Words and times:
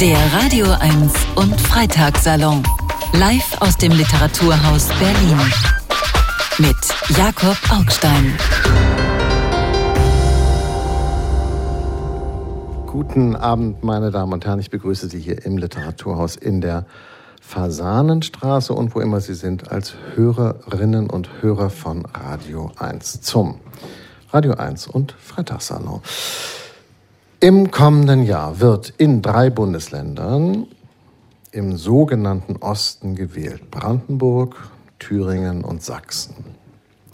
Der 0.00 0.16
Radio 0.32 0.64
1 0.80 1.12
und 1.34 1.60
Freitagssalon. 1.60 2.62
Live 3.12 3.60
aus 3.60 3.76
dem 3.76 3.92
Literaturhaus 3.92 4.88
Berlin. 4.98 5.38
Mit 6.56 7.18
Jakob 7.18 7.58
Augstein. 7.70 8.34
Guten 12.86 13.36
Abend, 13.36 13.84
meine 13.84 14.10
Damen 14.10 14.32
und 14.32 14.46
Herren. 14.46 14.60
Ich 14.60 14.70
begrüße 14.70 15.06
Sie 15.06 15.20
hier 15.20 15.44
im 15.44 15.58
Literaturhaus 15.58 16.36
in 16.36 16.62
der 16.62 16.86
Fasanenstraße 17.42 18.72
und 18.72 18.94
wo 18.94 19.00
immer 19.00 19.20
Sie 19.20 19.34
sind, 19.34 19.70
als 19.70 19.92
Hörerinnen 20.14 21.10
und 21.10 21.42
Hörer 21.42 21.68
von 21.68 22.06
Radio 22.06 22.72
1 22.78 23.20
zum 23.20 23.60
Radio 24.30 24.54
1 24.54 24.86
und 24.86 25.12
Freitagssalon. 25.12 26.00
Im 27.42 27.70
kommenden 27.70 28.24
Jahr 28.24 28.60
wird 28.60 28.92
in 28.98 29.22
drei 29.22 29.48
Bundesländern 29.48 30.66
im 31.52 31.78
sogenannten 31.78 32.56
Osten 32.56 33.14
gewählt. 33.14 33.70
Brandenburg, 33.70 34.56
Thüringen 34.98 35.64
und 35.64 35.82
Sachsen. 35.82 36.34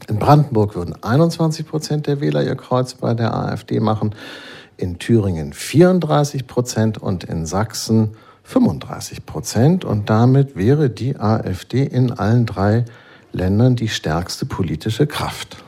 In 0.09 0.19
Brandenburg 0.19 0.75
würden 0.75 1.01
21 1.01 1.65
Prozent 1.69 2.09
der 2.09 2.21
Wähler 2.21 2.43
ihr 2.43 2.57
Kreuz 2.57 2.95
bei 2.95 3.15
der 3.15 3.37
AfD 3.37 3.79
machen 3.79 4.17
in 4.77 4.99
Thüringen 4.99 5.53
34 5.53 6.49
Prozent 6.49 6.99
und 6.99 7.23
in 7.23 7.47
Sachsen 7.47 8.17
35 8.43 9.27
Prozent. 9.27 9.85
Und 9.85 10.11
damit 10.11 10.57
wäre 10.57 10.91
die 10.91 11.17
AfD 11.17 11.85
in 11.85 12.11
allen 12.11 12.47
drei 12.47 12.85
Ländern 13.31 13.77
die 13.77 13.89
stärkste 13.89 14.45
politische 14.45 15.07
Kraft. 15.07 15.59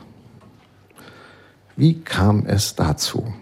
Wie 1.77 2.01
kam 2.01 2.45
es 2.45 2.75
dazu? 2.75 3.33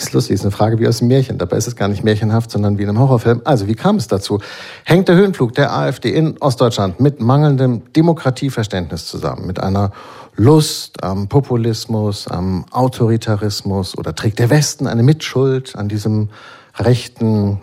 Das 0.00 0.06
ist 0.06 0.12
lustig, 0.14 0.34
ist 0.34 0.42
eine 0.42 0.50
Frage 0.50 0.78
wie 0.78 0.88
aus 0.88 0.98
dem 0.98 1.08
Märchen. 1.08 1.36
Dabei 1.36 1.58
ist 1.58 1.66
es 1.66 1.76
gar 1.76 1.88
nicht 1.88 2.02
märchenhaft, 2.02 2.50
sondern 2.50 2.78
wie 2.78 2.84
in 2.84 2.88
einem 2.88 3.00
Horrorfilm. 3.00 3.42
Also, 3.44 3.66
wie 3.66 3.74
kam 3.74 3.96
es 3.96 4.08
dazu? 4.08 4.40
Hängt 4.84 5.08
der 5.08 5.16
Höhenflug 5.16 5.54
der 5.54 5.76
AfD 5.76 6.08
in 6.10 6.38
Ostdeutschland 6.38 7.00
mit 7.00 7.20
mangelndem 7.20 7.82
Demokratieverständnis 7.92 9.04
zusammen, 9.06 9.46
mit 9.46 9.62
einer 9.62 9.92
Lust 10.36 11.04
am 11.04 11.28
Populismus, 11.28 12.28
am 12.28 12.64
Autoritarismus 12.70 13.98
oder 13.98 14.14
trägt 14.14 14.38
der 14.38 14.48
Westen 14.48 14.86
eine 14.86 15.02
Mitschuld 15.02 15.76
an 15.76 15.90
diesem 15.90 16.30
rechten 16.78 17.60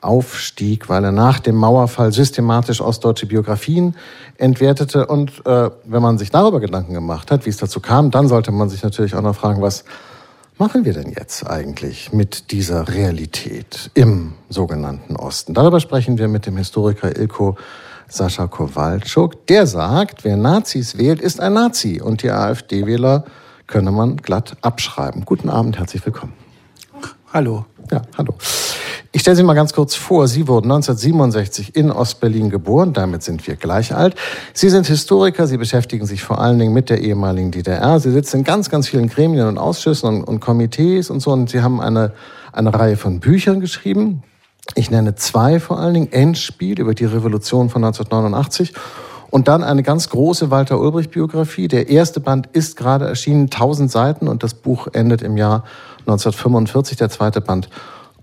Aufstieg, 0.00 0.88
weil 0.88 1.02
er 1.02 1.10
nach 1.10 1.40
dem 1.40 1.56
Mauerfall 1.56 2.12
systematisch 2.12 2.80
ostdeutsche 2.80 3.26
Biografien 3.26 3.96
entwertete. 4.36 5.06
Und 5.06 5.44
äh, 5.46 5.70
wenn 5.84 6.02
man 6.02 6.18
sich 6.18 6.30
darüber 6.30 6.60
Gedanken 6.60 6.94
gemacht 6.94 7.32
hat, 7.32 7.44
wie 7.44 7.50
es 7.50 7.56
dazu 7.56 7.80
kam, 7.80 8.12
dann 8.12 8.28
sollte 8.28 8.52
man 8.52 8.68
sich 8.68 8.84
natürlich 8.84 9.16
auch 9.16 9.22
noch 9.22 9.34
fragen, 9.34 9.60
was 9.60 9.84
machen 10.58 10.84
wir 10.84 10.92
denn 10.92 11.10
jetzt 11.10 11.46
eigentlich 11.46 12.12
mit 12.12 12.50
dieser 12.52 12.88
Realität 12.88 13.90
im 13.94 14.34
sogenannten 14.48 15.16
Osten? 15.16 15.54
Darüber 15.54 15.80
sprechen 15.80 16.18
wir 16.18 16.28
mit 16.28 16.46
dem 16.46 16.56
Historiker 16.56 17.16
Ilko 17.16 17.56
Sascha 18.08 18.46
Kowalczuk. 18.46 19.46
Der 19.46 19.66
sagt, 19.66 20.24
wer 20.24 20.36
Nazis 20.36 20.98
wählt, 20.98 21.20
ist 21.20 21.40
ein 21.40 21.54
Nazi 21.54 22.00
und 22.00 22.22
die 22.22 22.30
AfD-Wähler 22.30 23.24
könne 23.66 23.90
man 23.90 24.18
glatt 24.18 24.56
abschreiben. 24.60 25.24
Guten 25.24 25.48
Abend, 25.48 25.78
herzlich 25.78 26.04
willkommen. 26.04 26.34
Hallo. 27.32 27.64
Ja, 27.90 28.02
hallo. 28.16 28.34
Ich 29.14 29.20
stelle 29.20 29.36
Sie 29.36 29.44
mal 29.44 29.54
ganz 29.54 29.72
kurz 29.72 29.94
vor. 29.94 30.26
Sie 30.26 30.48
wurden 30.48 30.72
1967 30.72 31.76
in 31.76 31.92
Ostberlin 31.92 32.50
geboren. 32.50 32.92
Damit 32.92 33.22
sind 33.22 33.46
wir 33.46 33.54
gleich 33.54 33.94
alt. 33.94 34.16
Sie 34.54 34.68
sind 34.68 34.88
Historiker. 34.88 35.46
Sie 35.46 35.56
beschäftigen 35.56 36.04
sich 36.04 36.24
vor 36.24 36.40
allen 36.40 36.58
Dingen 36.58 36.72
mit 36.72 36.90
der 36.90 37.00
ehemaligen 37.00 37.52
DDR. 37.52 38.00
Sie 38.00 38.10
sitzen 38.10 38.38
in 38.38 38.44
ganz, 38.44 38.70
ganz 38.70 38.88
vielen 38.88 39.08
Gremien 39.08 39.46
und 39.46 39.56
Ausschüssen 39.56 40.08
und, 40.08 40.24
und 40.24 40.40
Komitees 40.40 41.10
und 41.10 41.20
so. 41.20 41.30
Und 41.30 41.48
Sie 41.48 41.62
haben 41.62 41.80
eine, 41.80 42.10
eine 42.52 42.74
Reihe 42.74 42.96
von 42.96 43.20
Büchern 43.20 43.60
geschrieben. 43.60 44.24
Ich 44.74 44.90
nenne 44.90 45.14
zwei 45.14 45.60
vor 45.60 45.78
allen 45.78 45.94
Dingen. 45.94 46.10
Endspiel 46.12 46.80
über 46.80 46.94
die 46.94 47.04
Revolution 47.04 47.70
von 47.70 47.84
1989 47.84 48.72
und 49.30 49.46
dann 49.46 49.62
eine 49.62 49.84
ganz 49.84 50.08
große 50.08 50.50
Walter 50.50 50.80
Ulbricht-Biografie. 50.80 51.68
Der 51.68 51.88
erste 51.88 52.18
Band 52.18 52.48
ist 52.52 52.76
gerade 52.76 53.06
erschienen, 53.06 53.44
1000 53.44 53.92
Seiten 53.92 54.26
und 54.26 54.42
das 54.42 54.54
Buch 54.54 54.88
endet 54.92 55.22
im 55.22 55.36
Jahr 55.36 55.62
1945. 56.00 56.96
Der 56.96 57.10
zweite 57.10 57.40
Band 57.40 57.68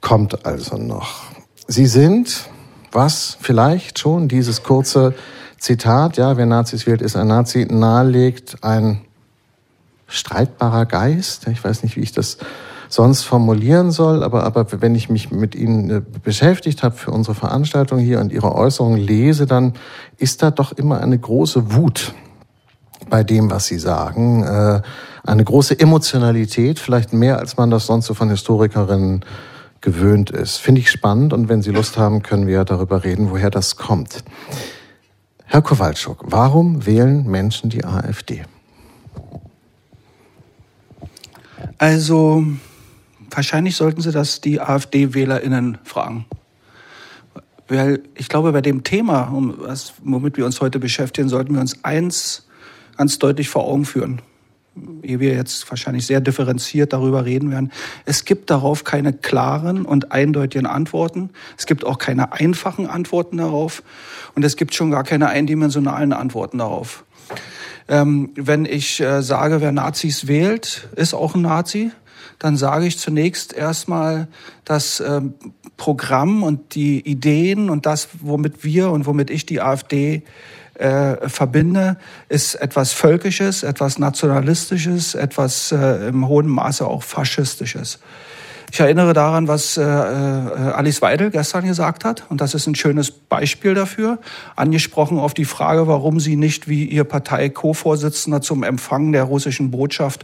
kommt 0.02 0.46
also 0.46 0.78
noch. 0.78 1.24
Sie 1.68 1.86
sind, 1.86 2.50
was 2.92 3.38
vielleicht 3.40 4.00
schon 4.00 4.28
dieses 4.28 4.64
kurze 4.64 5.14
Zitat, 5.58 6.18
ja, 6.18 6.38
wer 6.38 6.46
Nazis 6.46 6.88
wählt, 6.88 7.02
ist 7.02 7.16
ein 7.16 7.28
Nazi, 7.28 7.68
nahelegt, 7.70 8.58
ein 8.64 9.02
streitbarer 10.08 10.86
Geist. 10.86 11.48
Ich 11.48 11.64
weiß 11.64 11.84
nicht, 11.84 11.96
wie 11.96 12.02
ich 12.02 12.12
das 12.12 12.38
sonst 12.90 13.24
formulieren 13.24 13.92
soll, 13.92 14.24
aber, 14.24 14.44
aber 14.44 14.82
wenn 14.82 14.96
ich 14.96 15.10
mich 15.10 15.32
mit 15.32 15.56
Ihnen 15.56 15.90
äh, 15.90 16.02
beschäftigt 16.24 16.84
habe 16.84 16.96
für 16.96 17.12
unsere 17.12 17.36
Veranstaltung 17.36 18.00
hier 18.00 18.20
und 18.20 18.34
Ihre 18.34 18.54
Äußerungen 18.54 19.00
lese, 19.00 19.46
dann 19.46 19.74
ist 20.18 20.44
da 20.44 20.52
doch 20.52 20.74
immer 20.74 21.00
eine 21.00 21.18
große 21.18 21.74
Wut 21.74 22.14
bei 23.10 23.24
dem, 23.24 23.50
was 23.50 23.68
Sie 23.68 23.80
sagen. 23.80 24.44
Äh, 24.44 24.82
eine 25.24 25.44
große 25.44 25.80
Emotionalität, 25.80 26.80
vielleicht 26.80 27.14
mehr, 27.14 27.38
als 27.38 27.56
man 27.56 27.70
das 27.70 27.86
sonst 27.86 28.08
so 28.08 28.14
von 28.14 28.30
Historikerinnen 28.30 29.24
gewöhnt 29.82 30.30
ist. 30.30 30.58
Finde 30.58 30.82
ich 30.82 30.90
spannend 30.90 31.34
und 31.34 31.50
wenn 31.50 31.62
Sie 31.62 31.72
Lust 31.72 31.98
haben, 31.98 32.24
können 32.24 32.48
wir 32.48 32.64
darüber 32.64 33.04
reden, 33.04 33.32
woher 33.32 33.50
das 33.50 33.76
kommt. 33.76 34.24
Herr 35.46 35.62
Kowalczuk, 35.62 36.24
warum 36.28 36.86
wählen 36.86 37.26
Menschen 37.28 37.70
die 37.70 37.84
AfD? 37.84 38.44
Also 41.78 42.44
wahrscheinlich 43.30 43.76
sollten 43.76 44.02
Sie 44.02 44.12
das 44.12 44.40
die 44.40 44.62
AfD-WählerInnen 44.62 45.80
fragen. 45.84 46.26
Weil 47.68 48.04
ich 48.16 48.30
glaube, 48.30 48.52
bei 48.52 48.62
dem 48.62 48.84
Thema, 48.84 49.32
womit 50.04 50.38
wir 50.38 50.46
uns 50.46 50.62
heute 50.62 50.78
beschäftigen, 50.78 51.30
sollten 51.30 51.54
wir 51.54 51.62
uns 51.62 51.84
eins 51.84 52.48
ganz 52.98 53.18
deutlich 53.18 53.50
vor 53.50 53.66
Augen 53.66 53.86
führen. 53.86 54.22
Ehe 55.04 55.20
wir 55.20 55.34
jetzt 55.34 55.70
wahrscheinlich 55.70 56.06
sehr 56.06 56.22
differenziert 56.22 56.94
darüber 56.94 57.26
reden 57.26 57.52
werden. 57.52 57.72
Es 58.06 58.24
gibt 58.24 58.50
darauf 58.50 58.86
keine 58.86 59.12
klaren 59.12 59.86
und 59.86 60.14
eindeutigen 60.14 60.66
Antworten. 60.66 61.32
Es 61.58 61.66
gibt 61.66 61.86
auch 61.86 61.98
keine 61.98 62.32
einfachen 62.32 62.88
Antworten 62.88 63.38
darauf. 63.38 63.84
Und 64.34 64.46
es 64.46 64.56
gibt 64.56 64.74
schon 64.74 64.90
gar 64.90 65.04
keine 65.04 65.28
eindimensionalen 65.28 66.14
Antworten 66.14 66.60
darauf. 66.60 67.04
Ähm, 67.90 68.30
wenn 68.36 68.66
ich 68.66 69.02
äh, 69.02 69.22
sage, 69.22 69.60
wer 69.60 69.74
Nazis 69.74 70.28
wählt, 70.28 70.88
ist 70.96 71.14
auch 71.14 71.36
ein 71.36 71.42
Nazi, 71.42 71.92
dann 72.40 72.56
sage 72.56 72.88
ich 72.88 72.98
zunächst 72.98 73.54
erstmal, 73.54 74.28
das 74.64 75.02
ähm, 75.02 75.34
Programm 75.76 76.44
und 76.44 76.76
die 76.76 77.02
Ideen 77.02 77.70
und 77.70 77.86
das, 77.86 78.10
womit 78.22 78.64
wir 78.64 78.92
und 78.92 79.06
womit 79.06 79.30
ich 79.30 79.46
die 79.46 79.62
AfD 79.62 80.24
äh, 80.82 81.30
verbinde, 81.30 81.98
ist 82.30 82.56
etwas 82.56 82.94
Völkisches, 82.94 83.64
etwas 83.64 84.00
Nationalistisches, 84.00 85.16
etwas 85.16 85.72
äh, 85.72 86.08
im 86.08 86.28
hohen 86.28 86.48
Maße 86.48 86.86
auch 86.86 87.04
Faschistisches. 87.04 88.00
Ich 88.74 88.80
erinnere 88.80 89.12
daran, 89.12 89.50
was 89.50 89.76
äh, 89.76 89.82
äh, 89.84 89.86
Alice 89.86 91.02
Weidel 91.02 91.30
gestern 91.30 91.66
gesagt 91.66 92.06
hat. 92.06 92.24
Und 92.30 92.40
das 92.40 92.54
ist 92.54 92.68
ein 92.68 92.76
schönes 92.76 93.12
Beispiel 93.12 93.74
dafür. 93.74 94.18
Angesprochen 94.56 95.20
auf 95.20 95.34
die 95.34 95.44
Frage, 95.44 95.88
warum 95.88 96.22
sie 96.22 96.38
nicht 96.38 96.70
wie 96.70 96.86
ihr 96.86 97.04
Partei-Co-Vorsitzender 97.04 98.40
zum 98.40 98.64
Empfang 98.64 99.12
der 99.12 99.26
russischen 99.26 99.72
Botschaft 99.72 100.24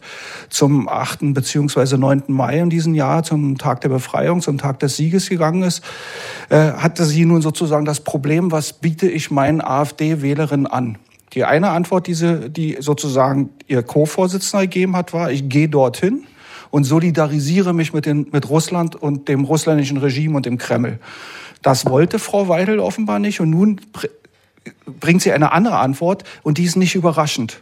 zum 0.49 0.87
8. 0.87 1.33
bzw. 1.33 1.97
9. 1.97 2.23
Mai 2.27 2.59
in 2.59 2.69
diesem 2.69 2.95
Jahr, 2.95 3.23
zum 3.23 3.57
Tag 3.57 3.81
der 3.81 3.89
Befreiung, 3.89 4.39
zum 4.39 4.57
Tag 4.57 4.79
des 4.79 4.95
Sieges 4.95 5.27
gegangen 5.27 5.63
ist, 5.63 5.83
äh, 6.47 6.71
hatte 6.71 7.03
sie 7.03 7.25
nun 7.25 7.41
sozusagen 7.41 7.83
das 7.83 7.99
Problem, 7.99 8.53
was 8.53 8.71
biete 8.71 9.09
ich 9.09 9.29
meinen 9.29 9.59
AfD-Wählerinnen 9.59 10.67
an? 10.67 10.97
Die 11.33 11.43
eine 11.43 11.71
Antwort, 11.71 12.07
die, 12.07 12.13
sie, 12.13 12.49
die 12.49 12.77
sozusagen 12.79 13.49
ihr 13.67 13.83
Co-Vorsitzender 13.83 14.67
gegeben 14.67 14.95
hat, 14.95 15.11
war, 15.11 15.31
ich 15.31 15.49
gehe 15.49 15.67
dorthin 15.67 16.23
und 16.69 16.83
solidarisiere 16.83 17.73
mich 17.73 17.93
mit, 17.93 18.05
den, 18.05 18.27
mit 18.31 18.49
Russland 18.49 18.95
und 18.95 19.27
dem 19.27 19.43
russländischen 19.43 19.97
Regime 19.97 20.35
und 20.35 20.45
dem 20.45 20.57
Kreml. 20.57 20.99
Das 21.61 21.85
wollte 21.85 22.19
Frau 22.19 22.47
Weidel 22.47 22.79
offenbar 22.79 23.19
nicht 23.19 23.39
und 23.39 23.49
nun 23.49 23.81
bringt 24.99 25.21
sie 25.21 25.31
eine 25.31 25.51
andere 25.51 25.77
Antwort 25.77 26.23
und 26.43 26.57
die 26.57 26.63
ist 26.63 26.75
nicht 26.75 26.95
überraschend. 26.95 27.59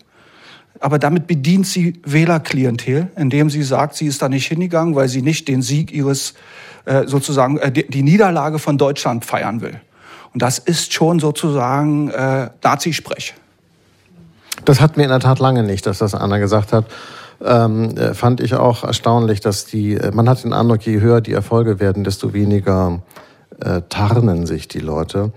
Aber 0.80 1.00
damit 1.00 1.28
bedient 1.28 1.66
sie 1.66 2.02
Wählerklientel, 2.04 3.08
indem 3.16 3.50
sie 3.50 3.64
sagt, 3.64 3.96
sie 3.96 4.08
ist 4.08 4.22
da 4.22 4.28
nicht 4.28 4.48
hingegangen, 4.48 4.96
weil 4.96 5.08
sie 5.08 5.22
nicht 5.22 5.48
den 5.48 5.62
Sieg 5.62 5.92
ihres, 5.94 6.34
äh, 6.84 7.08
sozusagen, 7.08 7.58
äh, 7.60 7.72
die 7.72 8.04
Niederlage 8.04 8.60
von 8.60 8.78
Deutschland 8.78 9.24
feiern 9.24 9.62
will. 9.62 9.80
Und 10.34 10.42
das 10.42 10.60
ist 10.60 10.94
schon 10.94 11.20
sozusagen 11.20 12.10
äh, 12.10 12.50
Nazisprech. 12.62 13.36
Das 14.66 14.82
hatten 14.82 14.98
wir 14.98 15.06
in 15.06 15.10
der 15.10 15.22
Tat 15.22 15.40
lange 15.40 15.64
nicht, 15.64 15.86
dass 15.86 16.00
das 16.00 16.14
Anna 16.14 16.40
gesagt 16.40 16.74
hat 16.74 16.86
ähm, 17.44 17.98
äh, 17.98 18.14
fand 18.14 18.42
ich 18.42 18.54
auch 18.56 18.84
erstaunlich, 18.84 19.40
dass 19.40 19.66
die, 19.66 19.94
äh, 19.94 20.12
man 20.12 20.30
hat 20.30 20.44
den 20.44 20.54
Eindruck, 20.54 20.86
je 20.86 21.00
höher 21.00 21.22
die 21.22 21.34
Erfolge 21.34 21.80
werden, 21.80 22.04
desto 22.04 22.34
weniger 22.34 23.02
äh, 23.60 23.82
tarnen 23.90 24.46
sich 24.46 24.68
die 24.68 24.80
Leute. 24.80 25.32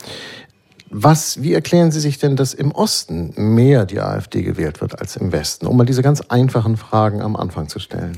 Was, 0.91 1.43
wie 1.43 1.53
erklären 1.53 1.91
Sie 1.91 2.01
sich 2.01 2.19
denn, 2.19 2.37
dass 2.37 2.55
im 2.55 2.73
Osten 2.73 3.35
mehr 3.37 3.85
die 3.85 4.01
AfD 4.01 4.43
gewählt 4.43 4.81
wird 4.81 4.99
als 4.99 5.17
im 5.17 5.33
Westen? 5.33 5.67
Um 5.67 5.77
mal 5.77 5.85
diese 5.85 6.03
ganz 6.03 6.23
einfachen 6.23 6.77
Fragen 6.77 7.21
am 7.21 7.37
Anfang 7.37 7.69
zu 7.69 7.79
stellen. 7.79 8.17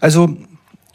Also 0.00 0.36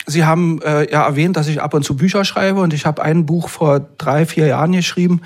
Sie 0.06 0.24
haben 0.24 0.62
äh, 0.62 0.90
ja 0.90 1.06
erwähnt, 1.06 1.36
dass 1.36 1.48
ich 1.48 1.62
ab 1.62 1.74
und 1.74 1.84
zu 1.84 1.98
Bücher 1.98 2.24
schreibe 2.24 2.62
und 2.62 2.74
ich 2.74 2.86
habe 2.86 3.02
ein 3.02 3.26
Buch 3.26 3.50
vor 3.50 3.82
drei, 3.98 4.26
vier 4.26 4.48
Jahren 4.48 4.72
geschrieben, 4.72 5.22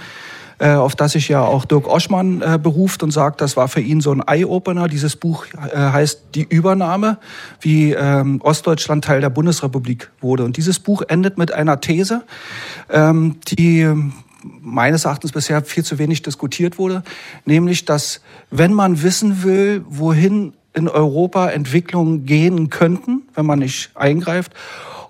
äh, 0.61 0.73
auf 0.73 0.95
das 0.95 1.13
sich 1.13 1.27
ja 1.27 1.41
auch 1.41 1.65
Dirk 1.65 1.87
Oschmann 1.87 2.43
äh, 2.43 2.59
beruft 2.61 3.01
und 3.01 3.09
sagt, 3.09 3.41
das 3.41 3.57
war 3.57 3.67
für 3.67 3.81
ihn 3.81 3.99
so 3.99 4.11
ein 4.11 4.21
Eye-Opener. 4.21 4.87
Dieses 4.87 5.15
Buch 5.15 5.45
äh, 5.55 5.75
heißt 5.75 6.21
Die 6.35 6.43
Übernahme, 6.43 7.17
wie 7.61 7.93
ähm, 7.93 8.39
Ostdeutschland 8.43 9.03
Teil 9.03 9.21
der 9.21 9.31
Bundesrepublik 9.31 10.11
wurde. 10.21 10.43
Und 10.43 10.57
dieses 10.57 10.77
Buch 10.77 11.01
endet 11.07 11.39
mit 11.39 11.51
einer 11.51 11.81
These, 11.81 12.21
ähm, 12.91 13.37
die 13.47 13.89
meines 14.61 15.05
Erachtens 15.05 15.31
bisher 15.31 15.63
viel 15.63 15.83
zu 15.83 15.97
wenig 15.97 16.21
diskutiert 16.21 16.77
wurde, 16.77 17.01
nämlich 17.45 17.85
dass 17.85 18.21
wenn 18.51 18.73
man 18.73 19.01
wissen 19.01 19.41
will, 19.41 19.83
wohin 19.89 20.53
in 20.73 20.87
Europa 20.87 21.49
Entwicklungen 21.49 22.27
gehen 22.27 22.69
könnten, 22.69 23.23
wenn 23.33 23.47
man 23.47 23.59
nicht 23.59 23.89
eingreift, 23.95 24.53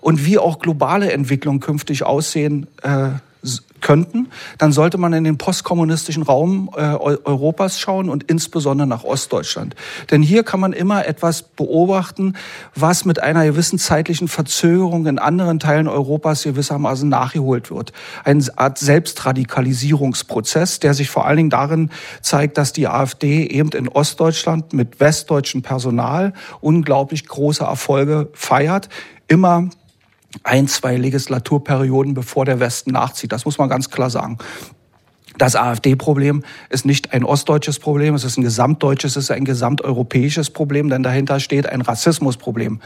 und 0.00 0.24
wie 0.24 0.38
auch 0.38 0.60
globale 0.60 1.12
Entwicklungen 1.12 1.60
künftig 1.60 2.04
aussehen 2.04 2.66
äh, 2.82 3.10
könnten, 3.82 4.28
dann 4.56 4.72
sollte 4.72 4.96
man 4.96 5.12
in 5.12 5.24
den 5.24 5.36
postkommunistischen 5.36 6.22
Raum 6.22 6.70
äh, 6.74 6.80
Europas 6.80 7.80
schauen 7.80 8.08
und 8.08 8.22
insbesondere 8.24 8.86
nach 8.86 9.04
Ostdeutschland. 9.04 9.74
Denn 10.10 10.22
hier 10.22 10.44
kann 10.44 10.60
man 10.60 10.72
immer 10.72 11.06
etwas 11.06 11.42
beobachten, 11.42 12.34
was 12.74 13.04
mit 13.04 13.22
einer 13.22 13.44
gewissen 13.44 13.78
zeitlichen 13.78 14.28
Verzögerung 14.28 15.06
in 15.06 15.18
anderen 15.18 15.58
Teilen 15.58 15.88
Europas 15.88 16.44
gewissermaßen 16.44 17.08
nachgeholt 17.08 17.70
wird. 17.70 17.92
Eine 18.24 18.42
Art 18.56 18.78
Selbstradikalisierungsprozess, 18.78 20.80
der 20.80 20.94
sich 20.94 21.10
vor 21.10 21.26
allen 21.26 21.36
Dingen 21.36 21.50
darin 21.50 21.90
zeigt, 22.22 22.56
dass 22.58 22.72
die 22.72 22.88
AfD 22.88 23.46
eben 23.46 23.70
in 23.70 23.88
Ostdeutschland 23.88 24.72
mit 24.72 25.00
westdeutschem 25.00 25.62
Personal 25.62 26.32
unglaublich 26.60 27.26
große 27.26 27.64
Erfolge 27.64 28.28
feiert, 28.32 28.88
immer 29.26 29.68
ein, 30.42 30.68
zwei 30.68 30.96
Legislaturperioden, 30.96 32.14
bevor 32.14 32.44
der 32.44 32.60
Westen 32.60 32.92
nachzieht. 32.92 33.32
Das 33.32 33.44
muss 33.44 33.58
man 33.58 33.68
ganz 33.68 33.90
klar 33.90 34.10
sagen. 34.10 34.38
Das 35.38 35.56
AfD-Problem 35.56 36.42
ist 36.68 36.84
nicht 36.84 37.12
ein 37.12 37.24
ostdeutsches 37.24 37.78
Problem, 37.78 38.14
es 38.14 38.24
ist 38.24 38.38
ein 38.38 38.42
gesamtdeutsches, 38.42 39.16
es 39.16 39.24
ist 39.24 39.30
ein 39.30 39.44
gesamteuropäisches 39.44 40.50
Problem, 40.50 40.90
denn 40.90 41.02
dahinter 41.02 41.40
steht 41.40 41.66
ein 41.66 41.80
Rassismusproblem, 41.80 42.80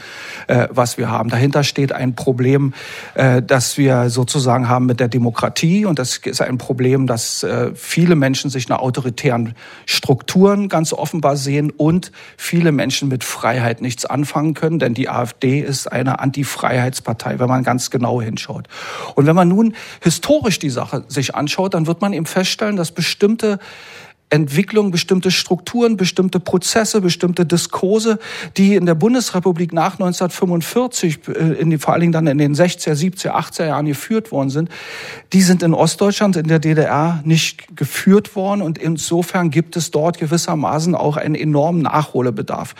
äh, 0.47 0.67
was 0.71 0.97
wir 0.97 1.09
haben. 1.09 1.29
Dahinter 1.29 1.63
steht 1.63 1.91
ein 1.91 2.15
Problem, 2.15 2.73
äh, 3.15 3.41
das 3.41 3.77
wir 3.77 4.09
sozusagen 4.09 4.69
haben 4.69 4.85
mit 4.85 4.99
der 4.99 5.07
Demokratie 5.07 5.85
und 5.85 5.99
das 5.99 6.17
ist 6.17 6.41
ein 6.41 6.57
Problem, 6.57 7.07
dass 7.07 7.43
äh, 7.43 7.71
viele 7.73 8.15
Menschen 8.15 8.49
sich 8.49 8.69
nach 8.69 8.79
autoritären 8.79 9.53
Strukturen 9.85 10.69
ganz 10.69 10.93
offenbar 10.93 11.35
sehen 11.35 11.71
und 11.71 12.11
viele 12.37 12.71
Menschen 12.71 13.09
mit 13.09 13.23
Freiheit 13.23 13.81
nichts 13.81 14.05
anfangen 14.05 14.53
können, 14.53 14.79
denn 14.79 14.93
die 14.93 15.09
AfD 15.09 15.59
ist 15.59 15.91
eine 15.91 16.19
Antifreiheitspartei, 16.19 17.39
wenn 17.39 17.47
man 17.47 17.63
ganz 17.63 17.89
genau 17.89 18.21
hinschaut. 18.21 18.67
Und 19.15 19.25
wenn 19.25 19.35
man 19.35 19.47
nun 19.47 19.75
historisch 20.01 20.59
die 20.59 20.69
Sache 20.69 21.03
sich 21.07 21.35
anschaut, 21.35 21.73
dann 21.73 21.87
wird 21.87 22.01
man 22.01 22.13
eben 22.13 22.25
feststellen, 22.37 22.75
dass 22.75 22.91
bestimmte 22.91 23.57
Entwicklung, 24.29 24.91
bestimmte 24.91 25.31
Strukturen, 25.31 25.95
bestimmte 25.95 26.41
Prozesse, 26.41 26.99
bestimmte 26.99 27.45
Diskurse, 27.45 28.19
die 28.57 28.75
in 28.75 28.85
der 28.85 28.93
Bundesrepublik 28.93 29.71
nach 29.71 29.93
1945, 29.93 31.19
äh, 31.29 31.31
in 31.53 31.69
die, 31.69 31.77
vor 31.77 31.93
allen 31.93 32.01
Dingen 32.01 32.11
dann 32.11 32.27
in 32.27 32.37
den 32.37 32.53
60er, 32.53 32.91
70er, 32.91 33.31
80er 33.31 33.67
Jahren 33.67 33.85
geführt 33.85 34.31
worden 34.31 34.49
sind, 34.49 34.69
die 35.31 35.41
sind 35.41 35.63
in 35.63 35.73
Ostdeutschland, 35.73 36.35
in 36.35 36.47
der 36.47 36.59
DDR 36.59 37.21
nicht 37.23 37.77
geführt 37.77 38.35
worden 38.35 38.61
und 38.61 38.77
insofern 38.77 39.49
gibt 39.49 39.77
es 39.77 39.91
dort 39.91 40.19
gewissermaßen 40.19 40.93
auch 40.93 41.15
einen 41.15 41.35
enormen 41.35 41.81
Nachholbedarf. 41.83 42.75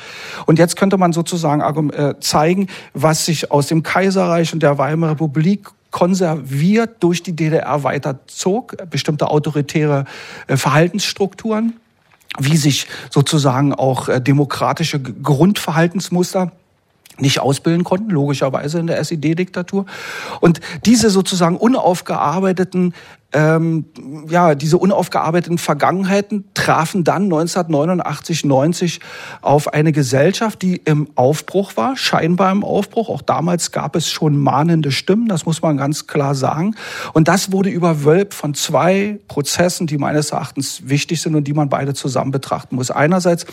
Und 0.45 0.59
jetzt 0.59 0.75
könnte 0.75 0.97
man 0.97 1.13
sozusagen 1.13 1.61
äh, 1.91 2.15
zeigen, 2.19 2.67
was 2.93 3.25
sich 3.25 3.51
aus 3.51 3.67
dem 3.67 3.83
Kaiserreich 3.83 4.53
und 4.53 4.61
der 4.61 4.77
Weimarer 4.77 5.11
Republik 5.11 5.69
konserviert 5.97 6.97
durch 6.99 7.23
die 7.23 7.35
DDR 7.35 7.83
weiterzog, 7.83 8.77
bestimmte 8.91 9.31
autoritäre 9.31 10.05
äh, 10.45 10.55
Verhaltensstrukturen, 10.55 11.73
wie 12.37 12.55
sich 12.55 12.85
sozusagen 13.09 13.73
auch 13.73 14.07
äh, 14.07 14.21
demokratische 14.21 15.01
Grundverhaltensmuster 15.01 16.51
nicht 17.17 17.39
ausbilden 17.39 17.83
konnten, 17.83 18.11
logischerweise 18.11 18.77
in 18.77 18.85
der 18.85 18.99
SED-Diktatur. 18.99 19.87
Und 20.39 20.61
diese 20.85 21.09
sozusagen 21.09 21.57
unaufgearbeiteten 21.57 22.93
ähm, 23.33 23.85
ja, 24.29 24.55
diese 24.55 24.77
unaufgearbeiteten 24.77 25.57
Vergangenheiten 25.57 26.45
trafen 26.53 27.03
dann 27.03 27.23
1989, 27.23 28.45
90 28.45 28.99
auf 29.41 29.73
eine 29.73 29.91
Gesellschaft, 29.91 30.61
die 30.61 30.77
im 30.77 31.09
Aufbruch 31.15 31.75
war, 31.75 31.97
scheinbar 31.97 32.51
im 32.51 32.63
Aufbruch. 32.63 33.09
Auch 33.09 33.21
damals 33.21 33.71
gab 33.71 33.97
es 33.97 34.09
schon 34.09 34.37
mahnende 34.37 34.91
Stimmen, 34.91 35.27
das 35.27 35.45
muss 35.45 35.61
man 35.61 35.75
ganz 35.75 36.07
klar 36.07 36.35
sagen. 36.35 36.75
Und 37.13 37.27
das 37.27 37.51
wurde 37.51 37.69
überwölbt 37.69 38.33
von 38.33 38.53
zwei 38.53 39.19
Prozessen, 39.27 39.87
die 39.87 39.97
meines 39.97 40.31
Erachtens 40.31 40.87
wichtig 40.87 41.21
sind 41.21 41.35
und 41.35 41.45
die 41.47 41.53
man 41.53 41.67
beide 41.67 41.93
zusammen 41.93 42.31
betrachten 42.31 42.77
muss. 42.77 42.91
Einerseits 42.91 43.45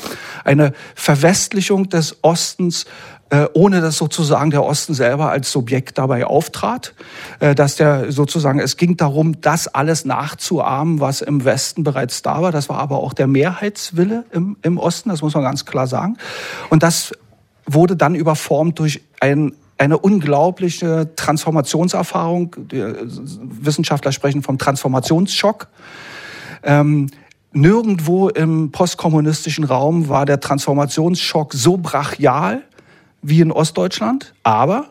eine 0.45 0.73
Verwestlichung 0.95 1.89
des 1.89 2.23
Ostens 2.23 2.87
ohne 3.55 3.81
dass 3.81 3.97
sozusagen 3.97 4.51
der 4.51 4.65
Osten 4.65 4.95
selber 4.95 5.31
als 5.31 5.51
Subjekt 5.51 5.99
dabei 5.99 6.27
auftrat, 6.27 6.95
äh, 7.41 7.55
dass 7.55 7.77
der 7.77 8.13
sozusagen, 8.13 8.61
es 8.61 8.77
ging 8.77 8.97
darum, 8.97 9.41
das 9.41 9.69
alles 9.69 10.05
nachzuahmen, 10.05 11.01
was 11.01 11.21
im 11.21 11.45
Westen 11.45 11.85
bereits 11.85 12.23
da 12.23 12.43
war. 12.43 12.53
Das 12.53 12.69
war 12.69 12.79
aber 12.79 12.99
auch 12.99 13.13
der 13.13 13.27
Mehrheitswille 13.27 14.25
im, 14.33 14.57
im 14.63 14.79
Osten, 14.79 15.09
das 15.09 15.23
muss 15.23 15.35
man 15.35 15.43
ganz 15.43 15.65
klar 15.65 15.87
sagen. 15.87 16.17
Und 16.71 16.83
das 16.83 17.13
wurde 17.67 17.97
dann 17.97 18.15
überformt 18.15 18.79
durch 18.79 19.03
ein 19.21 19.53
eine 19.77 19.99
unglaubliche 19.99 21.11
Transformationserfahrung. 21.17 22.55
Die 22.71 22.81
Wissenschaftler 23.61 24.13
sprechen 24.13 24.43
vom 24.43 24.57
Transformationsschock. 24.57 25.67
Ähm, 26.63 27.09
nirgendwo 27.53 28.29
im 28.29 28.71
postkommunistischen 28.71 29.65
Raum 29.65 30.09
war 30.09 30.27
der 30.27 30.41
Transformationsschock 30.41 31.53
so 31.55 31.77
brachial 31.77 32.63
wie 33.25 33.41
in 33.41 33.51
Ostdeutschland, 33.51 34.35
aber 34.43 34.91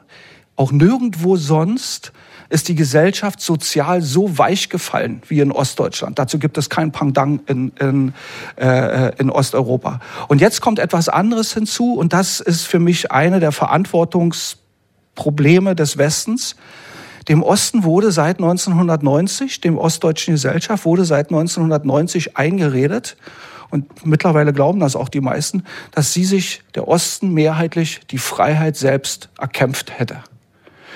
auch 0.55 0.71
nirgendwo 0.71 1.35
sonst 1.35 2.11
ist 2.49 2.67
die 2.67 2.75
Gesellschaft 2.75 3.39
sozial 3.41 4.01
so 4.01 4.37
weich 4.37 4.69
gefallen 4.69 5.21
wie 5.27 5.39
in 5.39 5.51
Ostdeutschland. 5.51 6.19
Dazu 6.19 6.37
gibt 6.37 6.55
es 6.57 6.69
kein 6.69 6.91
Pendant 6.91 7.49
in, 7.49 7.71
in, 7.79 8.13
äh, 8.57 9.15
in 9.17 9.31
Osteuropa. 9.31 9.99
Und 10.27 10.41
jetzt 10.41 10.61
kommt 10.61 10.79
etwas 10.79 11.09
anderes 11.09 11.53
hinzu 11.53 11.95
und 11.95 12.13
das 12.13 12.39
ist 12.39 12.67
für 12.67 12.79
mich 12.79 13.11
eine 13.11 13.39
der 13.39 13.51
Verantwortungsprobleme 13.51 15.75
des 15.75 15.97
Westens. 15.97 16.55
Dem 17.27 17.41
Osten 17.41 17.83
wurde 17.83 18.11
seit 18.11 18.37
1990, 18.37 19.61
dem 19.61 19.77
ostdeutschen 19.77 20.33
Gesellschaft 20.33 20.85
wurde 20.85 21.05
seit 21.05 21.31
1990 21.31 22.37
eingeredet, 22.37 23.15
und 23.69 24.05
mittlerweile 24.05 24.53
glauben 24.53 24.79
das 24.79 24.95
auch 24.95 25.09
die 25.09 25.21
meisten, 25.21 25.63
dass 25.91 26.13
sie 26.13 26.25
sich, 26.25 26.61
der 26.75 26.87
Osten, 26.87 27.33
mehrheitlich 27.33 28.01
die 28.09 28.17
Freiheit 28.17 28.75
selbst 28.75 29.29
erkämpft 29.39 29.97
hätte. 29.97 30.17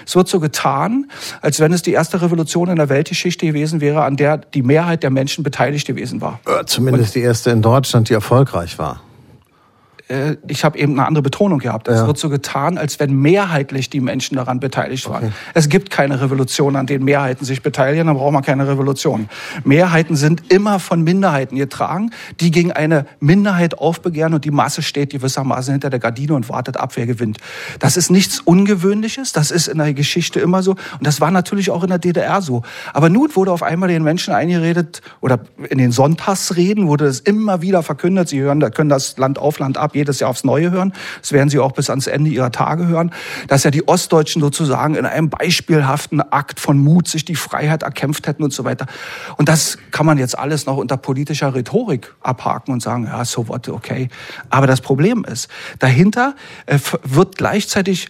Es 0.05 0.15
wird 0.15 0.29
so 0.29 0.39
getan, 0.39 1.11
als 1.41 1.59
wenn 1.59 1.73
es 1.73 1.81
die 1.81 1.91
erste 1.91 2.21
Revolution 2.21 2.69
in 2.69 2.77
der 2.77 2.87
Weltgeschichte 2.87 3.45
gewesen 3.45 3.81
wäre, 3.81 4.03
an 4.03 4.15
der 4.15 4.37
die 4.37 4.63
Mehrheit 4.63 5.03
der 5.03 5.09
Menschen 5.09 5.43
beteiligt 5.43 5.85
gewesen 5.85 6.21
war. 6.21 6.39
Äh, 6.45 6.63
zumindest 6.65 7.15
Und 7.15 7.21
die 7.21 7.25
erste 7.25 7.51
in 7.51 7.61
Deutschland, 7.61 8.07
die 8.09 8.13
erfolgreich 8.13 8.79
war. 8.79 9.01
Äh, 10.07 10.37
ich 10.47 10.63
habe 10.63 10.77
eben 10.77 10.93
eine 10.93 11.05
andere 11.05 11.21
Betonung 11.21 11.59
gehabt. 11.59 11.87
Es 11.87 12.05
wird 12.05 12.17
so 12.17 12.29
getan, 12.29 12.77
als 12.77 12.99
wenn 12.99 13.13
mehrheitlich 13.13 13.89
die 13.89 13.99
Menschen 13.99 14.35
daran 14.35 14.59
beteiligt 14.59 15.09
waren. 15.09 15.25
Okay. 15.25 15.33
Es 15.53 15.69
gibt 15.69 15.89
keine 15.89 16.21
Revolution, 16.21 16.75
an 16.75 16.85
denen 16.85 17.03
Mehrheiten 17.03 17.45
sich 17.45 17.61
beteiligen, 17.61 18.07
dann 18.07 18.15
braucht 18.15 18.31
man 18.31 18.43
keine 18.43 18.67
Revolution. 18.67 19.29
Mehrheiten 19.63 20.15
sind 20.15 20.51
immer 20.51 20.79
von 20.79 21.03
Minderheiten 21.03 21.57
getragen, 21.57 22.11
die 22.39 22.51
gegen 22.51 22.71
eine 22.71 23.05
Minderheit 23.19 23.77
aufbegehren 23.77 24.33
und 24.33 24.45
die 24.45 24.51
Masse 24.51 24.81
steht 24.81 25.11
gewissermaßen 25.11 25.73
hinter 25.73 25.89
der 25.89 25.99
Gardine 25.99 26.35
und 26.35 26.49
wartet 26.49 26.77
ab, 26.77 26.91
wer 26.95 27.05
gewinnt. 27.05 27.37
Das 27.79 27.97
ist 27.97 28.09
nichts 28.09 28.39
Ungewöhnliches, 28.39 29.33
das 29.33 29.51
ist 29.51 29.67
in 29.67 29.77
der 29.77 29.93
Geschichte 29.93 30.39
immer 30.39 30.63
so 30.63 30.71
und 30.71 31.01
das 31.01 31.19
war 31.19 31.31
natürlich 31.31 31.69
auch 31.69 31.83
in 31.83 31.89
der 31.89 31.99
DDR 31.99 32.41
so. 32.41 32.61
Aber 32.93 33.09
nun 33.09 33.35
wurde 33.35 33.51
auf 33.51 33.63
einmal 33.63 33.89
den 33.89 34.03
Menschen 34.03 34.33
eingeredet 34.33 35.01
oder 35.19 35.39
in 35.69 35.77
den 35.77 35.91
Sonntagsreden 35.91 36.87
wurde 36.87 37.05
es 37.05 37.19
immer 37.19 37.61
wieder 37.61 37.83
verkündet, 37.83 38.29
sie 38.29 38.39
hören, 38.39 38.59
können 38.71 38.89
das 38.89 39.17
Land 39.17 39.37
auf, 39.37 39.59
Land 39.59 39.77
ab, 39.77 39.95
jedes 39.97 40.19
Jahr 40.19 40.29
aufs 40.29 40.43
Neue 40.43 40.71
hören. 40.71 40.93
Das 41.21 41.31
werden 41.31 41.49
Sie 41.49 41.59
auch 41.59 41.73
bis 41.73 41.89
ans 41.89 42.07
Ende 42.07 42.29
Ihrer 42.29 42.51
Tage 42.51 42.87
hören, 42.87 43.11
dass 43.47 43.63
ja 43.63 43.71
die 43.71 43.87
Ostdeutschen 43.87 44.41
sozusagen 44.41 44.95
in 44.95 45.05
einem 45.05 45.29
beispielhaften 45.29 46.21
Akt 46.21 46.59
von 46.59 46.77
Mut 46.77 47.07
sich 47.07 47.25
die 47.25 47.35
Freiheit 47.35 47.83
erkämpft 47.83 48.27
hätten 48.27 48.43
und 48.43 48.53
so 48.53 48.63
weiter. 48.63 48.85
Und 49.37 49.49
das 49.49 49.77
kann 49.91 50.05
man 50.05 50.17
jetzt 50.17 50.37
alles 50.37 50.65
noch 50.65 50.77
unter 50.77 50.97
politischer 50.97 51.53
Rhetorik 51.53 52.13
abhaken 52.21 52.73
und 52.73 52.81
sagen, 52.81 53.05
ja, 53.05 53.25
so 53.25 53.47
what, 53.47 53.67
okay. 53.69 54.09
Aber 54.49 54.67
das 54.67 54.81
Problem 54.81 55.25
ist, 55.25 55.49
dahinter 55.79 56.35
äh, 56.65 56.79
wird 57.03 57.37
gleichzeitig 57.37 58.09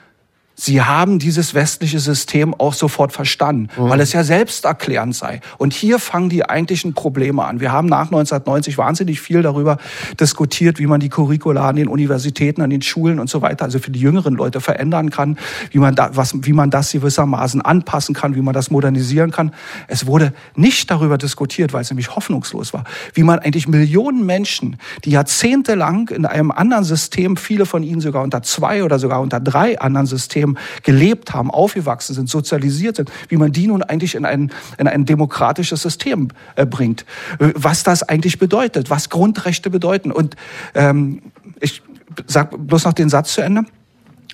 Sie 0.55 0.81
haben 0.81 1.17
dieses 1.17 1.55
westliche 1.55 1.99
System 1.99 2.53
auch 2.53 2.73
sofort 2.73 3.13
verstanden, 3.13 3.69
mhm. 3.77 3.89
weil 3.89 3.99
es 3.99 4.13
ja 4.13 4.23
selbsterklärend 4.23 5.15
sei. 5.15 5.41
Und 5.57 5.73
hier 5.73 5.97
fangen 5.97 6.29
die 6.29 6.47
eigentlichen 6.47 6.93
Probleme 6.93 7.43
an. 7.43 7.59
Wir 7.59 7.71
haben 7.71 7.87
nach 7.87 8.05
1990 8.05 8.77
wahnsinnig 8.77 9.21
viel 9.21 9.41
darüber 9.41 9.77
diskutiert, 10.19 10.77
wie 10.77 10.85
man 10.85 10.99
die 10.99 11.09
Curricula 11.09 11.69
an 11.69 11.77
den 11.77 11.87
Universitäten, 11.87 12.61
an 12.61 12.69
den 12.69 12.81
Schulen 12.81 13.19
und 13.19 13.29
so 13.29 13.41
weiter, 13.41 13.65
also 13.65 13.79
für 13.79 13.91
die 13.91 13.99
jüngeren 13.99 14.35
Leute 14.35 14.61
verändern 14.61 15.09
kann, 15.09 15.37
wie 15.71 15.79
man, 15.79 15.95
da, 15.95 16.15
was, 16.15 16.35
wie 16.43 16.53
man 16.53 16.69
das 16.69 16.91
gewissermaßen 16.91 17.61
anpassen 17.61 18.13
kann, 18.13 18.35
wie 18.35 18.41
man 18.41 18.53
das 18.53 18.69
modernisieren 18.69 19.31
kann. 19.31 19.51
Es 19.87 20.05
wurde 20.05 20.33
nicht 20.55 20.91
darüber 20.91 21.17
diskutiert, 21.17 21.73
weil 21.73 21.81
es 21.81 21.89
nämlich 21.89 22.15
hoffnungslos 22.15 22.73
war, 22.73 22.83
wie 23.13 23.23
man 23.23 23.39
eigentlich 23.39 23.67
Millionen 23.67 24.25
Menschen, 24.25 24.77
die 25.05 25.11
jahrzehntelang 25.11 26.09
in 26.09 26.25
einem 26.25 26.51
anderen 26.51 26.83
System, 26.83 27.35
viele 27.35 27.65
von 27.65 27.83
ihnen 27.83 28.01
sogar 28.01 28.21
unter 28.21 28.43
zwei 28.43 28.83
oder 28.83 28.99
sogar 28.99 29.21
unter 29.21 29.39
drei 29.39 29.79
anderen 29.79 30.05
Systemen, 30.05 30.50
Leben 30.51 30.57
gelebt 30.83 31.33
haben, 31.33 31.51
aufgewachsen 31.51 32.13
sind, 32.13 32.29
sozialisiert 32.29 32.97
sind, 32.97 33.11
wie 33.29 33.37
man 33.37 33.51
die 33.51 33.67
nun 33.67 33.83
eigentlich 33.83 34.15
in 34.15 34.25
ein, 34.25 34.51
in 34.77 34.87
ein 34.87 35.05
demokratisches 35.05 35.81
System 35.81 36.29
äh, 36.55 36.65
bringt. 36.65 37.05
Äh, 37.39 37.53
was 37.55 37.83
das 37.83 38.03
eigentlich 38.03 38.39
bedeutet, 38.39 38.89
was 38.89 39.09
Grundrechte 39.09 39.69
bedeuten. 39.69 40.11
Und 40.11 40.35
ähm, 40.75 41.21
ich 41.59 41.81
sage 42.27 42.57
bloß 42.57 42.85
noch 42.85 42.93
den 42.93 43.09
Satz 43.09 43.33
zu 43.33 43.41
Ende. 43.41 43.65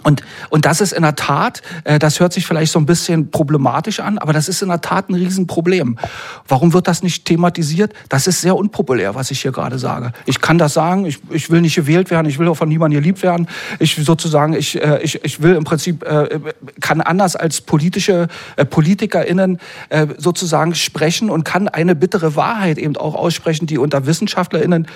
Und, 0.08 0.24
und 0.50 0.66
das 0.66 0.80
ist 0.80 0.94
in 0.94 1.02
der 1.02 1.16
Tat, 1.16 1.62
äh, 1.84 2.00
das 2.00 2.22
hört 2.22 2.32
sich 2.32 2.48
vielleicht 2.48 2.72
so 2.72 2.80
ein 2.80 2.86
bisschen 2.86 3.30
problematisch 3.30 4.00
an, 4.00 4.18
aber 4.18 4.32
das 4.32 4.48
ist 4.48 4.62
in 4.62 4.70
der 4.70 4.80
Tat 4.80 5.10
ein 5.10 5.16
Riesenproblem. 5.16 6.00
Warum 6.48 6.72
wird 6.72 6.88
das 6.88 7.04
nicht 7.04 7.26
thematisiert? 7.26 7.92
Das 8.08 8.26
ist 8.26 8.40
sehr 8.40 8.56
unpopulär, 8.56 9.16
was 9.16 9.32
ich 9.32 9.42
hier 9.42 9.52
gerade 9.52 9.78
sage. 9.78 10.14
Ich 10.26 10.40
kann 10.40 10.58
das 10.58 10.74
sagen, 10.74 11.06
ich, 11.06 11.20
ich 11.30 11.50
will 11.50 11.60
nicht 11.60 11.76
gewählt 11.76 12.10
werden, 12.10 12.26
ich 12.26 12.40
will 12.40 12.48
auch 12.48 12.56
von 12.56 12.70
niemandem 12.70 13.02
geliebt 13.02 13.22
werden. 13.22 13.50
Ich 13.80 13.98
sozusagen, 13.98 14.54
ich, 14.54 14.82
äh, 14.82 15.02
ich, 15.02 15.26
ich 15.26 15.42
will 15.42 15.56
im 15.56 15.66
Prinzip, 15.66 16.06
äh, 16.06 16.40
kann 16.80 17.02
anders 17.02 17.36
als 17.36 17.60
politische 17.60 18.30
äh, 18.56 18.64
PolitikerInnen 18.64 19.60
äh, 19.90 20.08
sozusagen 20.18 20.74
sprechen 20.74 21.30
und 21.30 21.44
kann 21.44 21.68
eine 21.68 21.96
bittere 21.96 22.38
Wahrheit 22.38 22.78
eben 22.78 22.96
auch 22.96 23.14
aussprechen, 23.14 23.68
die 23.68 23.78
unter 23.78 24.06
WissenschaftlerInnen 24.06 24.88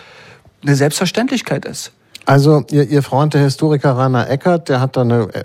eine 0.61 0.75
Selbstverständlichkeit 0.77 1.65
ist. 1.65 1.91
Also 2.25 2.63
Ihr, 2.71 2.87
Ihr 2.87 3.03
Freund, 3.03 3.33
der 3.33 3.41
Historiker 3.41 3.97
Rainer 3.97 4.29
Eckert, 4.29 4.69
der 4.69 4.79
hat 4.79 4.95
da 4.95 5.01
eine 5.01 5.33
äh, 5.33 5.43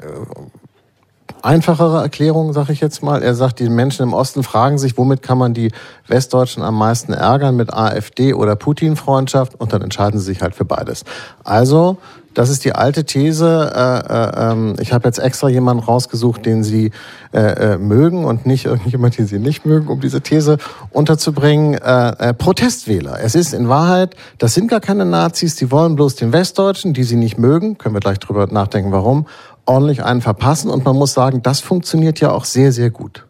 einfachere 1.43 2.03
Erklärung, 2.03 2.53
sag 2.53 2.69
ich 2.71 2.81
jetzt 2.81 3.03
mal. 3.03 3.23
Er 3.23 3.35
sagt, 3.35 3.61
die 3.61 3.69
Menschen 3.69 4.03
im 4.03 4.13
Osten 4.13 4.43
fragen 4.43 4.79
sich, 4.79 4.99
womit 4.99 5.23
kann 5.23 5.39
man 5.39 5.55
die 5.55 5.73
Westdeutschen 6.09 6.63
am 6.63 6.77
meisten 6.77 7.13
ärgern, 7.13 7.57
mit 7.57 7.73
AfD 7.73 8.35
oder 8.35 8.57
Putin-Freundschaft? 8.57 9.55
Und 9.59 9.73
dann 9.73 9.83
entscheiden 9.83 10.19
sie 10.19 10.27
sich 10.27 10.43
halt 10.43 10.55
für 10.55 10.65
beides. 10.65 11.05
Also 11.45 11.99
das 12.37 12.51
ist 12.51 12.67
die 12.67 12.75
alte 12.75 13.05
These. 13.05 13.73
Äh, 13.75 14.13
äh, 14.13 14.53
ähm, 14.53 14.77
ich 14.79 14.93
habe 14.93 15.09
jetzt 15.09 15.19
extra 15.19 15.49
jemanden 15.49 15.83
rausgesucht, 15.83 16.45
den 16.45 16.63
Sie 16.63 16.91
äh, 17.33 17.39
äh, 17.39 17.79
mögen 17.79 18.27
und 18.27 18.45
nicht 18.45 18.67
irgendjemand, 18.67 19.17
den 19.17 19.27
Sie 19.27 19.39
nicht 19.39 19.65
mögen, 19.65 19.89
um 19.89 20.01
diese 20.01 20.21
These 20.21 20.59
unterzubringen. 20.91 21.75
Äh, 21.75 22.09
äh, 22.19 22.35
Protestwähler. 22.35 23.19
Es 23.23 23.35
ist 23.35 23.55
in 23.55 23.71
Wahrheit, 23.71 24.17
das 24.37 24.53
sind 24.53 24.69
gar 24.69 24.81
keine 24.81 25.07
Nazis, 25.07 25.57
die 25.57 25.71
wollen 25.71 25.97
bloß 25.97 26.17
den 26.17 26.33
Westdeutschen, 26.33 26.93
die 26.93 27.05
sie 27.05 27.17
nicht 27.17 27.39
mögen, 27.39 27.79
können 27.79 27.95
wir 27.95 28.01
gleich 28.01 28.19
drüber 28.19 28.47
nachdenken, 28.47 28.93
warum, 28.93 29.27
ordentlich 29.65 30.05
einen 30.05 30.21
verpassen. 30.21 30.71
Und 30.71 30.85
man 30.85 30.95
muss 30.95 31.15
sagen, 31.15 31.43
das 31.43 31.61
funktioniert 31.61 32.21
ja 32.21 32.33
auch 32.33 32.45
sehr, 32.45 32.71
sehr 32.71 32.91
gut. 32.91 33.27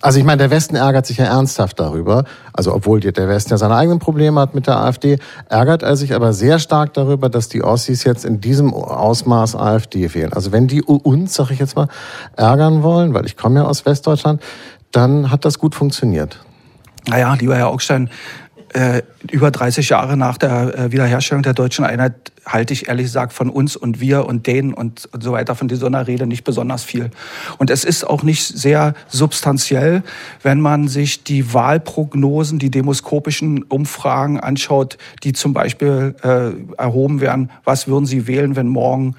Also 0.00 0.18
ich 0.18 0.24
meine, 0.24 0.38
der 0.38 0.50
Westen 0.50 0.76
ärgert 0.76 1.06
sich 1.06 1.16
ja 1.16 1.24
ernsthaft 1.24 1.80
darüber. 1.80 2.24
Also 2.52 2.74
obwohl 2.74 3.00
der 3.00 3.28
Westen 3.28 3.50
ja 3.50 3.58
seine 3.58 3.74
eigenen 3.74 3.98
Probleme 3.98 4.40
hat 4.40 4.54
mit 4.54 4.66
der 4.66 4.78
AfD, 4.78 5.18
ärgert 5.48 5.82
er 5.82 5.96
sich 5.96 6.14
aber 6.14 6.32
sehr 6.32 6.58
stark 6.58 6.94
darüber, 6.94 7.28
dass 7.28 7.48
die 7.48 7.62
Ossis 7.62 8.04
jetzt 8.04 8.24
in 8.24 8.40
diesem 8.40 8.72
Ausmaß 8.72 9.56
AfD 9.56 10.14
wählen. 10.14 10.32
Also 10.32 10.52
wenn 10.52 10.68
die 10.68 10.82
uns, 10.82 11.34
sag 11.34 11.50
ich 11.50 11.58
jetzt 11.58 11.76
mal, 11.76 11.88
ärgern 12.36 12.82
wollen, 12.82 13.14
weil 13.14 13.26
ich 13.26 13.36
komme 13.36 13.60
ja 13.60 13.66
aus 13.66 13.86
Westdeutschland, 13.86 14.42
dann 14.92 15.30
hat 15.30 15.44
das 15.44 15.58
gut 15.58 15.74
funktioniert. 15.74 16.40
Naja, 17.06 17.34
lieber 17.34 17.56
Herr 17.56 17.68
Augstein, 17.68 18.10
äh, 18.74 19.02
über 19.30 19.50
30 19.50 19.88
Jahre 19.88 20.16
nach 20.16 20.38
der 20.38 20.78
äh, 20.78 20.92
Wiederherstellung 20.92 21.42
der 21.42 21.54
deutschen 21.54 21.84
Einheit 21.84 22.32
halte 22.48 22.72
ich 22.72 22.88
ehrlich 22.88 23.06
gesagt 23.06 23.32
von 23.32 23.50
uns 23.50 23.76
und 23.76 24.00
wir 24.00 24.26
und 24.26 24.46
denen 24.46 24.74
und, 24.74 25.08
und 25.12 25.22
so 25.22 25.32
weiter 25.32 25.54
von 25.54 25.68
dieser 25.68 25.88
Rede 26.06 26.26
nicht 26.26 26.44
besonders 26.44 26.84
viel. 26.84 27.10
Und 27.58 27.70
es 27.70 27.84
ist 27.84 28.04
auch 28.04 28.22
nicht 28.22 28.44
sehr 28.44 28.94
substanziell, 29.08 30.02
wenn 30.42 30.60
man 30.60 30.88
sich 30.88 31.24
die 31.24 31.54
Wahlprognosen, 31.54 32.58
die 32.58 32.70
demoskopischen 32.70 33.62
Umfragen 33.64 34.40
anschaut, 34.40 34.98
die 35.22 35.32
zum 35.32 35.52
Beispiel 35.52 36.14
äh, 36.22 36.80
erhoben 36.80 37.20
werden, 37.20 37.50
was 37.64 37.88
würden 37.88 38.06
Sie 38.06 38.26
wählen, 38.26 38.56
wenn 38.56 38.68
morgen 38.68 39.14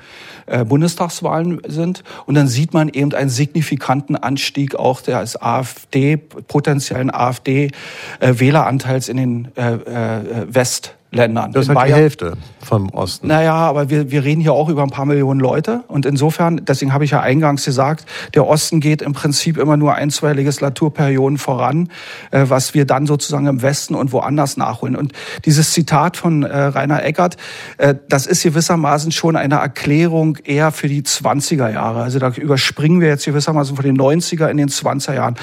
äh, 0.45 0.65
Bundestagswahlen 0.65 1.61
sind. 1.67 2.03
Und 2.25 2.35
dann 2.35 2.47
sieht 2.47 2.73
man 2.73 2.89
eben 2.89 3.13
einen 3.13 3.29
signifikanten 3.29 4.15
Anstieg 4.15 4.75
auch 4.75 5.01
des 5.01 5.41
AfD, 5.41 6.17
potenziellen 6.17 7.13
AfD-Wähleranteils 7.13 9.07
äh, 9.07 9.11
in 9.11 9.17
den 9.17 9.47
äh, 9.55 9.73
äh, 9.73 10.53
West. 10.53 10.95
Ländern. 11.11 11.51
Das 11.51 11.67
ist 11.67 11.75
halt 11.75 11.89
die 11.89 11.93
Hälfte 11.93 12.33
vom 12.61 12.89
Osten. 12.89 13.27
Naja, 13.27 13.55
aber 13.55 13.89
wir, 13.89 14.11
wir 14.11 14.23
reden 14.23 14.41
hier 14.41 14.53
auch 14.53 14.69
über 14.69 14.83
ein 14.83 14.91
paar 14.91 15.05
Millionen 15.05 15.39
Leute. 15.39 15.83
Und 15.87 16.05
insofern, 16.05 16.63
deswegen 16.65 16.93
habe 16.93 17.03
ich 17.03 17.11
ja 17.11 17.19
eingangs 17.21 17.65
gesagt, 17.65 18.05
der 18.35 18.45
Osten 18.45 18.79
geht 18.79 19.01
im 19.01 19.13
Prinzip 19.13 19.57
immer 19.57 19.75
nur 19.75 19.95
ein, 19.95 20.11
zwei 20.11 20.33
Legislaturperioden 20.33 21.39
voran, 21.39 21.89
äh, 22.29 22.45
was 22.47 22.75
wir 22.75 22.85
dann 22.85 23.07
sozusagen 23.07 23.47
im 23.47 23.63
Westen 23.63 23.95
und 23.95 24.11
woanders 24.11 24.55
nachholen. 24.55 24.95
Und 24.95 25.13
dieses 25.45 25.73
Zitat 25.73 26.15
von 26.15 26.43
äh, 26.43 26.55
Rainer 26.55 27.03
Eckert, 27.03 27.37
äh, 27.79 27.95
das 28.07 28.27
ist 28.27 28.43
gewissermaßen 28.43 29.11
schon 29.11 29.35
eine 29.35 29.55
Erklärung 29.55 30.37
eher 30.43 30.71
für 30.71 30.87
die 30.87 31.01
20er 31.01 31.71
Jahre. 31.71 32.03
Also 32.03 32.19
da 32.19 32.29
überspringen 32.29 33.01
wir 33.01 33.07
jetzt 33.07 33.25
gewissermaßen 33.25 33.75
von 33.75 33.83
den 33.83 33.97
90er 33.97 34.47
in 34.47 34.57
den 34.57 34.69
20er 34.69 35.15
Jahren. 35.15 35.35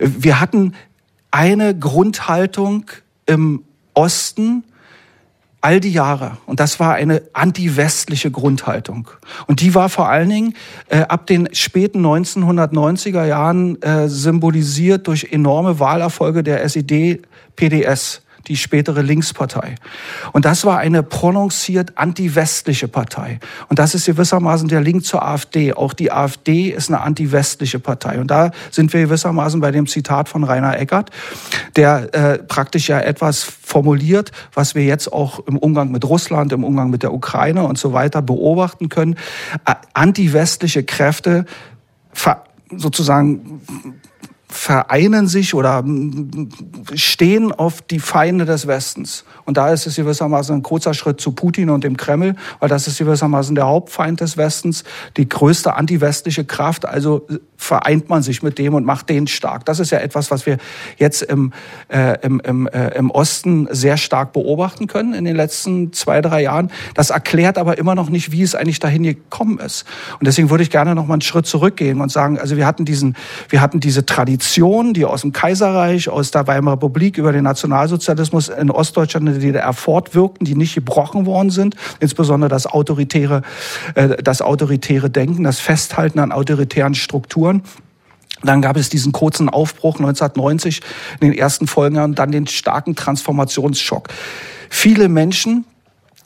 Äh, 0.00 0.08
wir 0.18 0.40
hatten 0.40 0.74
eine 1.30 1.78
Grundhaltung 1.78 2.86
im 3.26 3.62
Osten, 3.94 4.64
all 5.64 5.80
die 5.80 5.92
Jahre. 5.92 6.36
Und 6.44 6.60
das 6.60 6.78
war 6.78 6.94
eine 6.94 7.22
anti-westliche 7.32 8.30
Grundhaltung. 8.30 9.08
Und 9.46 9.62
die 9.62 9.74
war 9.74 9.88
vor 9.88 10.10
allen 10.10 10.28
Dingen 10.28 10.54
äh, 10.88 10.98
ab 10.98 11.26
den 11.26 11.48
späten 11.54 12.04
1990er 12.04 13.24
Jahren 13.24 13.80
äh, 13.80 14.08
symbolisiert 14.08 15.08
durch 15.08 15.28
enorme 15.32 15.80
Wahlerfolge 15.80 16.42
der 16.42 16.62
SED-PDS 16.64 18.20
die 18.46 18.56
spätere 18.56 19.02
Linkspartei. 19.02 19.74
Und 20.32 20.44
das 20.44 20.64
war 20.64 20.78
eine 20.78 21.02
prononciert 21.02 21.92
anti-westliche 21.96 22.88
Partei. 22.88 23.40
Und 23.68 23.78
das 23.78 23.94
ist 23.94 24.06
gewissermaßen 24.06 24.68
der 24.68 24.80
Link 24.80 25.04
zur 25.04 25.24
AfD. 25.24 25.72
Auch 25.72 25.92
die 25.92 26.12
AfD 26.12 26.68
ist 26.70 26.90
eine 26.90 27.00
anti-westliche 27.00 27.78
Partei. 27.78 28.20
Und 28.20 28.30
da 28.30 28.50
sind 28.70 28.92
wir 28.92 29.02
gewissermaßen 29.02 29.60
bei 29.60 29.70
dem 29.70 29.86
Zitat 29.86 30.28
von 30.28 30.44
Rainer 30.44 30.78
Eckert, 30.78 31.10
der 31.76 32.14
äh, 32.14 32.38
praktisch 32.38 32.88
ja 32.88 33.00
etwas 33.00 33.42
formuliert, 33.42 34.32
was 34.52 34.74
wir 34.74 34.84
jetzt 34.84 35.12
auch 35.12 35.40
im 35.46 35.58
Umgang 35.58 35.90
mit 35.90 36.04
Russland, 36.04 36.52
im 36.52 36.64
Umgang 36.64 36.90
mit 36.90 37.02
der 37.02 37.12
Ukraine 37.12 37.64
und 37.64 37.78
so 37.78 37.92
weiter 37.92 38.22
beobachten 38.22 38.88
können. 38.88 39.16
Äh, 39.64 39.74
anti-westliche 39.94 40.84
Kräfte 40.84 41.46
sozusagen 42.76 43.60
vereinen 44.54 45.26
sich 45.26 45.54
oder 45.54 45.84
stehen 46.94 47.50
auf 47.50 47.82
die 47.82 47.98
Feinde 47.98 48.44
des 48.44 48.66
Westens. 48.66 49.24
Und 49.44 49.56
da 49.56 49.72
ist 49.72 49.86
es 49.86 49.96
gewissermaßen 49.96 50.54
ein 50.54 50.62
kurzer 50.62 50.94
Schritt 50.94 51.20
zu 51.20 51.32
Putin 51.32 51.70
und 51.70 51.82
dem 51.82 51.96
Kreml, 51.96 52.36
weil 52.60 52.68
das 52.68 52.86
ist 52.86 52.98
gewissermaßen 52.98 53.54
der 53.56 53.66
Hauptfeind 53.66 54.20
des 54.20 54.36
Westens, 54.36 54.84
die 55.16 55.28
größte 55.28 55.74
antiwestliche 55.74 56.44
Kraft. 56.44 56.86
Also 56.86 57.26
vereint 57.56 58.08
man 58.08 58.22
sich 58.22 58.42
mit 58.42 58.58
dem 58.58 58.74
und 58.74 58.84
macht 58.84 59.08
den 59.08 59.26
stark. 59.26 59.64
Das 59.64 59.80
ist 59.80 59.90
ja 59.90 59.98
etwas, 59.98 60.30
was 60.30 60.46
wir 60.46 60.58
jetzt 60.98 61.22
im, 61.22 61.52
äh, 61.88 62.18
im, 62.22 62.40
im, 62.40 62.68
äh, 62.68 62.90
im 62.96 63.10
Osten 63.10 63.66
sehr 63.70 63.96
stark 63.96 64.32
beobachten 64.32 64.86
können 64.86 65.14
in 65.14 65.24
den 65.24 65.34
letzten 65.34 65.92
zwei, 65.92 66.20
drei 66.20 66.42
Jahren. 66.42 66.70
Das 66.94 67.10
erklärt 67.10 67.58
aber 67.58 67.76
immer 67.78 67.94
noch 67.94 68.08
nicht, 68.08 68.32
wie 68.32 68.42
es 68.42 68.54
eigentlich 68.54 68.78
dahin 68.78 69.02
gekommen 69.02 69.58
ist. 69.58 69.84
Und 70.20 70.26
deswegen 70.26 70.50
würde 70.50 70.62
ich 70.62 70.70
gerne 70.70 70.94
noch 70.94 71.06
mal 71.06 71.14
einen 71.14 71.22
Schritt 71.22 71.46
zurückgehen 71.46 72.00
und 72.00 72.12
sagen, 72.12 72.38
also 72.38 72.56
wir 72.56 72.66
hatten 72.66 72.84
diesen, 72.84 73.16
wir 73.48 73.60
hatten 73.60 73.80
diese 73.80 74.06
Tradition, 74.06 74.43
die 74.94 75.04
aus 75.04 75.22
dem 75.22 75.32
Kaiserreich, 75.32 76.08
aus 76.08 76.30
der 76.30 76.46
Weimarer 76.46 76.76
Republik 76.76 77.18
über 77.18 77.32
den 77.32 77.44
Nationalsozialismus 77.44 78.48
in 78.48 78.70
Ostdeutschland 78.70 79.26
in 79.28 79.34
der 79.34 79.42
DDR 79.42 79.72
fortwirkten, 79.72 80.44
die 80.44 80.54
nicht 80.54 80.74
gebrochen 80.74 81.26
worden 81.26 81.50
sind, 81.50 81.74
insbesondere 82.00 82.48
das 82.48 82.66
autoritäre, 82.66 83.42
äh, 83.94 84.22
das 84.22 84.42
autoritäre 84.42 85.10
Denken, 85.10 85.44
das 85.44 85.60
Festhalten 85.60 86.18
an 86.18 86.32
autoritären 86.32 86.94
Strukturen 86.94 87.24
Strukturen. 87.24 87.62
Dann 88.42 88.60
gab 88.60 88.76
es 88.76 88.88
diesen 88.88 89.12
kurzen 89.12 89.48
Aufbruch 89.48 89.96
1990 89.96 90.80
in 91.20 91.30
den 91.30 91.38
ersten 91.38 91.66
Folgen 91.66 91.98
und 91.98 92.18
dann 92.18 92.32
den 92.32 92.46
starken 92.46 92.94
Transformationsschock. 92.94 94.08
Viele 94.68 95.08
Menschen, 95.08 95.64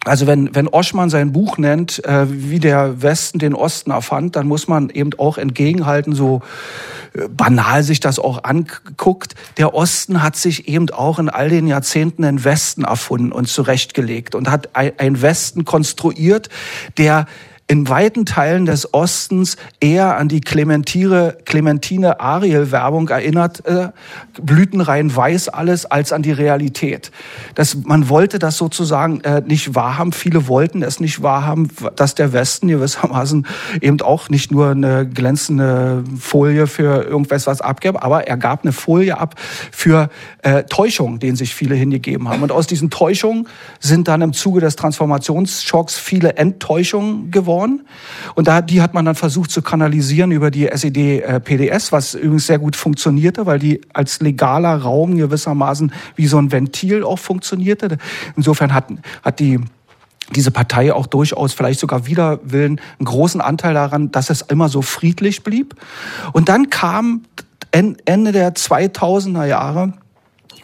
also 0.04 0.26
wenn, 0.26 0.54
wenn 0.54 0.68
Oschmann 0.68 1.10
sein 1.10 1.32
Buch 1.32 1.58
nennt, 1.58 2.04
äh, 2.04 2.26
wie 2.28 2.60
der 2.60 3.02
Westen 3.02 3.38
den 3.38 3.54
Osten 3.54 3.90
erfand, 3.90 4.36
dann 4.36 4.46
muss 4.46 4.68
man 4.68 4.90
eben 4.90 5.10
auch 5.18 5.38
entgegenhalten, 5.38 6.14
so 6.14 6.42
äh, 7.14 7.28
banal 7.28 7.82
sich 7.82 8.00
das 8.00 8.18
auch 8.18 8.44
anguckt. 8.44 9.34
Der 9.56 9.74
Osten 9.74 10.22
hat 10.22 10.36
sich 10.36 10.68
eben 10.68 10.90
auch 10.90 11.18
in 11.18 11.28
all 11.28 11.48
den 11.48 11.66
Jahrzehnten 11.66 12.22
den 12.22 12.44
Westen 12.44 12.84
erfunden 12.84 13.32
und 13.32 13.48
zurechtgelegt 13.48 14.34
und 14.34 14.50
hat 14.50 14.76
ein, 14.76 14.92
ein 14.98 15.20
Westen 15.20 15.64
konstruiert, 15.64 16.48
der 16.96 17.26
in 17.70 17.86
weiten 17.90 18.24
Teilen 18.24 18.64
des 18.64 18.94
Ostens 18.94 19.58
eher 19.78 20.16
an 20.16 20.28
die 20.28 20.40
Clementine, 20.40 21.36
Clementine 21.44 22.18
Ariel 22.18 22.72
Werbung 22.72 23.10
erinnert, 23.10 23.64
äh, 23.66 23.88
blütenrein 24.40 25.14
weiß 25.14 25.50
alles, 25.50 25.84
als 25.84 26.14
an 26.14 26.22
die 26.22 26.32
Realität. 26.32 27.12
Das, 27.54 27.76
man 27.84 28.08
wollte 28.08 28.38
das 28.38 28.56
sozusagen 28.56 29.20
äh, 29.20 29.42
nicht 29.44 29.74
wahrhaben. 29.74 30.12
Viele 30.12 30.48
wollten 30.48 30.82
es 30.82 30.98
nicht 30.98 31.22
wahrhaben, 31.22 31.68
dass 31.94 32.14
der 32.14 32.32
Westen 32.32 32.68
gewissermaßen 32.68 33.46
eben 33.82 34.00
auch 34.00 34.30
nicht 34.30 34.50
nur 34.50 34.70
eine 34.70 35.06
glänzende 35.06 36.04
Folie 36.18 36.66
für 36.68 37.02
irgendwas 37.02 37.46
was 37.46 37.60
abgab, 37.60 38.02
aber 38.02 38.26
er 38.26 38.38
gab 38.38 38.62
eine 38.62 38.72
Folie 38.72 39.18
ab 39.18 39.34
für 39.38 40.08
äh, 40.42 40.64
Täuschung, 40.64 41.18
den 41.18 41.36
sich 41.36 41.54
viele 41.54 41.74
hingegeben 41.74 42.30
haben. 42.30 42.42
Und 42.42 42.50
aus 42.50 42.66
diesen 42.66 42.88
Täuschungen 42.88 43.46
sind 43.78 44.08
dann 44.08 44.22
im 44.22 44.32
Zuge 44.32 44.60
des 44.62 44.76
Transformationsschocks 44.76 45.98
viele 45.98 46.36
Enttäuschungen 46.36 47.30
geworden. 47.30 47.57
Und 48.34 48.48
da, 48.48 48.62
die 48.62 48.80
hat 48.80 48.94
man 48.94 49.04
dann 49.04 49.14
versucht 49.14 49.50
zu 49.50 49.62
kanalisieren 49.62 50.30
über 50.30 50.50
die 50.50 50.66
SED-PDS, 50.68 51.88
äh, 51.88 51.92
was 51.92 52.14
übrigens 52.14 52.46
sehr 52.46 52.58
gut 52.58 52.76
funktionierte, 52.76 53.46
weil 53.46 53.58
die 53.58 53.80
als 53.92 54.20
legaler 54.20 54.76
Raum 54.76 55.16
gewissermaßen 55.16 55.92
wie 56.16 56.26
so 56.26 56.38
ein 56.38 56.52
Ventil 56.52 57.04
auch 57.04 57.18
funktionierte. 57.18 57.98
Insofern 58.36 58.72
hat, 58.72 58.86
hat 59.22 59.40
die 59.40 59.60
diese 60.34 60.50
Partei 60.50 60.92
auch 60.92 61.06
durchaus 61.06 61.54
vielleicht 61.54 61.80
sogar 61.80 62.06
wider 62.06 62.38
Willen 62.42 62.80
einen 62.98 63.06
großen 63.06 63.40
Anteil 63.40 63.74
daran, 63.74 64.10
dass 64.10 64.30
es 64.30 64.42
immer 64.42 64.68
so 64.68 64.82
friedlich 64.82 65.42
blieb. 65.42 65.74
Und 66.32 66.48
dann 66.48 66.68
kam 66.70 67.22
Ende 67.70 68.32
der 68.32 68.54
2000er 68.54 69.46
Jahre 69.46 69.94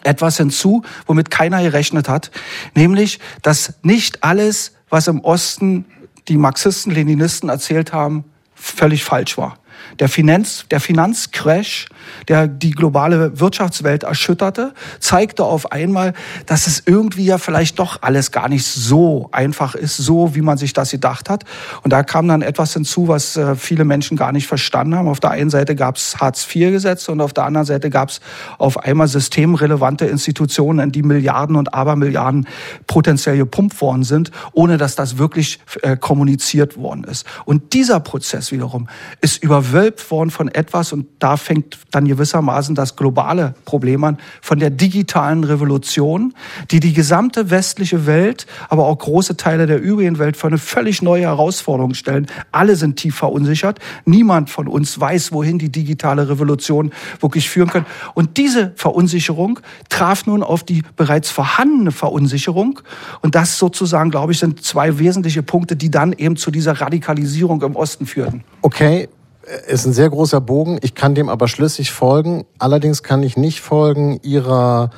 etwas 0.03 0.37
hinzu, 0.37 0.83
womit 1.07 1.31
keiner 1.31 1.61
gerechnet 1.61 2.07
hat, 2.07 2.31
nämlich, 2.75 3.19
dass 3.41 3.73
nicht 3.81 4.23
alles, 4.23 4.73
was 4.89 5.07
im 5.07 5.21
Osten 5.21 5.85
die 6.27 6.37
Marxisten, 6.37 6.91
Leninisten 6.91 7.49
erzählt 7.49 7.93
haben, 7.93 8.25
völlig 8.55 9.03
falsch 9.03 9.37
war. 9.37 9.57
Der, 9.99 10.09
Finanz, 10.09 10.65
der 10.71 10.79
Finanzcrash, 10.79 11.87
der 12.27 12.47
die 12.47 12.71
globale 12.71 13.39
Wirtschaftswelt 13.39 14.03
erschütterte, 14.03 14.73
zeigte 14.99 15.43
auf 15.43 15.71
einmal, 15.71 16.13
dass 16.45 16.67
es 16.67 16.83
irgendwie 16.85 17.25
ja 17.25 17.37
vielleicht 17.37 17.79
doch 17.79 18.01
alles 18.01 18.31
gar 18.31 18.49
nicht 18.49 18.65
so 18.65 19.29
einfach 19.31 19.75
ist, 19.75 19.97
so 19.97 20.35
wie 20.35 20.41
man 20.41 20.57
sich 20.57 20.73
das 20.73 20.91
gedacht 20.91 21.29
hat. 21.29 21.43
Und 21.83 21.91
da 21.91 22.03
kam 22.03 22.27
dann 22.27 22.41
etwas 22.41 22.73
hinzu, 22.73 23.07
was 23.07 23.37
äh, 23.37 23.55
viele 23.55 23.85
Menschen 23.85 24.17
gar 24.17 24.31
nicht 24.31 24.47
verstanden 24.47 24.95
haben. 24.95 25.07
Auf 25.07 25.19
der 25.19 25.31
einen 25.31 25.49
Seite 25.49 25.75
gab 25.75 25.97
es 25.97 26.17
Hartz-IV-Gesetze 26.19 27.11
und 27.11 27.21
auf 27.21 27.33
der 27.33 27.45
anderen 27.45 27.65
Seite 27.65 27.89
gab 27.89 28.09
es 28.09 28.21
auf 28.57 28.77
einmal 28.77 29.07
systemrelevante 29.07 30.05
Institutionen, 30.05 30.79
in 30.79 30.91
die 30.91 31.03
Milliarden 31.03 31.55
und 31.55 31.73
Abermilliarden 31.73 32.47
potenziell 32.87 33.37
gepumpt 33.37 33.79
worden 33.81 34.03
sind, 34.03 34.31
ohne 34.53 34.77
dass 34.77 34.95
das 34.95 35.17
wirklich 35.17 35.59
äh, 35.81 35.97
kommuniziert 35.97 36.77
worden 36.77 37.03
ist. 37.03 37.25
Und 37.45 37.73
dieser 37.73 37.99
Prozess 37.99 38.51
wiederum 38.51 38.87
ist 39.21 39.43
überwölbt 39.75 40.09
worden 40.09 40.29
von 40.29 40.47
etwas 40.47 40.93
und 40.93 41.05
da 41.19 41.35
fängt 41.35 41.77
dann 41.91 42.07
gewissermaßen 42.07 42.75
das 42.75 42.95
globale 42.95 43.55
Problem 43.65 44.05
an 44.05 44.17
von 44.41 44.57
der 44.59 44.69
digitalen 44.69 45.43
Revolution, 45.43 46.33
die 46.71 46.79
die 46.79 46.93
gesamte 46.93 47.49
westliche 47.49 48.05
Welt, 48.05 48.45
aber 48.69 48.85
auch 48.85 48.97
große 48.97 49.35
Teile 49.35 49.67
der 49.67 49.81
übrigen 49.81 50.17
Welt 50.17 50.37
für 50.37 50.47
eine 50.47 50.59
völlig 50.59 51.01
neue 51.01 51.23
Herausforderung 51.23 51.93
stellen. 51.93 52.27
Alle 52.53 52.77
sind 52.77 52.95
tief 52.95 53.15
verunsichert. 53.15 53.79
Niemand 54.05 54.49
von 54.49 54.69
uns 54.69 54.97
weiß, 54.97 55.33
wohin 55.33 55.59
die 55.59 55.71
digitale 55.71 56.29
Revolution 56.29 56.91
wirklich 57.19 57.49
führen 57.49 57.69
kann. 57.69 57.85
Und 58.13 58.37
diese 58.37 58.71
Verunsicherung 58.77 59.59
traf 59.89 60.25
nun 60.25 60.41
auf 60.41 60.63
die 60.63 60.83
bereits 60.95 61.29
vorhandene 61.31 61.91
Verunsicherung. 61.91 62.79
Und 63.21 63.35
das 63.35 63.59
sozusagen, 63.59 64.09
glaube 64.09 64.31
ich, 64.31 64.39
sind 64.39 64.63
zwei 64.63 64.99
wesentliche 64.99 65.43
Punkte, 65.43 65.75
die 65.75 65.91
dann 65.91 66.13
eben 66.13 66.37
zu 66.37 66.49
dieser 66.49 66.79
Radikalisierung 66.79 67.61
im 67.61 67.75
Osten 67.75 68.05
führten. 68.05 68.45
Okay, 68.61 69.09
ist 69.67 69.85
ein 69.85 69.93
sehr 69.93 70.09
großer 70.09 70.41
Bogen. 70.41 70.79
Ich 70.81 70.95
kann 70.95 71.15
dem 71.15 71.29
aber 71.29 71.47
schlüssig 71.47 71.91
folgen. 71.91 72.45
Allerdings 72.57 73.03
kann 73.03 73.23
ich 73.23 73.37
nicht 73.37 73.61
folgen 73.61 74.19
Ihrer 74.23 74.89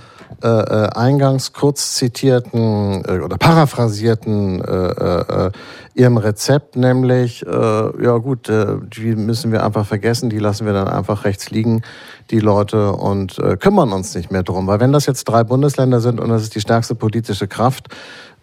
äh, 0.44 0.48
äh, 0.48 0.90
eingangs 0.90 1.54
kurz 1.54 1.96
zitierten 1.96 3.04
äh, 3.08 3.20
oder 3.20 3.38
paraphrasierten 3.38 4.62
äh, 4.64 5.48
äh, 5.48 5.52
Ihrem 5.96 6.18
Rezept, 6.18 6.76
nämlich, 6.76 7.44
äh, 7.46 7.50
ja 8.04 8.18
gut, 8.18 8.48
äh, 8.50 8.76
die 8.96 9.16
müssen 9.16 9.52
wir 9.52 9.66
einfach 9.66 9.86
vergessen, 9.86 10.30
die 10.30 10.38
lassen 10.38 10.66
wir 10.66 10.74
dann 10.74 10.88
einfach 10.88 11.24
rechts 11.24 11.50
liegen, 11.50 11.82
die 12.30 12.40
Leute, 12.40 12.92
und 12.92 13.40
äh, 13.40 13.58
kümmern 13.58 13.92
uns 13.94 14.14
nicht 14.14 14.30
mehr 14.30 14.44
drum. 14.44 14.68
Weil 14.68 14.80
wenn 14.80 14.92
das 14.92 15.08
jetzt 15.08 15.24
drei 15.24 15.44
Bundesländer 15.44 16.02
sind 16.02 16.20
und 16.20 16.30
das 16.30 16.44
ist 16.44 16.54
die 16.54 16.62
stärkste 16.62 16.94
politische 16.94 17.48
Kraft, 17.48 17.88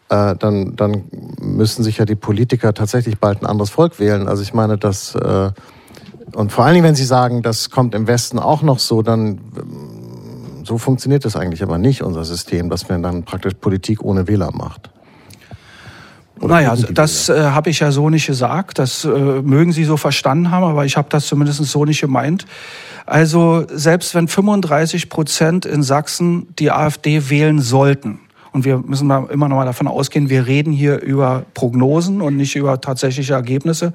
äh, 0.09 0.35
dann, 0.37 0.75
dann 0.75 1.05
müssen 1.39 1.85
sich 1.85 1.99
ja 1.99 2.07
die 2.07 2.17
Politiker 2.17 2.75
tatsächlich 2.75 3.19
bald 3.19 3.43
ein 3.43 3.47
anderes 3.47 3.71
Volk 3.71 4.01
wählen. 4.01 4.27
Also 4.27 4.43
ich 4.43 4.53
meine, 4.53 4.79
dass 4.79 5.15
äh, 5.15 5.51
und 6.35 6.53
vor 6.53 6.65
allen 6.65 6.75
Dingen, 6.75 6.87
wenn 6.87 6.95
Sie 6.95 7.05
sagen, 7.05 7.43
das 7.43 7.71
kommt 7.71 7.95
im 7.95 8.07
Westen 8.07 8.39
auch 8.39 8.63
noch 8.63 8.79
so, 8.79 9.03
dann 9.03 9.41
so 10.65 10.79
funktioniert 10.79 11.25
das 11.25 11.37
eigentlich 11.37 11.63
aber 11.63 11.79
nicht, 11.79 12.03
unser 12.03 12.25
System, 12.25 12.71
dass 12.71 12.89
man 12.89 13.03
dann 13.03 13.23
praktisch 13.23 13.55
Politik 13.55 14.03
ohne 14.03 14.27
Wähler 14.27 14.51
macht. 14.53 14.91
Oder 16.41 16.55
naja, 16.55 16.77
das 16.93 17.29
äh, 17.29 17.41
habe 17.41 17.71
ich 17.71 17.81
ja 17.81 17.93
so 17.93 18.11
nicht 18.11 18.27
gesagt. 18.27 18.79
Das 18.79 19.05
äh, 19.05 19.09
mögen 19.09 19.73
Sie 19.73 19.85
so 19.85 19.97
verstanden 19.97 20.51
haben, 20.51 20.65
aber 20.65 20.85
ich 20.85 20.97
habe 20.97 21.09
das 21.09 21.27
zumindest 21.27 21.65
so 21.65 21.85
nicht 21.85 22.01
gemeint. 22.01 22.45
Also 23.07 23.65
selbst 23.71 24.15
wenn 24.15 24.27
35 24.27 25.09
Prozent 25.09 25.65
in 25.65 25.83
Sachsen 25.83 26.49
die 26.59 26.71
AfD 26.71 27.31
wählen 27.31 27.61
sollten, 27.61 28.21
und 28.53 28.65
wir 28.65 28.79
müssen 28.79 29.09
da 29.09 29.27
immer 29.31 29.49
noch 29.49 29.57
mal 29.57 29.65
davon 29.65 29.89
ausgehen, 29.89 30.29
wir 30.29 30.47
reden 30.47 30.73
hier 30.73 31.01
über 31.03 31.45
Prognosen 31.55 32.21
und 32.21 32.37
nicht 32.37 32.55
über 32.55 32.81
tatsächliche 32.81 33.35
Ergebnisse 33.35 33.93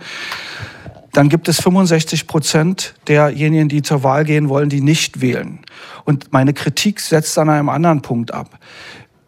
dann 1.13 1.30
gibt 1.30 1.48
es 1.48 1.62
65 1.62 2.28
Prozent 2.28 2.93
derjenigen, 3.08 3.69
die 3.69 3.82
zur 3.82 4.04
Wahl 4.04 4.26
gehen 4.26 4.50
wollen, 4.50 4.69
die 4.69 4.82
nicht 4.82 5.22
wählen. 5.22 5.60
Und 6.06 6.32
meine 6.32 6.54
Kritik 6.54 7.00
setzt 7.00 7.38
an 7.38 7.50
einem 7.50 7.69
anderen 7.69 8.02
Punkt 8.02 8.34
ab. 8.34 8.60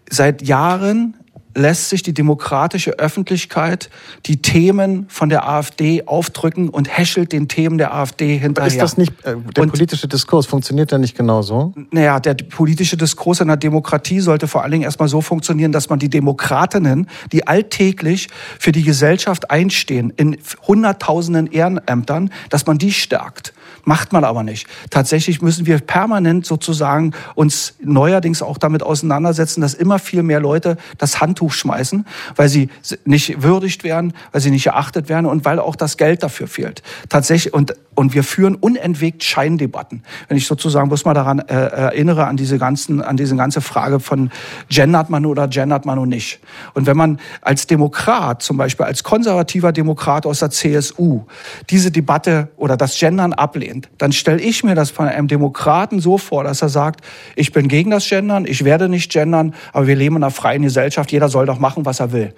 Seit 0.09 0.41
Jahren 0.41 1.15
lässt 1.55 1.89
sich 1.89 2.03
die 2.03 2.13
demokratische 2.13 2.91
Öffentlichkeit 2.99 3.89
die 4.25 4.41
Themen 4.41 5.05
von 5.09 5.29
der 5.29 5.47
AfD 5.47 6.03
aufdrücken 6.05 6.69
und 6.69 6.95
häschelt 6.97 7.31
den 7.31 7.47
Themen 7.47 7.77
der 7.77 7.93
AfD 7.93 8.37
hinterher. 8.37 8.71
Ist 8.71 8.81
das 8.81 8.97
nicht, 8.97 9.13
äh, 9.23 9.35
der 9.55 9.63
und, 9.63 9.69
politische 9.71 10.07
Diskurs 10.07 10.45
funktioniert 10.45 10.91
ja 10.91 10.97
nicht 10.97 11.15
genauso? 11.15 11.73
Naja, 11.91 12.19
der 12.19 12.35
politische 12.35 12.97
Diskurs 12.97 13.41
in 13.41 13.47
der 13.47 13.57
Demokratie 13.57 14.19
sollte 14.19 14.47
vor 14.47 14.63
allen 14.63 14.71
Dingen 14.71 14.83
erstmal 14.83 15.09
so 15.09 15.21
funktionieren, 15.21 15.71
dass 15.71 15.89
man 15.89 15.99
die 15.99 16.09
Demokratinnen, 16.09 17.07
die 17.31 17.47
alltäglich 17.47 18.29
für 18.59 18.71
die 18.71 18.83
Gesellschaft 18.83 19.51
einstehen, 19.51 20.13
in 20.15 20.37
hunderttausenden 20.67 21.47
Ehrenämtern, 21.47 22.31
dass 22.49 22.65
man 22.65 22.77
die 22.77 22.91
stärkt. 22.91 23.53
Macht 23.83 24.13
man 24.13 24.23
aber 24.23 24.43
nicht. 24.43 24.67
Tatsächlich 24.89 25.41
müssen 25.41 25.65
wir 25.65 25.79
permanent 25.79 26.45
sozusagen 26.45 27.13
uns 27.35 27.75
neuerdings 27.81 28.41
auch 28.41 28.57
damit 28.57 28.83
auseinandersetzen, 28.83 29.61
dass 29.61 29.73
immer 29.73 29.99
viel 29.99 30.23
mehr 30.23 30.39
Leute 30.39 30.77
das 30.97 31.21
Handtuch 31.21 31.51
schmeißen, 31.51 32.05
weil 32.35 32.49
sie 32.49 32.69
nicht 33.05 33.41
würdigt 33.41 33.83
werden, 33.83 34.13
weil 34.31 34.41
sie 34.41 34.51
nicht 34.51 34.67
erachtet 34.67 35.09
werden 35.09 35.25
und 35.25 35.45
weil 35.45 35.59
auch 35.59 35.75
das 35.75 35.97
Geld 35.97 36.23
dafür 36.23 36.47
fehlt. 36.47 36.83
Tatsächlich 37.09 37.53
und 37.53 37.73
und 37.93 38.13
wir 38.13 38.23
führen 38.23 38.55
unentwegt 38.55 39.23
Scheindebatten. 39.23 40.03
Wenn 40.27 40.37
ich 40.37 40.47
sozusagen 40.47 40.87
bloß 40.87 41.03
mal 41.03 41.13
daran 41.13 41.39
äh, 41.39 41.53
erinnere 41.53 42.25
an 42.25 42.37
diese 42.37 42.57
ganzen 42.57 43.01
an 43.01 43.17
diese 43.17 43.35
ganze 43.35 43.61
Frage 43.61 43.99
von 43.99 44.31
gendert 44.69 45.09
man 45.09 45.25
oder 45.25 45.47
gendert 45.47 45.85
man 45.85 45.99
und 45.99 46.09
nicht. 46.09 46.39
Und 46.73 46.85
wenn 46.85 46.95
man 46.95 47.19
als 47.41 47.67
Demokrat, 47.67 48.41
zum 48.41 48.57
Beispiel 48.57 48.85
als 48.85 49.03
konservativer 49.03 49.71
Demokrat 49.71 50.25
aus 50.25 50.39
der 50.39 50.51
CSU, 50.51 51.25
diese 51.69 51.91
Debatte 51.91 52.49
oder 52.55 52.77
das 52.77 52.97
Gendern 52.97 53.33
ablehnt, 53.33 53.70
dann 53.97 54.11
stelle 54.11 54.41
ich 54.41 54.63
mir 54.63 54.75
das 54.75 54.91
von 54.91 55.07
einem 55.07 55.27
Demokraten 55.27 55.99
so 55.99 56.17
vor, 56.17 56.43
dass 56.43 56.61
er 56.61 56.69
sagt, 56.69 57.05
ich 57.35 57.51
bin 57.51 57.67
gegen 57.67 57.91
das 57.91 58.07
Gendern, 58.07 58.45
ich 58.45 58.63
werde 58.63 58.89
nicht 58.89 59.11
gendern, 59.11 59.53
aber 59.73 59.87
wir 59.87 59.95
leben 59.95 60.15
in 60.15 60.23
einer 60.23 60.31
freien 60.31 60.61
Gesellschaft, 60.61 61.11
jeder 61.11 61.29
soll 61.29 61.45
doch 61.45 61.59
machen, 61.59 61.85
was 61.85 61.99
er 61.99 62.11
will. 62.11 62.33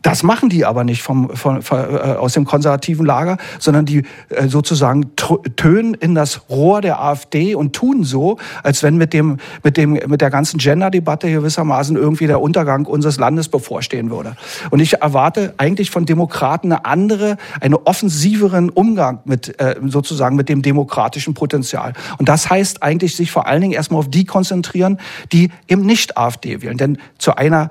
Das 0.00 0.22
machen 0.22 0.48
die 0.48 0.64
aber 0.64 0.84
nicht 0.84 1.02
vom, 1.02 1.30
von, 1.30 1.60
äh, 1.60 1.74
aus 1.74 2.34
dem 2.34 2.44
konservativen 2.44 3.04
Lager, 3.04 3.36
sondern 3.58 3.84
die 3.84 4.04
äh, 4.28 4.46
sozusagen 4.46 5.16
tönen 5.56 5.94
in 5.94 6.14
das 6.14 6.48
Rohr 6.48 6.80
der 6.80 7.02
AfD 7.02 7.56
und 7.56 7.72
tun 7.72 8.04
so, 8.04 8.38
als 8.62 8.84
wenn 8.84 8.96
mit 8.96 9.12
dem 9.12 9.38
mit 9.64 9.76
dem 9.76 9.94
mit 10.06 10.20
der 10.20 10.30
ganzen 10.30 10.58
Gender-Debatte 10.58 11.30
gewissermaßen 11.30 11.96
irgendwie 11.96 12.28
der 12.28 12.40
Untergang 12.40 12.86
unseres 12.86 13.18
Landes 13.18 13.48
bevorstehen 13.48 14.10
würde. 14.10 14.36
Und 14.70 14.78
ich 14.78 14.94
erwarte 15.00 15.54
eigentlich 15.56 15.90
von 15.90 16.06
Demokraten 16.06 16.72
eine 16.72 16.84
andere, 16.84 17.36
einen 17.60 17.74
offensiveren 17.74 18.70
Umgang 18.70 19.20
mit 19.24 19.60
äh, 19.60 19.74
sozusagen 19.86 20.36
mit 20.36 20.48
dem 20.48 20.62
demokratischen 20.62 21.34
Potenzial. 21.34 21.92
Und 22.18 22.28
das 22.28 22.48
heißt 22.48 22.84
eigentlich 22.84 23.16
sich 23.16 23.32
vor 23.32 23.48
allen 23.48 23.62
Dingen 23.62 23.74
erstmal 23.74 23.98
auf 23.98 24.10
die 24.10 24.26
konzentrieren, 24.26 24.98
die 25.32 25.50
eben 25.66 25.84
nicht 25.84 26.16
AfD 26.16 26.62
wählen, 26.62 26.76
denn 26.78 26.98
zu 27.18 27.34
einer 27.34 27.70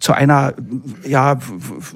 zu 0.00 0.12
einer 0.12 0.54
ja 1.06 1.38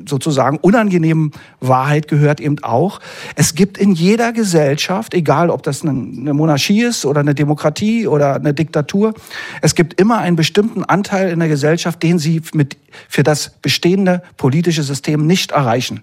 sozusagen 0.06 0.58
unangenehmen 0.58 1.32
Wahrheit 1.60 2.08
gehört 2.08 2.40
eben 2.40 2.62
auch, 2.62 3.00
es 3.34 3.54
gibt 3.54 3.78
in 3.78 3.92
jeder 3.92 4.32
Gesellschaft, 4.32 5.14
egal 5.14 5.50
ob 5.50 5.62
das 5.62 5.82
eine 5.82 6.34
Monarchie 6.34 6.82
ist 6.82 7.06
oder 7.06 7.20
eine 7.20 7.34
Demokratie 7.34 8.06
oder 8.06 8.34
eine 8.34 8.52
Diktatur, 8.52 9.14
es 9.62 9.74
gibt 9.74 9.98
immer 10.00 10.18
einen 10.18 10.36
bestimmten 10.36 10.84
Anteil 10.84 11.30
in 11.30 11.38
der 11.38 11.48
Gesellschaft, 11.48 12.02
den 12.02 12.18
sie 12.18 12.42
mit 12.52 12.76
für 13.08 13.22
das 13.22 13.50
bestehende 13.62 14.22
politische 14.36 14.82
System 14.82 15.26
nicht 15.26 15.52
erreichen. 15.52 16.02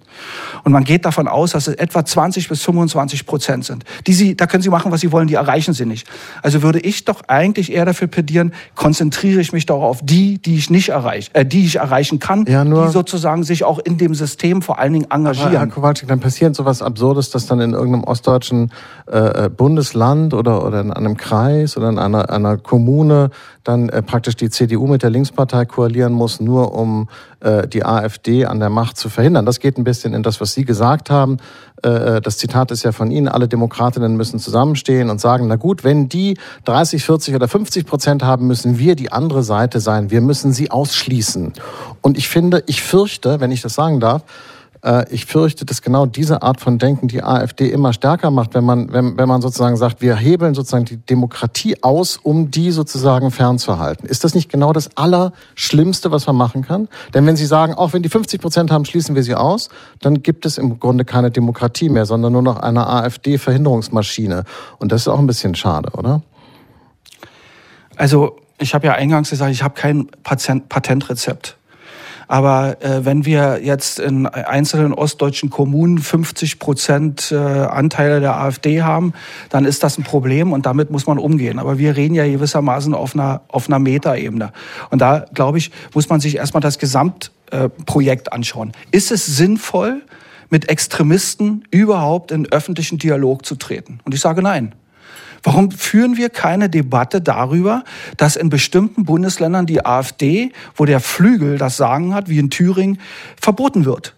Und 0.63 0.71
man 0.71 0.83
geht 0.83 1.05
davon 1.05 1.27
aus, 1.27 1.51
dass 1.51 1.67
es 1.67 1.75
etwa 1.75 2.05
20 2.05 2.49
bis 2.49 2.61
25 2.63 3.25
Prozent 3.25 3.65
sind. 3.65 3.85
Die 4.07 4.13
sie, 4.13 4.35
da 4.35 4.47
können 4.47 4.63
sie 4.63 4.69
machen, 4.69 4.91
was 4.91 5.01
sie 5.01 5.11
wollen, 5.11 5.27
die 5.27 5.35
erreichen 5.35 5.73
sie 5.73 5.85
nicht. 5.85 6.07
Also 6.41 6.61
würde 6.63 6.79
ich 6.79 7.05
doch 7.05 7.21
eigentlich 7.27 7.71
eher 7.71 7.85
dafür 7.85 8.07
plädieren, 8.07 8.53
konzentriere 8.75 9.41
ich 9.41 9.53
mich 9.53 9.65
doch 9.65 9.81
auf 9.81 9.99
die, 10.03 10.37
die 10.39 10.55
ich 10.55 10.69
nicht 10.69 10.89
erreiche, 10.89 11.33
äh, 11.33 11.45
die 11.51 11.65
ich 11.65 11.77
erreichen 11.77 12.19
kann, 12.19 12.45
ja, 12.47 12.63
die 12.63 12.91
sozusagen 12.91 13.43
sich 13.43 13.63
auch 13.63 13.79
in 13.79 13.97
dem 13.97 14.15
System 14.15 14.61
vor 14.61 14.79
allen 14.79 14.93
Dingen 14.93 15.07
engagieren. 15.09 15.51
Herr 15.51 15.67
Kowalczyk, 15.67 16.07
dann 16.07 16.19
passiert 16.19 16.55
sowas 16.55 16.81
Absurdes, 16.81 17.29
dass 17.29 17.45
dann 17.45 17.59
in 17.59 17.73
irgendeinem 17.73 18.03
ostdeutschen 18.03 18.71
äh, 19.11 19.45
äh, 19.45 19.49
Bundesland 19.49 20.33
oder, 20.33 20.65
oder 20.65 20.81
in 20.81 20.91
einem 20.91 21.17
Kreis 21.17 21.77
oder 21.77 21.89
in 21.89 21.99
einer, 21.99 22.29
einer 22.29 22.57
Kommune 22.57 23.29
dann 23.63 23.89
äh, 23.89 24.01
praktisch 24.01 24.35
die 24.35 24.49
CDU 24.49 24.87
mit 24.87 25.03
der 25.03 25.09
Linkspartei 25.09 25.65
koalieren 25.65 26.13
muss, 26.13 26.39
nur 26.39 26.73
um 26.73 27.07
äh, 27.41 27.67
die 27.67 27.83
AfD 27.83 28.45
an 28.45 28.59
der 28.59 28.69
Macht 28.69 28.97
zu 28.97 29.09
verhindern. 29.09 29.45
Das 29.45 29.59
geht 29.59 29.77
ein 29.77 29.83
bisschen 29.83 30.13
in 30.13 30.23
das, 30.23 30.41
was 30.41 30.53
Sie 30.53 30.65
gesagt 30.65 31.09
haben. 31.09 31.37
Äh, 31.83 32.17
äh, 32.17 32.21
das 32.21 32.37
Zitat 32.37 32.71
ist 32.71 32.83
ja 32.83 32.91
von 32.91 33.11
Ihnen, 33.11 33.27
alle 33.27 33.47
Demokratinnen 33.47 34.15
müssen 34.15 34.39
zusammenstehen 34.39 35.09
und 35.09 35.19
sagen, 35.19 35.47
na 35.47 35.55
gut, 35.55 35.83
wenn 35.83 36.09
die 36.09 36.37
30, 36.65 37.03
40 37.03 37.35
oder 37.35 37.47
50 37.47 37.85
Prozent 37.85 38.23
haben, 38.23 38.47
müssen 38.47 38.77
wir 38.77 38.95
die 38.95 39.11
andere 39.11 39.43
Seite 39.43 39.79
sein. 39.79 40.11
Wir 40.11 40.21
müssen 40.21 40.53
sie 40.53 40.71
ausschließen. 40.71 41.53
Und 42.01 42.17
ich 42.17 42.29
finde, 42.29 42.63
ich 42.67 42.83
fürchte, 42.83 43.39
wenn 43.39 43.51
ich 43.51 43.61
das 43.61 43.73
sagen 43.73 43.99
darf, 43.99 44.23
ich 45.11 45.27
fürchte, 45.27 45.63
dass 45.63 45.83
genau 45.83 46.07
diese 46.07 46.41
Art 46.41 46.59
von 46.59 46.79
Denken 46.79 47.07
die 47.07 47.21
AfD 47.21 47.69
immer 47.69 47.93
stärker 47.93 48.31
macht, 48.31 48.55
wenn 48.55 48.63
man, 48.63 48.91
wenn, 48.91 49.15
wenn 49.15 49.27
man 49.27 49.41
sozusagen 49.41 49.77
sagt, 49.77 50.01
wir 50.01 50.15
hebeln 50.15 50.55
sozusagen 50.55 50.85
die 50.85 50.97
Demokratie 50.97 51.83
aus, 51.83 52.17
um 52.17 52.49
die 52.49 52.71
sozusagen 52.71 53.29
fernzuhalten. 53.29 54.07
Ist 54.07 54.23
das 54.23 54.33
nicht 54.33 54.49
genau 54.49 54.73
das 54.73 54.97
Allerschlimmste, 54.97 56.11
was 56.11 56.25
man 56.25 56.35
machen 56.35 56.63
kann? 56.63 56.87
Denn 57.13 57.27
wenn 57.27 57.35
Sie 57.35 57.45
sagen, 57.45 57.75
auch 57.75 57.93
wenn 57.93 58.01
die 58.01 58.09
50 58.09 58.41
Prozent 58.41 58.71
haben, 58.71 58.85
schließen 58.85 59.13
wir 59.13 59.21
sie 59.21 59.35
aus, 59.35 59.69
dann 59.99 60.23
gibt 60.23 60.47
es 60.47 60.57
im 60.57 60.79
Grunde 60.79 61.05
keine 61.05 61.29
Demokratie 61.29 61.89
mehr, 61.89 62.07
sondern 62.07 62.33
nur 62.33 62.41
noch 62.41 62.57
eine 62.57 62.87
AfD-Verhinderungsmaschine. 62.87 64.45
Und 64.79 64.91
das 64.91 65.01
ist 65.01 65.07
auch 65.07 65.19
ein 65.19 65.27
bisschen 65.27 65.53
schade, 65.53 65.91
oder? 65.95 66.23
Also 67.97 68.37
ich 68.57 68.73
habe 68.73 68.87
ja 68.87 68.93
eingangs 68.93 69.29
gesagt, 69.29 69.51
ich 69.51 69.61
habe 69.61 69.75
kein 69.75 70.07
Patentrezept. 70.23 71.57
Aber 72.31 72.81
äh, 72.81 73.03
wenn 73.03 73.25
wir 73.25 73.59
jetzt 73.61 73.99
in 73.99 74.25
einzelnen 74.25 74.93
ostdeutschen 74.93 75.49
Kommunen 75.49 75.97
50 75.97 76.59
Prozent 76.59 77.29
äh, 77.33 77.35
Anteile 77.35 78.21
der 78.21 78.37
AfD 78.37 78.83
haben, 78.83 79.11
dann 79.49 79.65
ist 79.65 79.83
das 79.83 79.97
ein 79.97 80.05
Problem 80.05 80.53
und 80.53 80.65
damit 80.65 80.91
muss 80.91 81.07
man 81.07 81.17
umgehen. 81.17 81.59
Aber 81.59 81.77
wir 81.77 81.97
reden 81.97 82.15
ja 82.15 82.25
gewissermaßen 82.25 82.93
auf 82.93 83.15
einer, 83.15 83.41
auf 83.49 83.67
einer 83.67 83.79
Metaebene. 83.79 84.53
Und 84.91 85.01
da, 85.01 85.25
glaube 85.33 85.57
ich, 85.57 85.71
muss 85.93 86.07
man 86.07 86.21
sich 86.21 86.37
erstmal 86.37 86.61
das 86.61 86.79
Gesamtprojekt 86.79 88.27
äh, 88.29 88.31
anschauen. 88.31 88.71
Ist 88.91 89.11
es 89.11 89.25
sinnvoll, 89.25 90.01
mit 90.49 90.69
Extremisten 90.69 91.65
überhaupt 91.69 92.31
in 92.31 92.49
öffentlichen 92.49 92.97
Dialog 92.97 93.45
zu 93.45 93.55
treten? 93.55 93.99
Und 94.05 94.13
ich 94.13 94.21
sage 94.21 94.41
nein. 94.41 94.73
Warum 95.43 95.71
führen 95.71 96.17
wir 96.17 96.29
keine 96.29 96.69
Debatte 96.69 97.21
darüber, 97.21 97.83
dass 98.17 98.35
in 98.35 98.49
bestimmten 98.49 99.05
Bundesländern 99.05 99.65
die 99.65 99.85
AfD, 99.85 100.51
wo 100.75 100.85
der 100.85 100.99
Flügel 100.99 101.57
das 101.57 101.77
Sagen 101.77 102.13
hat, 102.13 102.29
wie 102.29 102.39
in 102.39 102.49
Thüringen, 102.49 102.99
verboten 103.39 103.85
wird? 103.85 104.15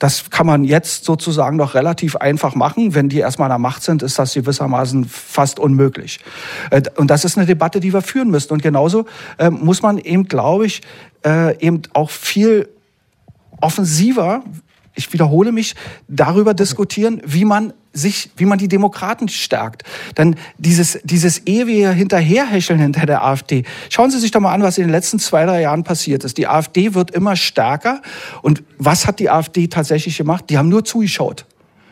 Das 0.00 0.30
kann 0.30 0.46
man 0.46 0.64
jetzt 0.64 1.04
sozusagen 1.04 1.58
noch 1.58 1.74
relativ 1.74 2.16
einfach 2.16 2.54
machen. 2.54 2.94
Wenn 2.94 3.10
die 3.10 3.18
erstmal 3.18 3.46
an 3.50 3.56
der 3.56 3.58
Macht 3.58 3.82
sind, 3.82 4.02
ist 4.02 4.18
das 4.18 4.32
gewissermaßen 4.32 5.04
fast 5.04 5.58
unmöglich. 5.60 6.20
Äh, 6.70 6.82
und 6.96 7.10
das 7.10 7.26
ist 7.26 7.36
eine 7.36 7.46
Debatte, 7.46 7.80
die 7.80 7.92
wir 7.92 8.00
führen 8.00 8.30
müssen. 8.30 8.52
Und 8.54 8.62
genauso 8.62 9.04
ähm, 9.38 9.58
muss 9.62 9.82
man 9.82 9.98
eben, 9.98 10.24
glaube 10.26 10.64
ich, 10.64 10.80
äh, 11.22 11.54
eben 11.58 11.82
auch 11.92 12.08
viel 12.08 12.66
offensiver 13.60 14.42
ich 15.00 15.12
wiederhole 15.12 15.50
mich, 15.50 15.74
darüber 16.08 16.54
diskutieren, 16.54 17.20
wie 17.24 17.44
man 17.44 17.72
sich, 17.92 18.30
wie 18.36 18.44
man 18.44 18.58
die 18.58 18.68
Demokraten 18.68 19.28
stärkt. 19.28 19.82
Dann 20.14 20.36
dieses, 20.58 21.00
dieses 21.02 21.46
ewige 21.46 21.90
Hinterherhecheln 21.90 22.78
hinter 22.78 23.06
der 23.06 23.24
AfD. 23.24 23.64
Schauen 23.88 24.10
Sie 24.10 24.18
sich 24.18 24.30
doch 24.30 24.40
mal 24.40 24.52
an, 24.52 24.62
was 24.62 24.78
in 24.78 24.84
den 24.84 24.92
letzten 24.92 25.18
zwei, 25.18 25.44
drei 25.44 25.62
Jahren 25.62 25.82
passiert 25.82 26.22
ist. 26.22 26.38
Die 26.38 26.46
AfD 26.46 26.94
wird 26.94 27.10
immer 27.10 27.34
stärker. 27.34 28.00
Und 28.42 28.62
was 28.78 29.06
hat 29.06 29.18
die 29.18 29.30
AfD 29.30 29.66
tatsächlich 29.66 30.16
gemacht? 30.18 30.44
Die 30.50 30.58
haben 30.58 30.68
nur 30.68 30.84
zugeschaut. 30.84 31.46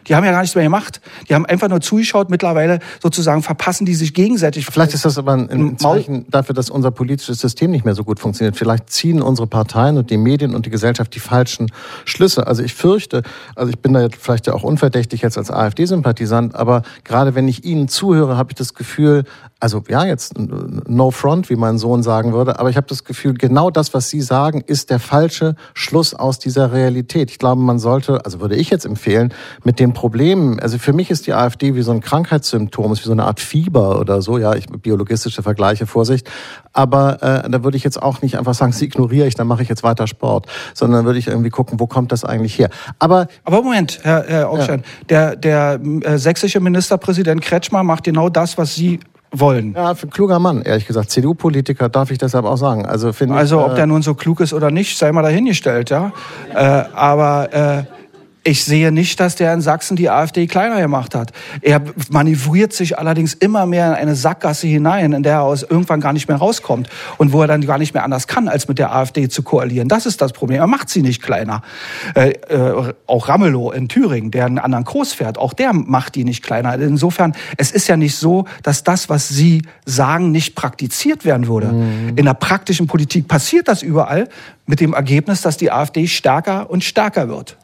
Die 0.09 0.15
haben 0.15 0.25
ja 0.25 0.33
gar 0.33 0.41
nichts 0.41 0.55
mehr 0.55 0.65
gemacht. 0.65 1.01
Die 1.29 1.35
haben 1.35 1.47
einfach 1.47 1.69
nur 1.69 1.81
zugeschaut. 1.81 2.31
Mittlerweile 2.31 2.79
sozusagen 3.03 3.43
verpassen 3.43 3.87
die 3.87 3.95
sich 3.95 4.15
gegenseitig. 4.15 4.67
Vielleicht 4.67 4.95
ist 4.95 5.05
das 5.05 5.19
aber 5.19 5.35
ein 5.35 5.79
Zeichen 5.79 6.27
dafür, 6.31 6.55
dass 6.55 6.71
unser 6.71 6.91
politisches 6.91 7.41
System 7.41 7.71
nicht 7.71 7.85
mehr 7.85 7.95
so 7.95 8.05
gut 8.05 8.21
funktioniert. 8.21 8.57
Vielleicht 8.57 8.91
ziehen 8.91 9.23
unsere 9.23 9.47
Parteien 9.47 9.99
und 9.99 10.11
die 10.11 10.17
Medien 10.17 10.55
und 10.55 10.67
die 10.67 10.71
Gesellschaft 10.71 11.15
die 11.15 11.21
falschen 11.21 11.71
Schlüsse. 12.05 12.47
Also 12.47 12.63
ich 12.63 12.75
fürchte, 12.75 13.23
also 13.55 13.71
ich 13.71 13.79
bin 13.79 13.93
da 13.93 14.03
jetzt 14.03 14.17
vielleicht 14.17 14.47
ja 14.47 14.55
auch 14.55 14.63
unverdächtig 14.63 15.23
jetzt 15.23 15.39
als 15.39 15.51
AfD-Sympathisant, 15.51 16.55
aber 16.55 16.83
gerade 17.05 17.35
wenn 17.35 17.49
ich 17.49 17.65
Ihnen 17.65 17.89
zuhöre, 17.89 18.37
habe 18.37 18.53
ich 18.53 18.57
das 18.57 18.75
Gefühl, 18.75 19.25
also 19.61 19.83
ja, 19.89 20.05
jetzt 20.05 20.35
no 20.39 21.11
front, 21.11 21.51
wie 21.51 21.57
mein 21.57 21.79
Sohn 21.79 22.05
sagen 22.05 22.33
würde, 22.33 22.61
aber 22.61 22.71
ich 22.71 22.77
habe 22.77 22.87
das 22.87 23.03
Gefühl, 23.03 23.35
genau 23.35 23.71
das, 23.71 23.93
was 23.93 24.09
Sie 24.09 24.21
sagen, 24.21 24.63
ist 24.65 24.91
der 24.91 25.01
falsche 25.01 25.57
Schluss 25.75 26.15
aus 26.15 26.39
dieser 26.39 26.73
Realität. 26.73 27.31
Ich 27.31 27.39
glaube, 27.39 27.61
man 27.61 27.81
sollte, 27.81 28.25
also 28.25 28.41
würde 28.41 28.55
ich 28.55 28.71
jetzt 28.71 28.87
empfehlen, 28.87 29.35
mit 29.65 29.81
den 29.81 29.95
Problemen, 29.95 30.61
also 30.61 30.79
für 30.79 30.93
mich 30.93 31.11
ist 31.11 31.27
die 31.27 31.35
AfD 31.35 31.75
wie 31.75 31.83
so 31.83 31.91
ein 31.91 32.01
Krankheitssymptom, 32.01 32.93
ist 32.93 33.01
wie 33.03 33.07
so 33.07 33.13
eine 33.13 33.25
Art 33.25 33.41
Fieber 33.41 33.99
oder 33.99 34.23
so, 34.23 34.39
ja, 34.39 34.55
ich 34.55 34.67
biologistische 34.67 35.43
Vergleiche, 35.43 35.87
Vorsicht, 35.87 36.31
aber 36.73 37.21
äh, 37.23 37.51
da 37.51 37.65
würde 37.65 37.77
ich 37.77 37.83
jetzt 37.83 38.01
auch 38.01 38.23
nicht 38.23 38.39
einfach 38.39 38.55
sagen, 38.55 38.71
sie 38.71 38.85
ignoriere 38.85 39.27
ich, 39.27 39.35
dann 39.35 39.49
mache 39.49 39.63
ich 39.63 39.69
jetzt 39.69 39.83
weiter 39.83 40.07
Sport, 40.07 40.47
sondern 40.73 41.05
würde 41.05 41.19
ich 41.19 41.27
irgendwie 41.27 41.51
gucken, 41.51 41.81
wo 41.81 41.89
kommt 41.89 42.13
das 42.13 42.25
eigentlich 42.25 42.57
her. 42.59 42.71
Aber 43.01 43.27
aber 43.43 43.63
Moment, 43.63 44.01
Herr, 44.03 44.25
Herr 44.29 44.51
Augstein, 44.51 44.85
ja. 45.11 45.35
der 45.35 45.37
der 45.37 45.81
äh, 46.03 46.19
sächsische 46.19 46.61
Ministerpräsident 46.61 47.43
Kretschmer 47.43 47.83
macht 47.83 48.05
genau 48.05 48.29
das, 48.29 48.57
was 48.57 48.77
Sie 48.77 49.01
wollen. 49.31 49.75
Ja, 49.75 49.91
ein 49.91 50.11
kluger 50.11 50.39
Mann, 50.39 50.63
ehrlich 50.63 50.87
gesagt. 50.87 51.11
CDU-Politiker 51.11 51.89
darf 51.89 52.11
ich 52.11 52.19
deshalb 52.19 52.45
auch 52.45 52.57
sagen. 52.57 52.87
Also, 52.87 53.13
finde 53.13 53.35
also 53.35 53.65
ob 53.65 53.73
äh, 53.73 53.77
der 53.77 53.87
nun 53.87 54.03
so 54.03 54.15
klug 54.15 54.41
ist 54.41 54.53
oder 54.53 54.71
nicht, 54.71 54.99
sei 54.99 55.13
mal 55.13 55.23
dahingestellt, 55.23 55.91
ja. 55.91 56.13
Äh, 56.55 56.85
aber 56.95 57.53
äh, 57.53 57.98
ich 58.45 58.65
sehe 58.65 58.93
nicht, 58.93 59.21
dass 59.21 59.35
der 59.35 59.53
in 59.53 59.61
Sachsen 59.61 59.97
die 59.97 60.09
AfD 60.09 60.47
kleiner 60.47 60.81
gemacht 60.81 61.15
hat. 61.15 61.33
Er 61.61 61.83
manövriert 62.11 62.73
sich 62.73 62.99
allerdings 62.99 63.35
immer 63.35 63.67
mehr 63.67 63.89
in 63.89 63.95
eine 63.95 64.15
Sackgasse 64.15 64.67
hinein, 64.67 65.13
in 65.13 65.23
der 65.23 65.35
er 65.35 65.43
aus 65.43 65.63
irgendwann 65.63 66.01
gar 66.01 66.13
nicht 66.13 66.29
mehr 66.29 66.37
rauskommt 66.37 66.89
und 67.19 67.33
wo 67.33 67.43
er 67.43 67.47
dann 67.47 67.61
gar 67.63 67.79
nicht 67.79 67.95
mehr 67.95 68.05
anders 68.05 68.27
kann, 68.27 68.49
als 68.49 68.69
mit 68.69 68.79
der 68.79 68.95
AfD 68.95 69.29
zu 69.29 69.43
koalieren. 69.43 69.89
Das 69.89 70.07
ist 70.07 70.21
das 70.21 70.33
Problem. 70.33 70.61
Er 70.61 70.67
macht 70.67 70.89
sie 70.89 71.03
nicht 71.03 71.23
kleiner. 71.23 71.63
Äh, 72.15 72.31
äh, 72.49 72.93
auch 73.07 73.29
Ramelow 73.29 73.73
in 73.73 73.89
Thüringen, 73.89 74.31
der 74.31 74.47
einen 74.47 74.59
anderen 74.59 74.85
Kurs 74.85 75.13
fährt, 75.13 75.37
auch 75.37 75.53
der 75.53 75.73
macht 75.73 76.15
die 76.15 76.25
nicht 76.25 76.43
kleiner. 76.43 76.75
Insofern, 76.75 77.35
es 77.57 77.71
ist 77.71 77.89
ja 77.89 77.97
nicht 77.97 78.17
so, 78.17 78.47
dass 78.63 78.85
das, 78.85 79.09
was 79.09 79.29
Sie 79.29 79.63
sagen, 79.85 80.31
nicht 80.31 80.55
praktiziert 80.55 81.25
werden 81.25 81.49
würde. 81.49 81.69
Mhm. 81.69 82.17
In 82.17 82.25
der 82.25 82.35
praktischen 82.35 82.87
Politik 82.87 83.29
passiert 83.29 83.69
das 83.69 83.83
überall 83.83 84.29
mit 84.67 84.81
dem 84.81 84.95
Ergebnis, 84.95 85.43
dass 85.43 85.57
die 85.57 85.71
AfD 85.71 86.07
stärker 86.07 86.71
und 86.71 86.85
stärker 86.85 87.29
wird. 87.29 87.57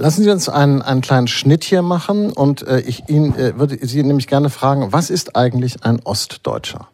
Lassen 0.00 0.22
Sie 0.22 0.30
uns 0.30 0.48
einen, 0.48 0.80
einen 0.80 1.00
kleinen 1.00 1.26
Schnitt 1.26 1.64
hier 1.64 1.82
machen 1.82 2.32
und 2.32 2.64
äh, 2.64 2.78
ich 2.78 3.08
Ihnen 3.08 3.34
äh, 3.34 3.58
würde 3.58 3.84
Sie 3.84 4.00
nämlich 4.04 4.28
gerne 4.28 4.48
fragen, 4.48 4.92
was 4.92 5.10
ist 5.10 5.34
eigentlich 5.34 5.82
ein 5.82 5.98
Ostdeutscher? 6.04 6.86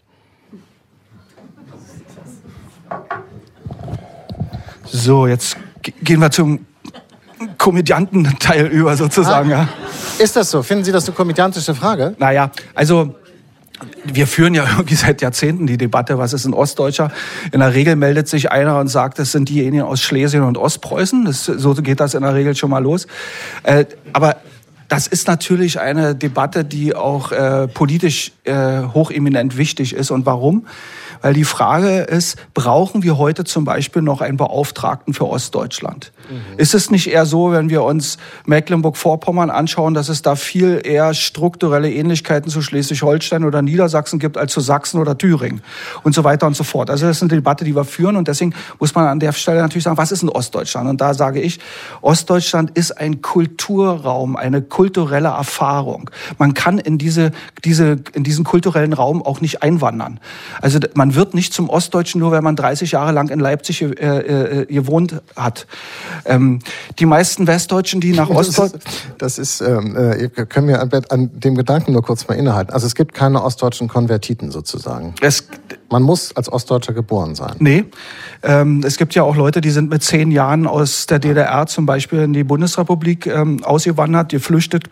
So, 4.87 5.27
jetzt 5.27 5.59
gehen 6.03 6.23
wir 6.23 6.31
zum 6.31 6.65
Komödiantenteil 7.59 8.67
über 8.73 8.97
sozusagen. 8.97 9.53
Ah, 9.53 9.57
ja. 9.65 9.69
Ist 10.19 10.35
das 10.37 10.51
so? 10.51 10.63
Finden 10.63 10.85
Sie 10.85 10.93
das 10.93 11.07
eine 11.07 11.15
komödiantische 11.15 11.75
Frage? 11.75 12.17
Naja, 12.19 12.53
also 12.75 13.15
wir 14.05 14.27
führen 14.27 14.55
ja 14.55 14.65
irgendwie 14.77 14.95
seit 14.95 15.23
Jahrzehnten 15.23 15.67
die 15.67 15.77
Debatte, 15.77 16.19
was 16.19 16.33
ist 16.33 16.45
ein 16.45 16.55
Ostdeutscher? 16.55 17.11
In 17.53 17.61
der 17.61 17.75
Regel 17.75 17.97
meldet 17.97 18.29
sich 18.29 18.51
einer 18.51 18.79
und 18.79 18.89
sagt, 18.89 19.19
das 19.19 19.33
sind 19.33 19.49
diejenigen 19.49 19.83
aus 19.85 20.03
Schlesien 20.03 20.43
und 20.43 20.59
Ostpreußen. 20.59 21.25
Das, 21.25 21.45
so 21.45 21.75
geht 21.75 22.01
das 22.01 22.15
in 22.15 22.23
der 22.23 22.35
Regel 22.35 22.55
schon 22.55 22.71
mal 22.71 22.83
los. 22.83 23.07
Äh, 23.63 23.87
aber 24.13 24.37
das 24.89 25.07
ist 25.07 25.29
natürlich 25.29 25.81
eine 25.81 26.15
Debatte, 26.15 26.65
die 26.65 26.95
auch 26.95 27.33
äh, 27.33 27.69
politisch 27.69 28.33
äh, 28.45 28.83
hocheminent 28.83 29.57
wichtig 29.57 29.95
ist. 29.95 30.11
Und 30.11 30.27
warum? 30.27 30.67
Weil 31.25 31.33
die 31.33 31.45
Frage 31.45 32.01
ist, 32.01 32.37
brauchen 32.53 33.03
wir 33.03 33.17
heute 33.17 33.45
zum 33.45 33.65
Beispiel 33.65 34.03
noch 34.03 34.21
einen 34.21 34.37
Beauftragten 34.37 35.15
für 35.15 35.27
Ostdeutschland? 35.27 36.13
Mhm. 36.29 36.59
Ist 36.59 36.75
es 36.75 36.91
nicht 36.91 37.11
eher 37.11 37.25
so, 37.25 37.51
wenn 37.51 37.71
wir 37.71 37.83
uns 37.83 38.19
Mecklenburg-Vorpommern 38.45 39.49
anschauen, 39.49 39.95
dass 39.95 40.11
es 40.11 40.21
da 40.21 40.37
viel 40.37 40.83
eher 40.85 41.15
strukturelle 41.15 41.91
Ähnlichkeiten 41.91 42.51
zu 42.51 42.61
Schleswig-Holstein 42.61 43.45
oder 43.45 43.63
Niedersachsen 43.63 44.19
gibt 44.19 44.37
als 44.37 44.53
zu 44.53 44.61
Sachsen 44.61 45.01
oder 45.01 45.17
Thüringen 45.17 45.63
und 46.03 46.15
so 46.15 46.25
weiter 46.25 46.47
und 46.47 46.57
so 46.57 46.63
fort? 46.63 46.91
Also 46.91 47.07
das 47.07 47.17
ist 47.17 47.23
eine 47.23 47.31
Debatte, 47.31 47.65
die 47.65 47.75
wir 47.75 47.87
führen 47.87 48.17
und 48.17 48.29
deswegen 48.29 48.53
muss 48.79 48.95
man 48.95 49.07
an 49.07 49.19
der 49.19 49.33
Stelle 49.33 49.63
natürlich 49.63 49.85
sagen, 49.85 49.97
was 49.97 50.13
ist 50.13 50.23
in 50.23 50.29
Ostdeutschland? 50.29 50.91
Und 50.91 51.01
da 51.01 51.15
sage 51.15 51.41
ich, 51.41 51.59
Ostdeutschland 52.03 52.77
ist 52.77 52.99
ein 52.99 53.23
Kulturraum, 53.23 54.37
eine 54.37 54.61
kulturelle 54.61 55.29
Erfahrung. 55.29 56.11
Man 56.37 56.53
kann 56.53 56.77
in 56.77 56.99
diese, 56.99 57.33
diese, 57.65 57.97
in 58.13 58.25
diesen 58.25 58.45
kulturellen 58.45 58.93
Raum 58.93 59.23
auch 59.23 59.41
nicht 59.41 59.63
einwandern. 59.63 60.21
Also 60.61 60.81
man 60.93 61.14
wird 61.15 61.35
nicht 61.35 61.53
zum 61.53 61.69
Ostdeutschen 61.69 62.21
nur, 62.21 62.33
wenn 62.33 62.45
man 62.45 62.57
30 62.57 62.93
Jahre 62.93 63.13
lang 63.13 63.29
in 63.29 63.41
Leipzig 63.41 63.83
äh, 63.83 63.89
äh, 63.89 64.67
gewohnt 64.67 65.21
hat. 65.37 65.67
Ähm, 66.25 66.61
die 66.99 67.07
meisten 67.07 67.47
Westdeutschen, 67.47 68.01
die 68.01 68.13
nach 68.13 68.31
Ostdeutschland... 68.31 68.85
Das 69.19 69.39
ist, 69.39 69.61
ähm, 69.61 69.97
äh, 69.97 70.29
können 70.29 70.69
wir 70.69 70.81
an, 70.81 70.91
an, 71.09 71.31
dem 71.33 71.55
Gedanken 71.55 71.93
nur 71.93 72.03
kurz 72.03 72.27
mal 72.29 72.35
innehalten. 72.35 72.73
Also 72.73 72.87
es 72.87 72.95
gibt 72.95 73.15
keine 73.15 73.43
ostdeutschen 73.43 73.89
Konvertiten 73.89 74.51
sozusagen. 74.51 75.15
Es, 75.21 75.49
man 75.91 76.03
muss 76.03 76.35
als 76.37 76.51
Ostdeutscher 76.53 76.93
geboren 76.93 77.35
sein. 77.35 77.57
Nee, 77.59 77.85
ähm, 78.43 78.83
es 78.85 78.97
gibt 78.97 79.15
ja 79.15 79.23
auch 79.23 79.37
Leute, 79.37 79.61
die 79.61 79.71
sind 79.71 79.91
mit 79.91 80.03
zehn 80.03 80.31
Jahren 80.31 80.67
aus 80.67 81.07
der 81.07 81.19
DDR 81.19 81.67
zum 81.67 81.87
Beispiel 81.87 82.21
in 82.21 82.33
die 82.33 82.45
Bundesrepublik 82.45 83.27
ähm, 83.27 83.63
ausgewandert, 83.65 84.31
geflüchtet 84.31 84.85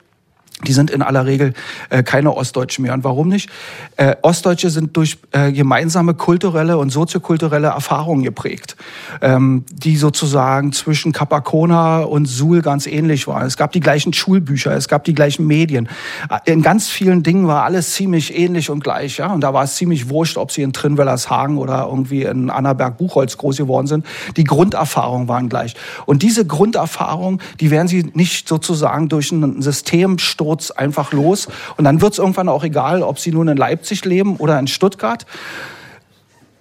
die 0.67 0.73
sind 0.73 0.91
in 0.91 1.03
aller 1.03 1.27
Regel 1.27 1.55
äh, 1.91 2.03
keine 2.03 2.35
Ostdeutschen 2.37 2.83
mehr. 2.83 2.95
Und 2.95 3.05
warum 3.05 3.29
nicht? 3.29 3.51
Äh, 3.97 4.17
Ostdeutsche 4.23 4.71
sind 4.71 4.97
durch 4.97 5.19
äh, 5.33 5.53
gemeinsame 5.53 6.15
kulturelle 6.15 6.79
und 6.79 6.91
soziokulturelle 6.91 7.69
Erfahrungen 7.69 8.23
geprägt, 8.23 8.77
ähm, 9.21 9.65
die 9.73 9.97
sozusagen 9.97 10.73
zwischen 10.73 11.13
Capacona 11.13 12.03
und 12.03 12.27
Suhl 12.27 12.63
ganz 12.63 12.87
ähnlich 12.87 13.27
waren. 13.27 13.47
Es 13.47 13.57
gab 13.57 13.73
die 13.73 13.81
gleichen 13.81 14.13
Schulbücher, 14.13 14.75
es 14.75 14.89
gab 14.89 15.05
die 15.05 15.15
gleichen 15.15 15.47
Medien. 15.47 15.89
Äh, 16.31 16.53
in 16.53 16.63
ganz 16.63 16.89
vielen 16.89 17.23
Dingen 17.23 17.47
war 17.47 17.65
alles 17.65 17.95
ziemlich 17.95 18.37
ähnlich 18.37 18.71
und 18.71 18.85
gleich. 18.85 19.19
Ja? 19.19 19.33
Und 19.33 19.41
da 19.41 19.53
war 19.53 19.65
es 19.65 19.77
ziemlich 19.77 20.09
wurscht, 20.09 20.37
ob 20.37 20.53
sie 20.53 20.63
in 20.63 20.73
Trinwellershagen 20.73 21.59
oder 21.59 21.87
irgendwie 21.89 22.23
in 22.23 22.51
Annaberg-Buchholz 22.51 23.37
groß 23.37 23.57
geworden 23.57 23.87
sind. 23.87 24.07
Die 24.37 24.45
Grunderfahrungen 24.45 25.29
waren 25.29 25.49
gleich. 25.49 25.75
Und 26.07 26.23
diese 26.23 26.47
Grunderfahrungen, 26.47 27.41
die 27.61 27.71
werden 27.71 27.89
sie 27.89 28.11
nicht 28.15 28.49
sozusagen 28.49 29.09
durch 29.09 29.33
ein 29.33 29.63
System 29.63 30.19
stoßen, 30.19 30.52
Sturz 30.53 30.71
einfach 30.71 31.13
los. 31.13 31.49
Und 31.77 31.85
dann 31.85 32.01
wird 32.01 32.13
es 32.13 32.19
irgendwann 32.19 32.49
auch 32.49 32.65
egal, 32.65 33.03
ob 33.03 33.19
sie 33.19 33.33
nun 33.33 33.49
in 33.49 33.57
Leipzig 33.57 34.05
leben 34.05 34.37
oder 34.37 34.59
in 34.59 34.67
Stuttgart. 34.67 35.25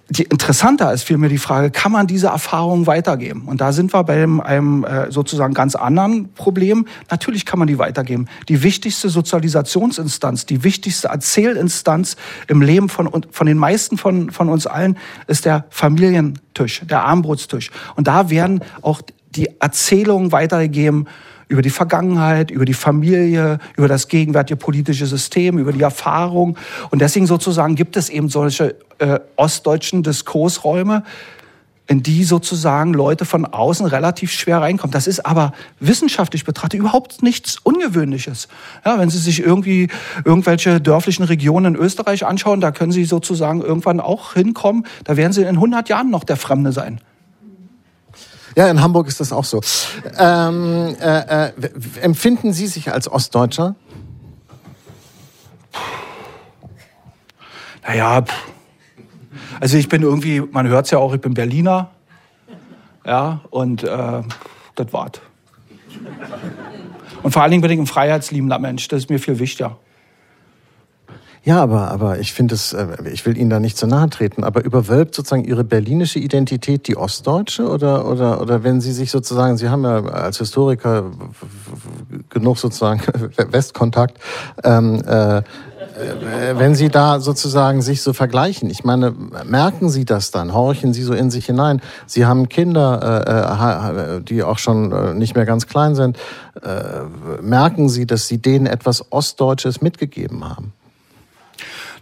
Die, 0.08 0.24
interessanter 0.24 0.92
ist 0.92 1.04
vielmehr 1.04 1.30
die 1.30 1.38
Frage, 1.38 1.70
kann 1.70 1.92
man 1.92 2.06
diese 2.06 2.26
Erfahrungen 2.26 2.86
weitergeben? 2.86 3.42
Und 3.46 3.60
da 3.60 3.72
sind 3.72 3.94
wir 3.94 4.04
bei 4.04 4.14
einem, 4.14 4.40
einem 4.40 4.84
äh, 4.84 5.10
sozusagen 5.10 5.54
ganz 5.54 5.74
anderen 5.74 6.32
Problem. 6.34 6.86
Natürlich 7.10 7.46
kann 7.46 7.58
man 7.58 7.68
die 7.68 7.78
weitergeben. 7.78 8.28
Die 8.48 8.62
wichtigste 8.62 9.08
Sozialisationsinstanz, 9.08 10.44
die 10.44 10.64
wichtigste 10.64 11.08
Erzählinstanz 11.08 12.16
im 12.48 12.60
Leben 12.60 12.88
von, 12.88 13.10
von 13.30 13.46
den 13.46 13.56
meisten 13.56 13.96
von, 13.96 14.30
von 14.30 14.48
uns 14.48 14.66
allen 14.66 14.98
ist 15.28 15.44
der 15.44 15.64
Familientisch, 15.70 16.82
der 16.84 17.04
Armbrutstisch. 17.04 17.70
Und 17.96 18.06
da 18.06 18.28
werden 18.28 18.62
auch 18.82 19.00
die 19.30 19.48
Erzählungen 19.60 20.30
weitergegeben 20.30 21.06
über 21.52 21.60
die 21.60 21.70
Vergangenheit, 21.70 22.50
über 22.50 22.64
die 22.64 22.72
Familie, 22.72 23.58
über 23.76 23.86
das 23.86 24.08
gegenwärtige 24.08 24.56
politische 24.56 25.06
System, 25.06 25.58
über 25.58 25.72
die 25.72 25.82
Erfahrung. 25.82 26.56
Und 26.90 27.02
deswegen 27.02 27.26
sozusagen 27.26 27.74
gibt 27.74 27.98
es 27.98 28.08
eben 28.08 28.30
solche 28.30 28.74
äh, 28.98 29.20
ostdeutschen 29.36 30.02
Diskursräume, 30.02 31.04
in 31.86 32.02
die 32.02 32.24
sozusagen 32.24 32.94
Leute 32.94 33.26
von 33.26 33.44
außen 33.44 33.84
relativ 33.84 34.32
schwer 34.32 34.62
reinkommen. 34.62 34.92
Das 34.92 35.06
ist 35.06 35.26
aber 35.26 35.52
wissenschaftlich 35.78 36.46
betrachtet 36.46 36.80
überhaupt 36.80 37.22
nichts 37.22 37.58
Ungewöhnliches. 37.62 38.48
Ja, 38.86 38.98
wenn 38.98 39.10
Sie 39.10 39.18
sich 39.18 39.40
irgendwie 39.40 39.88
irgendwelche 40.24 40.80
dörflichen 40.80 41.26
Regionen 41.26 41.74
in 41.74 41.80
Österreich 41.80 42.24
anschauen, 42.24 42.62
da 42.62 42.72
können 42.72 42.92
Sie 42.92 43.04
sozusagen 43.04 43.60
irgendwann 43.60 44.00
auch 44.00 44.32
hinkommen. 44.32 44.86
Da 45.04 45.18
werden 45.18 45.34
Sie 45.34 45.42
in 45.42 45.56
100 45.56 45.90
Jahren 45.90 46.10
noch 46.10 46.24
der 46.24 46.36
Fremde 46.36 46.72
sein. 46.72 46.98
Ja, 48.56 48.68
in 48.68 48.80
Hamburg 48.80 49.08
ist 49.08 49.20
das 49.20 49.32
auch 49.32 49.44
so. 49.44 49.60
Ähm, 50.18 50.94
äh, 51.00 51.46
äh, 51.46 51.52
empfinden 52.00 52.52
Sie 52.52 52.66
sich 52.66 52.92
als 52.92 53.10
Ostdeutscher? 53.10 53.74
Naja, 57.86 58.24
also 59.60 59.76
ich 59.76 59.88
bin 59.88 60.02
irgendwie, 60.02 60.40
man 60.40 60.68
hört 60.68 60.86
es 60.86 60.90
ja 60.90 60.98
auch, 60.98 61.14
ich 61.14 61.20
bin 61.20 61.34
Berliner. 61.34 61.90
Ja, 63.04 63.40
und 63.50 63.82
äh, 63.82 64.22
das 64.74 64.92
war's. 64.92 65.20
Und 67.22 67.32
vor 67.32 67.42
allen 67.42 67.50
Dingen 67.50 67.62
bin 67.62 67.70
ich 67.70 67.78
ein 67.78 67.86
freiheitsliebender 67.86 68.58
Mensch, 68.58 68.88
das 68.88 69.04
ist 69.04 69.10
mir 69.10 69.18
viel 69.18 69.38
wichtiger. 69.38 69.78
Ja, 71.44 71.60
aber, 71.60 71.90
aber 71.90 72.20
ich 72.20 72.32
finde 72.32 72.54
es, 72.54 72.72
äh, 72.72 72.86
ich 73.12 73.26
will 73.26 73.36
Ihnen 73.36 73.50
da 73.50 73.58
nicht 73.58 73.76
zu 73.76 73.88
nahe 73.88 74.08
treten, 74.08 74.44
aber 74.44 74.64
überwölbt 74.64 75.14
sozusagen 75.14 75.44
Ihre 75.44 75.64
berlinische 75.64 76.20
Identität 76.20 76.86
die 76.86 76.96
ostdeutsche 76.96 77.68
oder, 77.68 78.06
oder, 78.06 78.40
oder 78.40 78.62
wenn 78.62 78.80
Sie 78.80 78.92
sich 78.92 79.10
sozusagen, 79.10 79.56
Sie 79.56 79.68
haben 79.68 79.82
ja 79.82 80.04
als 80.04 80.38
Historiker 80.38 81.10
genug 82.28 82.58
sozusagen 82.58 83.00
Westkontakt, 83.50 84.18
ähm, 84.62 85.02
äh, 85.04 85.42
wenn 86.54 86.76
Sie 86.76 86.88
da 86.88 87.18
sozusagen 87.18 87.82
sich 87.82 88.02
so 88.02 88.12
vergleichen, 88.12 88.70
ich 88.70 88.84
meine, 88.84 89.12
merken 89.44 89.90
Sie 89.90 90.04
das 90.04 90.30
dann? 90.30 90.54
Horchen 90.54 90.94
Sie 90.94 91.02
so 91.02 91.12
in 91.12 91.30
sich 91.30 91.46
hinein? 91.46 91.82
Sie 92.06 92.24
haben 92.24 92.48
Kinder, 92.48 94.16
äh, 94.16 94.22
die 94.22 94.42
auch 94.42 94.58
schon 94.58 95.18
nicht 95.18 95.34
mehr 95.34 95.44
ganz 95.44 95.66
klein 95.66 95.94
sind. 95.94 96.16
Äh, 96.62 97.42
merken 97.42 97.88
Sie, 97.88 98.06
dass 98.06 98.26
Sie 98.26 98.38
denen 98.38 98.66
etwas 98.66 99.12
Ostdeutsches 99.12 99.82
mitgegeben 99.82 100.48
haben? 100.48 100.72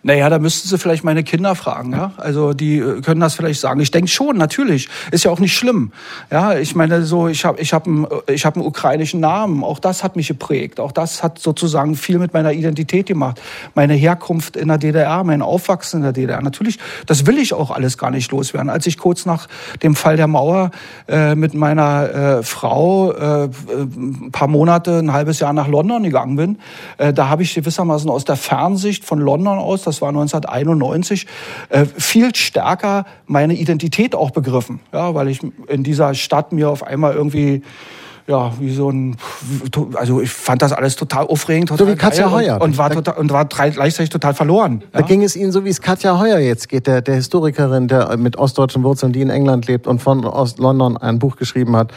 Naja, 0.02 0.30
da 0.30 0.38
müssten 0.38 0.66
Sie 0.66 0.78
vielleicht 0.78 1.04
meine 1.04 1.22
Kinder 1.24 1.54
fragen. 1.54 1.92
Ja? 1.92 2.12
Also 2.16 2.54
die 2.54 2.78
äh, 2.78 3.02
können 3.02 3.20
das 3.20 3.34
vielleicht 3.34 3.60
sagen. 3.60 3.80
Ich 3.80 3.90
denke 3.90 4.08
schon, 4.08 4.36
natürlich. 4.38 4.88
Ist 5.10 5.24
ja 5.24 5.30
auch 5.30 5.40
nicht 5.40 5.54
schlimm. 5.54 5.92
Ja, 6.30 6.56
ich 6.56 6.74
meine, 6.74 7.04
so 7.04 7.28
ich 7.28 7.44
habe 7.44 7.60
ich 7.60 7.74
hab 7.74 7.86
einen, 7.86 8.06
ich 8.26 8.46
hab 8.46 8.56
einen 8.56 8.64
ukrainischen 8.64 9.20
Namen. 9.20 9.62
Auch 9.62 9.78
das 9.78 10.02
hat 10.02 10.16
mich 10.16 10.28
geprägt. 10.28 10.80
Auch 10.80 10.92
das 10.92 11.22
hat 11.22 11.38
sozusagen 11.38 11.96
viel 11.96 12.18
mit 12.18 12.32
meiner 12.32 12.52
Identität 12.52 13.06
gemacht. 13.06 13.40
Meine 13.74 13.94
Herkunft 13.94 14.56
in 14.56 14.68
der 14.68 14.78
DDR, 14.78 15.22
mein 15.24 15.42
Aufwachsen 15.42 15.98
in 15.98 16.02
der 16.04 16.12
DDR. 16.12 16.40
Natürlich, 16.40 16.78
das 17.06 17.26
will 17.26 17.36
ich 17.36 17.52
auch 17.52 17.70
alles 17.70 17.98
gar 17.98 18.10
nicht 18.10 18.32
loswerden. 18.32 18.70
Als 18.70 18.86
ich 18.86 18.96
kurz 18.96 19.26
nach 19.26 19.48
dem 19.82 19.94
Fall 19.94 20.16
der 20.16 20.28
Mauer 20.28 20.70
äh, 21.08 21.34
mit 21.34 21.52
meiner 21.52 22.38
äh, 22.38 22.42
Frau 22.42 23.12
äh, 23.12 23.48
ein 23.68 24.30
paar 24.32 24.48
Monate, 24.48 24.98
ein 24.98 25.12
halbes 25.12 25.40
Jahr 25.40 25.52
nach 25.52 25.68
London 25.68 26.04
gegangen 26.04 26.36
bin, 26.36 26.58
äh, 26.96 27.12
da 27.12 27.28
habe 27.28 27.42
ich 27.42 27.54
gewissermaßen 27.54 28.08
aus 28.08 28.24
der 28.24 28.36
Fernsicht 28.36 29.04
von 29.04 29.18
London 29.18 29.58
aus 29.58 29.82
das 29.90 30.00
war 30.00 30.10
1991, 30.10 31.26
äh, 31.68 31.84
viel 31.84 32.34
stärker 32.34 33.04
meine 33.26 33.54
Identität 33.54 34.14
auch 34.14 34.30
begriffen. 34.30 34.80
Ja, 34.92 35.14
weil 35.14 35.28
ich 35.28 35.40
in 35.68 35.82
dieser 35.82 36.14
Stadt 36.14 36.52
mir 36.52 36.70
auf 36.70 36.82
einmal 36.82 37.14
irgendwie 37.14 37.62
ja, 38.30 38.52
wie 38.60 38.72
so 38.72 38.90
ein, 38.90 39.16
also 39.94 40.20
ich 40.20 40.30
fand 40.30 40.62
das 40.62 40.72
alles 40.72 40.96
total 40.96 41.26
aufregend, 41.26 41.68
total 41.68 41.86
so 41.86 41.92
wie 41.92 41.96
Katja 41.96 42.30
Heuer. 42.30 42.54
Und, 42.54 42.62
und 42.62 42.78
war, 42.78 42.90
total, 42.90 43.16
und 43.16 43.30
war 43.32 43.44
gleichzeitig 43.44 44.08
total 44.08 44.34
verloren. 44.34 44.82
Da 44.92 45.00
ging 45.02 45.22
es 45.22 45.34
Ihnen 45.36 45.50
so, 45.50 45.64
wie 45.64 45.68
es 45.68 45.80
Katja 45.82 46.18
Heuer 46.18 46.38
jetzt 46.38 46.68
geht, 46.68 46.86
der, 46.86 47.02
der 47.02 47.16
Historikerin, 47.16 47.88
der 47.88 48.16
mit 48.16 48.38
ostdeutschen 48.38 48.84
Wurzeln, 48.84 49.12
die 49.12 49.20
in 49.20 49.30
England 49.30 49.66
lebt 49.66 49.86
und 49.86 50.00
von 50.00 50.24
Ost-London 50.24 50.96
ein 50.96 51.18
Buch 51.18 51.36
geschrieben 51.36 51.76
hat, 51.76 51.92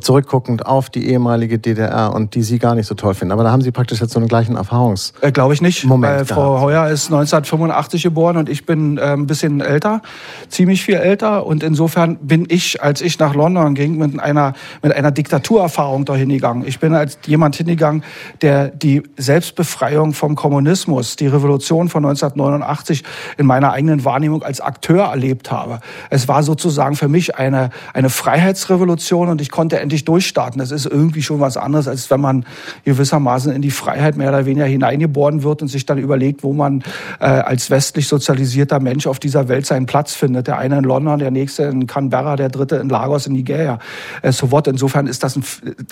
zurückguckend 0.00 0.66
auf 0.66 0.90
die 0.90 1.08
ehemalige 1.08 1.58
DDR 1.58 2.14
und 2.14 2.34
die 2.34 2.42
Sie 2.42 2.58
gar 2.58 2.74
nicht 2.74 2.86
so 2.86 2.94
toll 2.94 3.14
finden. 3.14 3.32
Aber 3.32 3.44
da 3.44 3.50
haben 3.50 3.62
Sie 3.62 3.70
praktisch 3.70 4.00
jetzt 4.00 4.12
so 4.12 4.18
einen 4.18 4.28
gleichen 4.28 4.56
Erfahrungs... 4.56 5.14
Äh, 5.22 5.32
Glaube 5.32 5.54
ich 5.54 5.62
nicht. 5.62 5.84
Moment. 5.84 6.20
Äh, 6.20 6.24
Frau 6.26 6.60
Heuer 6.60 6.88
ist 6.88 7.06
1985 7.06 8.02
geboren 8.02 8.36
und 8.36 8.48
ich 8.48 8.66
bin 8.66 8.98
äh, 8.98 9.02
ein 9.12 9.26
bisschen 9.26 9.60
älter, 9.60 10.02
ziemlich 10.48 10.84
viel 10.84 10.96
älter 10.96 11.46
und 11.46 11.62
insofern 11.62 12.16
bin 12.16 12.46
ich, 12.48 12.82
als 12.82 13.00
ich 13.00 13.18
nach 13.18 13.34
London 13.34 13.74
ging, 13.74 13.96
mit 13.96 14.20
einer, 14.20 14.52
mit 14.82 14.94
einer 14.94 15.10
Diktatur 15.10 15.68
Erfahrung 15.78 16.04
dahin 16.04 16.28
gegangen. 16.28 16.64
Ich 16.66 16.80
bin 16.80 16.92
als 16.92 17.20
jemand 17.24 17.54
hingegangen, 17.54 18.02
der 18.42 18.68
die 18.68 19.04
Selbstbefreiung 19.16 20.12
vom 20.12 20.34
Kommunismus, 20.34 21.14
die 21.14 21.28
Revolution 21.28 21.88
von 21.88 22.04
1989 22.04 23.04
in 23.36 23.46
meiner 23.46 23.70
eigenen 23.70 24.04
Wahrnehmung 24.04 24.42
als 24.42 24.60
Akteur 24.60 25.04
erlebt 25.04 25.52
habe. 25.52 25.78
Es 26.10 26.26
war 26.26 26.42
sozusagen 26.42 26.96
für 26.96 27.06
mich 27.06 27.36
eine, 27.36 27.70
eine 27.94 28.10
Freiheitsrevolution 28.10 29.28
und 29.28 29.40
ich 29.40 29.52
konnte 29.52 29.78
endlich 29.78 30.04
durchstarten. 30.04 30.58
Das 30.58 30.72
ist 30.72 30.84
irgendwie 30.84 31.22
schon 31.22 31.38
was 31.38 31.56
anderes, 31.56 31.86
als 31.86 32.10
wenn 32.10 32.20
man 32.20 32.44
gewissermaßen 32.84 33.52
in 33.52 33.62
die 33.62 33.70
Freiheit 33.70 34.16
mehr 34.16 34.30
oder 34.30 34.46
weniger 34.46 34.66
hineingeboren 34.66 35.44
wird 35.44 35.62
und 35.62 35.68
sich 35.68 35.86
dann 35.86 35.98
überlegt, 35.98 36.42
wo 36.42 36.52
man 36.52 36.82
äh, 37.20 37.26
als 37.26 37.70
westlich 37.70 38.08
sozialisierter 38.08 38.80
Mensch 38.80 39.06
auf 39.06 39.20
dieser 39.20 39.46
Welt 39.46 39.64
seinen 39.64 39.86
Platz 39.86 40.12
findet. 40.12 40.48
Der 40.48 40.58
eine 40.58 40.78
in 40.78 40.84
London, 40.84 41.20
der 41.20 41.30
nächste 41.30 41.62
in 41.62 41.86
Canberra, 41.86 42.34
der 42.34 42.48
dritte 42.48 42.76
in 42.76 42.88
Lagos 42.88 43.28
in 43.28 43.34
Nigeria. 43.34 43.78
Äh, 44.22 44.32
so 44.32 44.50
what. 44.50 44.66
Insofern 44.66 45.06
ist 45.06 45.22
das 45.22 45.36
ein 45.36 45.44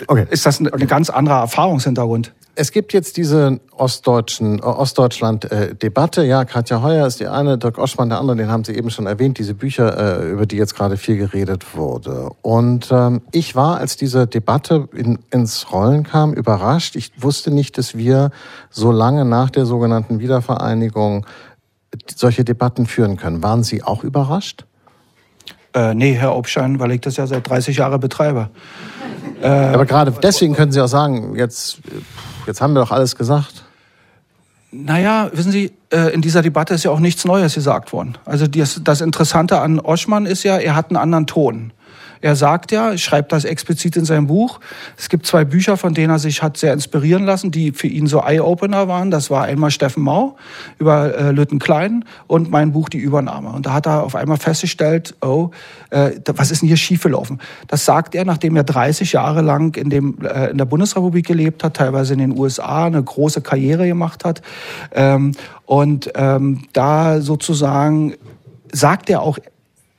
okay. 0.07 0.26
ist 0.31 0.46
das 0.46 0.61
ein, 0.61 0.68
okay. 0.68 0.83
ein 0.83 0.88
ganz 0.88 1.11
anderer 1.11 1.40
Erfahrungshintergrund 1.40 2.33
es 2.57 2.72
gibt 2.72 2.92
jetzt 2.92 3.18
diese 3.18 3.61
ostdeutschen, 3.70 4.59
äh, 4.59 4.62
Ostdeutschland-Debatte. 4.62 6.24
ja, 6.24 6.44
Katja 6.44 6.83
Heuer 6.83 7.07
ist 7.07 7.20
die 7.20 7.29
eine, 7.29 7.59
Dirk 7.59 7.79
Oschmann 7.79 8.09
der 8.09 8.18
andere, 8.18 8.37
den 8.37 8.48
haben 8.48 8.64
Sie 8.64 8.72
eben 8.74 8.90
schon 8.90 9.07
erwähnt, 9.07 9.38
diese 9.38 9.55
Bücher, 9.55 10.22
äh, 10.22 10.31
über 10.31 10.46
die 10.46 10.57
jetzt 10.57 10.74
gerade 10.74 10.96
viel 10.96 11.18
geredet 11.18 11.76
wurde. 11.76 12.31
Und 12.42 12.88
ähm, 12.90 13.20
ich 13.31 13.55
war, 13.55 13.76
als 13.76 13.96
diese 13.96 14.26
Debatte 14.26 14.88
in, 14.94 15.18
ins 15.31 15.70
Rollen 15.70 16.02
kam, 16.02 16.33
überrascht. 16.33 16.96
Ich 16.96 17.12
wusste 17.22 17.50
nicht, 17.50 17.79
dass 17.79 17.96
wir 17.96 18.31
so 18.70 18.90
lange 18.90 19.24
nach 19.24 19.50
der 19.50 19.66
sogenannten 19.66 20.18
Wiedervereinigung 20.18 21.26
solche 22.14 22.44
Debatten 22.44 22.87
führen 22.87 23.16
können. 23.16 23.42
Waren 23.42 23.62
Sie 23.62 23.83
auch 23.83 24.02
überrascht? 24.02 24.64
Äh, 25.74 25.94
nee, 25.94 26.14
Herr 26.14 26.35
Obschein, 26.35 26.81
weil 26.81 26.92
ich 26.92 27.02
das 27.02 27.18
ja 27.18 27.26
seit 27.26 27.48
30 27.48 27.76
Jahren 27.76 28.00
betreibe. 28.00 28.48
Äh, 29.42 29.46
Aber 29.46 29.86
gerade 29.86 30.12
deswegen 30.22 30.54
können 30.54 30.72
Sie 30.72 30.80
auch 30.80 30.88
sagen, 30.88 31.36
jetzt 31.36 31.80
Jetzt 32.46 32.60
haben 32.60 32.74
wir 32.74 32.80
doch 32.80 32.92
alles 32.92 33.16
gesagt. 33.16 33.64
Naja, 34.70 35.30
wissen 35.32 35.52
Sie, 35.52 35.72
äh, 35.90 36.12
in 36.12 36.22
dieser 36.22 36.42
Debatte 36.42 36.74
ist 36.74 36.84
ja 36.84 36.90
auch 36.90 37.00
nichts 37.00 37.24
Neues 37.24 37.54
gesagt 37.54 37.92
worden. 37.92 38.16
Also 38.24 38.46
das 38.46 39.00
Interessante 39.00 39.60
an 39.60 39.80
Oschmann 39.80 40.26
ist 40.26 40.42
ja, 40.42 40.56
er 40.56 40.76
hat 40.76 40.90
einen 40.90 40.96
anderen 40.96 41.26
Ton. 41.26 41.72
Er 42.26 42.34
sagt 42.34 42.72
ja, 42.72 42.98
schreibt 42.98 43.30
das 43.30 43.44
explizit 43.44 43.96
in 43.96 44.04
seinem 44.04 44.26
Buch. 44.26 44.58
Es 44.98 45.08
gibt 45.08 45.26
zwei 45.26 45.44
Bücher, 45.44 45.76
von 45.76 45.94
denen 45.94 46.10
er 46.10 46.18
sich 46.18 46.42
hat 46.42 46.56
sehr 46.56 46.72
inspirieren 46.72 47.24
lassen, 47.24 47.52
die 47.52 47.70
für 47.70 47.86
ihn 47.86 48.08
so 48.08 48.20
Eye-Opener 48.20 48.88
waren. 48.88 49.12
Das 49.12 49.30
war 49.30 49.44
einmal 49.44 49.70
Steffen 49.70 50.02
Mau 50.02 50.36
über 50.80 51.16
äh, 51.16 51.30
Lütten 51.30 51.60
Klein 51.60 52.04
und 52.26 52.50
mein 52.50 52.72
Buch 52.72 52.88
Die 52.88 52.98
Übernahme. 52.98 53.50
Und 53.50 53.66
da 53.66 53.74
hat 53.74 53.86
er 53.86 54.02
auf 54.02 54.16
einmal 54.16 54.38
festgestellt, 54.38 55.14
oh, 55.20 55.50
äh, 55.90 56.18
was 56.34 56.50
ist 56.50 56.62
denn 56.62 56.66
hier 56.66 56.76
schiefgelaufen? 56.76 57.40
Das 57.68 57.84
sagt 57.84 58.16
er, 58.16 58.24
nachdem 58.24 58.56
er 58.56 58.64
30 58.64 59.12
Jahre 59.12 59.40
lang 59.40 59.76
in, 59.76 59.88
dem, 59.88 60.18
äh, 60.24 60.50
in 60.50 60.58
der 60.58 60.64
Bundesrepublik 60.64 61.28
gelebt 61.28 61.62
hat, 61.62 61.74
teilweise 61.74 62.14
in 62.14 62.18
den 62.18 62.36
USA, 62.36 62.86
eine 62.86 63.04
große 63.04 63.40
Karriere 63.40 63.86
gemacht 63.86 64.24
hat. 64.24 64.42
Ähm, 64.90 65.30
und 65.64 66.10
ähm, 66.16 66.64
da 66.72 67.20
sozusagen 67.20 68.14
sagt 68.72 69.10
er 69.10 69.22
auch 69.22 69.38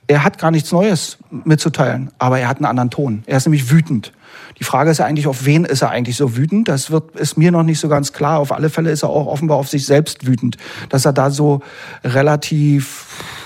er 0.08 0.24
hat 0.24 0.38
gar 0.38 0.52
nichts 0.52 0.72
Neues 0.72 1.18
mitzuteilen, 1.30 2.12
aber 2.18 2.40
er 2.40 2.48
hat 2.48 2.58
einen 2.58 2.66
anderen 2.66 2.90
Ton. 2.90 3.24
Er 3.26 3.38
ist 3.38 3.46
nämlich 3.46 3.70
wütend. 3.70 4.14
Die 4.60 4.64
Frage 4.64 4.90
ist 4.90 4.98
ja 4.98 5.06
eigentlich, 5.06 5.28
auf 5.28 5.46
wen 5.46 5.66
ist 5.66 5.82
er 5.82 5.90
eigentlich 5.90 6.16
so 6.16 6.36
wütend? 6.36 6.68
Das 6.68 6.90
wird, 6.90 7.16
ist 7.16 7.38
mir 7.38 7.52
noch 7.52 7.64
nicht 7.64 7.80
so 7.80 7.90
ganz 7.90 8.14
klar. 8.14 8.40
Auf 8.40 8.52
alle 8.52 8.70
Fälle 8.70 8.90
ist 8.90 9.04
er 9.04 9.10
auch 9.10 9.28
offenbar 9.28 9.58
auf 9.58 9.68
sich 9.68 9.86
selbst 9.86 10.26
wütend, 10.26 10.58
dass 10.90 11.06
er 11.06 11.14
da 11.14 11.30
so 11.30 11.62
relativ 12.04 13.06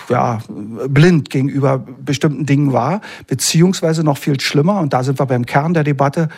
ja, 0.10 0.40
blind 0.88 1.30
gegenüber 1.30 1.80
bestimmten 1.80 2.46
Dingen 2.46 2.74
war, 2.74 3.02
beziehungsweise 3.28 4.04
noch 4.04 4.18
viel 4.18 4.40
schlimmer, 4.40 4.80
und 4.80 4.94
da 4.94 5.04
sind 5.04 5.20
wir 5.20 5.26
beim 5.26 5.46
Kern 5.46 5.74
der 5.74 5.84
Debatte, 5.84 6.30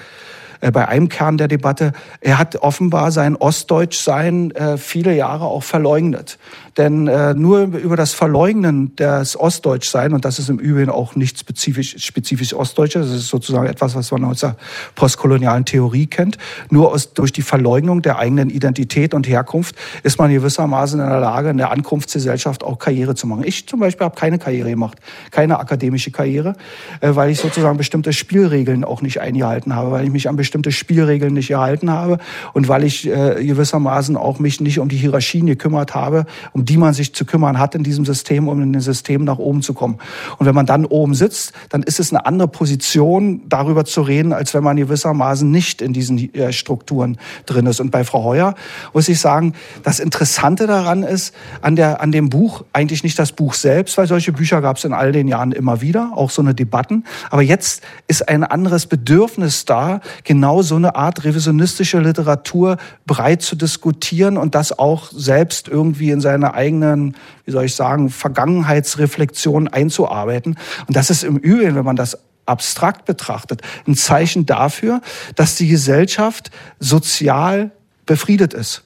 äh, 0.62 0.72
bei 0.72 0.88
einem 0.88 1.10
Kern 1.10 1.38
der 1.38 1.48
Debatte, 1.48 1.92
er 2.22 2.38
hat 2.38 2.56
offenbar 2.58 3.12
sein 3.12 3.36
Ostdeutschsein 3.36 4.52
äh, 4.52 4.78
viele 4.78 5.16
Jahre 5.16 5.46
auch 5.46 5.64
verleugnet. 5.64 6.38
Denn 6.78 7.08
äh, 7.08 7.34
nur 7.36 7.62
über 7.62 7.96
das 7.96 8.14
Verleugnen 8.14 8.96
des 8.96 9.40
Ostdeutschsein, 9.40 10.14
und 10.14 10.26
das 10.26 10.40
ist 10.40 10.50
im 10.50 10.58
Übrigen 10.58 10.90
auch 10.90 11.16
nicht 11.16 11.40
spezifisch, 11.40 11.96
spezifisch 12.04 12.54
Ostdeutsches, 12.54 13.08
das 13.08 13.18
ist 13.18 13.28
sozusagen 13.28 13.68
etwas, 13.68 13.96
was 13.96 14.12
man 14.12 14.24
aus 14.24 14.40
der 14.40 14.56
postkolonialen 14.96 15.66
Theorie 15.66 16.08
kennt, 16.08 16.38
nur 16.72 16.92
aus, 16.92 17.14
durch 17.14 17.32
die 17.32 17.44
Verleugnung 17.44 18.02
der 18.02 18.18
eigenen 18.18 18.50
Identität 18.50 19.14
und 19.14 19.28
Herkunft 19.28 19.76
ist 20.02 20.18
man 20.18 20.32
gewissermaßen 20.32 21.00
in 21.00 21.08
der 21.08 21.20
Lage, 21.20 21.50
in 21.50 21.58
der 21.58 21.72
Ankunftsgesellschaft 21.72 22.64
auch 22.64 22.80
Karriere 22.80 23.14
zu 23.14 23.28
machen. 23.28 23.44
Ich 23.46 23.68
zum 23.68 23.80
Beispiel 23.80 24.06
habe 24.06 24.16
keine 24.16 24.40
Karriere 24.40 24.72
gemacht, 24.72 24.98
keine 25.30 25.60
akademische 25.60 26.10
Karriere, 26.12 26.56
äh, 27.02 27.14
weil 27.14 27.30
ich 27.30 27.40
sozusagen 27.40 27.78
bestimmte 27.78 28.14
Spielregeln 28.14 28.84
auch 28.84 29.02
nicht 29.02 29.22
eingehalten 29.22 29.76
habe, 29.76 29.92
weil 29.92 30.06
ich 30.06 30.12
mich 30.12 30.28
an 30.28 30.36
bestimmte 30.36 30.72
Spielregeln 30.72 31.34
nicht 31.34 31.50
gehalten 31.50 31.92
habe 31.92 32.18
und 32.54 32.68
weil 32.68 32.84
ich 32.84 33.08
äh, 33.08 33.46
gewissermaßen 33.46 34.18
auch 34.18 34.40
mich 34.40 34.60
nicht 34.60 34.80
um 34.80 34.90
die 34.90 34.98
Hierarchien 34.98 35.46
gekümmert 35.46 35.94
habe, 35.94 36.26
um 36.52 36.63
die 36.66 36.78
man 36.78 36.94
sich 36.94 37.14
zu 37.14 37.26
kümmern 37.26 37.60
hat 37.60 37.76
in 37.76 37.84
diesem 37.84 38.06
System, 38.06 38.48
um 38.48 38.62
in 38.62 38.74
dem 38.74 38.82
System 38.82 39.24
nach 39.24 39.38
oben 39.38 39.62
zu 39.62 39.74
kommen. 39.74 40.00
Und 40.38 40.46
wenn 40.46 40.56
man 40.56 40.66
dann 40.66 40.86
oben 40.86 41.16
sitzt, 41.16 41.54
dann 41.70 41.84
ist 41.84 42.00
es 42.00 42.12
eine 42.12 42.26
andere 42.26 42.48
Position, 42.48 43.42
darüber 43.48 43.86
zu 43.86 44.02
reden, 44.02 44.34
als 44.34 44.54
wenn 44.54 44.64
man 44.64 44.78
gewissermaßen 44.78 45.50
nicht 45.50 45.82
in 45.82 45.94
diesen 45.94 46.34
äh, 46.34 46.54
Strukturen 46.54 47.18
drin 47.46 47.66
ist. 47.66 47.80
Und 47.80 47.92
bei 47.92 48.04
Frau 48.04 48.24
Heuer 48.24 48.56
muss 48.94 49.10
ich 49.10 49.20
sagen, 49.20 49.54
das 49.84 50.00
Interessante 50.00 50.68
daran 50.68 51.04
ist, 51.04 51.34
an, 51.62 51.76
der, 51.76 52.02
an 52.02 52.12
dem 52.12 52.30
Buch, 52.30 52.64
eigentlich 52.74 53.04
nicht 53.04 53.18
das 53.20 53.32
Buch 53.32 53.54
selbst, 53.54 53.98
weil 53.98 54.08
solche 54.08 54.32
Bücher 54.32 54.62
gab 54.62 54.78
es 54.78 54.86
in 54.86 54.94
all 54.94 55.12
den 55.12 55.28
Jahren 55.28 55.52
immer 55.52 55.82
wieder, 55.82 56.12
auch 56.16 56.30
so 56.30 56.42
eine 56.42 56.54
Debatten. 56.54 57.06
Aber 57.30 57.42
jetzt 57.42 57.84
ist 58.08 58.28
ein 58.28 58.44
anderes 58.44 58.86
Bedürfnis 58.86 59.66
da, 59.66 60.02
genau 60.24 60.62
so 60.62 60.76
eine 60.76 60.96
Art 60.96 61.24
revisionistische 61.24 62.00
Literatur 62.00 62.78
breit 63.06 63.42
zu 63.42 63.56
diskutieren 63.56 64.38
und 64.38 64.56
das 64.56 64.78
auch 64.78 65.12
selbst 65.12 65.68
irgendwie 65.68 66.12
in 66.12 66.22
eigenen, 66.54 67.16
wie 67.46 67.52
soll 67.52 67.66
ich 67.66 67.76
sagen, 67.76 68.10
Vergangenheitsreflexion 68.10 69.68
einzuarbeiten. 69.68 70.58
Und 70.88 70.96
das 70.96 71.10
ist 71.10 71.24
im 71.24 71.38
Übrigen, 71.38 71.76
wenn 71.76 71.86
man 71.86 71.96
das 71.96 72.18
abstrakt 72.46 73.06
betrachtet, 73.06 73.62
ein 73.88 73.96
Zeichen 73.96 74.46
dafür, 74.46 75.02
dass 75.36 75.56
die 75.56 75.68
Gesellschaft 75.68 76.52
sozial 76.80 77.72
befriedet 78.06 78.54
ist. 78.54 78.84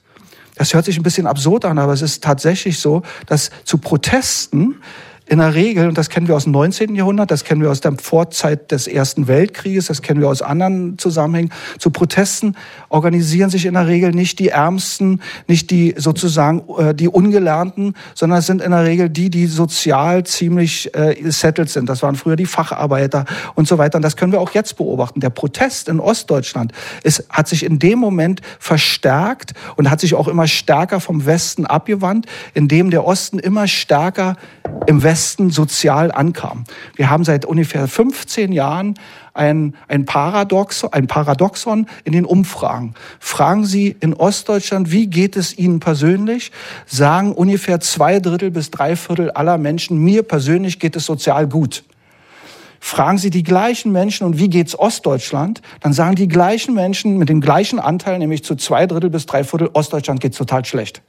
Das 0.56 0.74
hört 0.74 0.86
sich 0.86 0.98
ein 0.98 1.04
bisschen 1.04 1.28
absurd 1.28 1.66
an, 1.66 1.78
aber 1.78 1.94
es 1.94 2.02
ist 2.02 2.24
tatsächlich 2.24 2.80
so, 2.80 3.04
dass 3.28 3.52
zu 3.64 3.78
Protesten 3.78 4.76
in 5.28 5.40
der 5.40 5.54
Regel, 5.54 5.90
und 5.90 5.98
das 5.98 6.10
kennen 6.10 6.30
wir 6.30 6.36
aus 6.36 6.46
dem 6.46 6.54
19. 6.54 6.96
Jahrhundert, 6.96 7.32
das 7.32 7.44
kennen 7.44 7.62
wir 7.62 7.70
aus 7.70 7.82
der 7.82 7.94
Vorzeit 7.98 8.72
des 8.72 8.88
Ersten 8.88 9.28
Weltkrieges, 9.28 9.88
das 9.88 10.02
kennen 10.02 10.22
wir 10.22 10.30
aus 10.30 10.42
anderen 10.42 10.98
Zusammenhängen, 10.98 11.52
zu 11.80 11.90
Protesten 11.90 12.56
organisieren 12.88 13.50
sich 13.50 13.66
in 13.66 13.74
der 13.74 13.88
Regel 13.88 14.12
nicht 14.12 14.40
die 14.40 14.50
Ärmsten, 14.50 15.22
nicht 15.48 15.70
die 15.70 15.96
sozusagen 15.98 16.64
äh, 16.78 16.96
die 16.96 17.10
Ungelernten, 17.10 17.94
sondern 18.16 18.40
es 18.40 18.46
sind 18.46 18.62
in 18.62 18.72
der 18.72 18.86
Regel 18.86 19.10
die, 19.10 19.30
die 19.30 19.48
sozial 19.48 20.24
ziemlich 20.26 20.96
äh, 20.96 21.16
settled 21.30 21.70
sind. 21.70 21.90
Das 21.90 22.02
waren 22.04 22.16
früher 22.16 22.38
die 22.38 22.46
Facharbeiter 22.46 23.26
und 23.56 23.68
so 23.68 23.78
weiter. 23.78 23.98
Und 23.98 24.04
das 24.04 24.16
können 24.16 24.32
wir 24.32 24.40
auch 24.40 24.52
jetzt 24.52 24.78
beobachten. 24.78 25.20
Der 25.20 25.30
Protest 25.30 25.90
in 25.90 26.00
Ostdeutschland 26.00 26.72
ist, 27.04 27.26
hat 27.30 27.50
sich 27.50 27.64
in 27.64 27.80
dem 27.80 28.00
Moment 28.00 28.42
verstärkt 28.60 29.54
und 29.76 29.90
hat 29.90 30.00
sich 30.00 30.16
auch 30.16 30.30
immer 30.30 30.48
stärker 30.48 31.02
vom 31.02 31.26
Westen 31.26 31.66
abgewandt, 31.66 32.28
indem 32.54 32.92
der 32.92 33.06
Osten 33.06 33.40
immer 33.40 33.68
stärker 33.68 34.38
im 34.86 35.04
Westen 35.04 35.17
Westen 35.18 35.50
sozial 35.50 36.12
ankam. 36.12 36.66
Wir 36.96 37.10
haben 37.10 37.24
seit 37.24 37.44
ungefähr 37.44 37.88
15 37.88 38.52
Jahren 38.52 38.94
ein, 39.34 39.74
ein, 39.88 40.06
Paradoxon, 40.06 40.94
ein 40.94 41.08
Paradoxon 41.08 41.88
in 42.04 42.14
den 42.14 42.24
Umfragen. 42.24 42.94
Fragen 43.20 43.66
Sie 43.66 43.96
in 44.00 44.14
Ostdeutschland, 44.14 44.92
wie 44.92 45.08
geht 45.08 45.36
es 45.36 45.58
Ihnen 45.58 45.80
persönlich? 45.80 46.52
Sagen 46.86 47.32
ungefähr 47.32 47.80
zwei 47.80 48.20
Drittel 48.20 48.52
bis 48.52 48.70
drei 48.70 48.96
Viertel 48.96 49.32
aller 49.32 49.58
Menschen, 49.58 49.98
mir 49.98 50.22
persönlich 50.22 50.78
geht 50.78 50.96
es 50.96 51.06
sozial 51.06 51.48
gut. 51.48 51.84
Fragen 52.80 53.18
Sie 53.18 53.32
die 53.32 53.42
gleichen 53.42 53.92
Menschen 53.92 54.28
und 54.28 54.38
wie 54.38 54.50
geht's 54.52 54.78
Ostdeutschland? 54.78 55.64
Dann 55.80 55.94
sagen 55.94 56.14
die 56.14 56.28
gleichen 56.28 56.76
Menschen 56.76 57.18
mit 57.18 57.28
dem 57.28 57.42
gleichen 57.42 57.80
Anteil, 57.80 58.20
nämlich 58.20 58.44
zu 58.44 58.54
zwei 58.54 58.86
Drittel 58.86 59.10
bis 59.10 59.26
drei 59.26 59.44
Viertel, 59.44 59.72
Ostdeutschland 59.74 60.20
geht's 60.20 60.38
total 60.38 60.64
schlecht. 60.64 61.02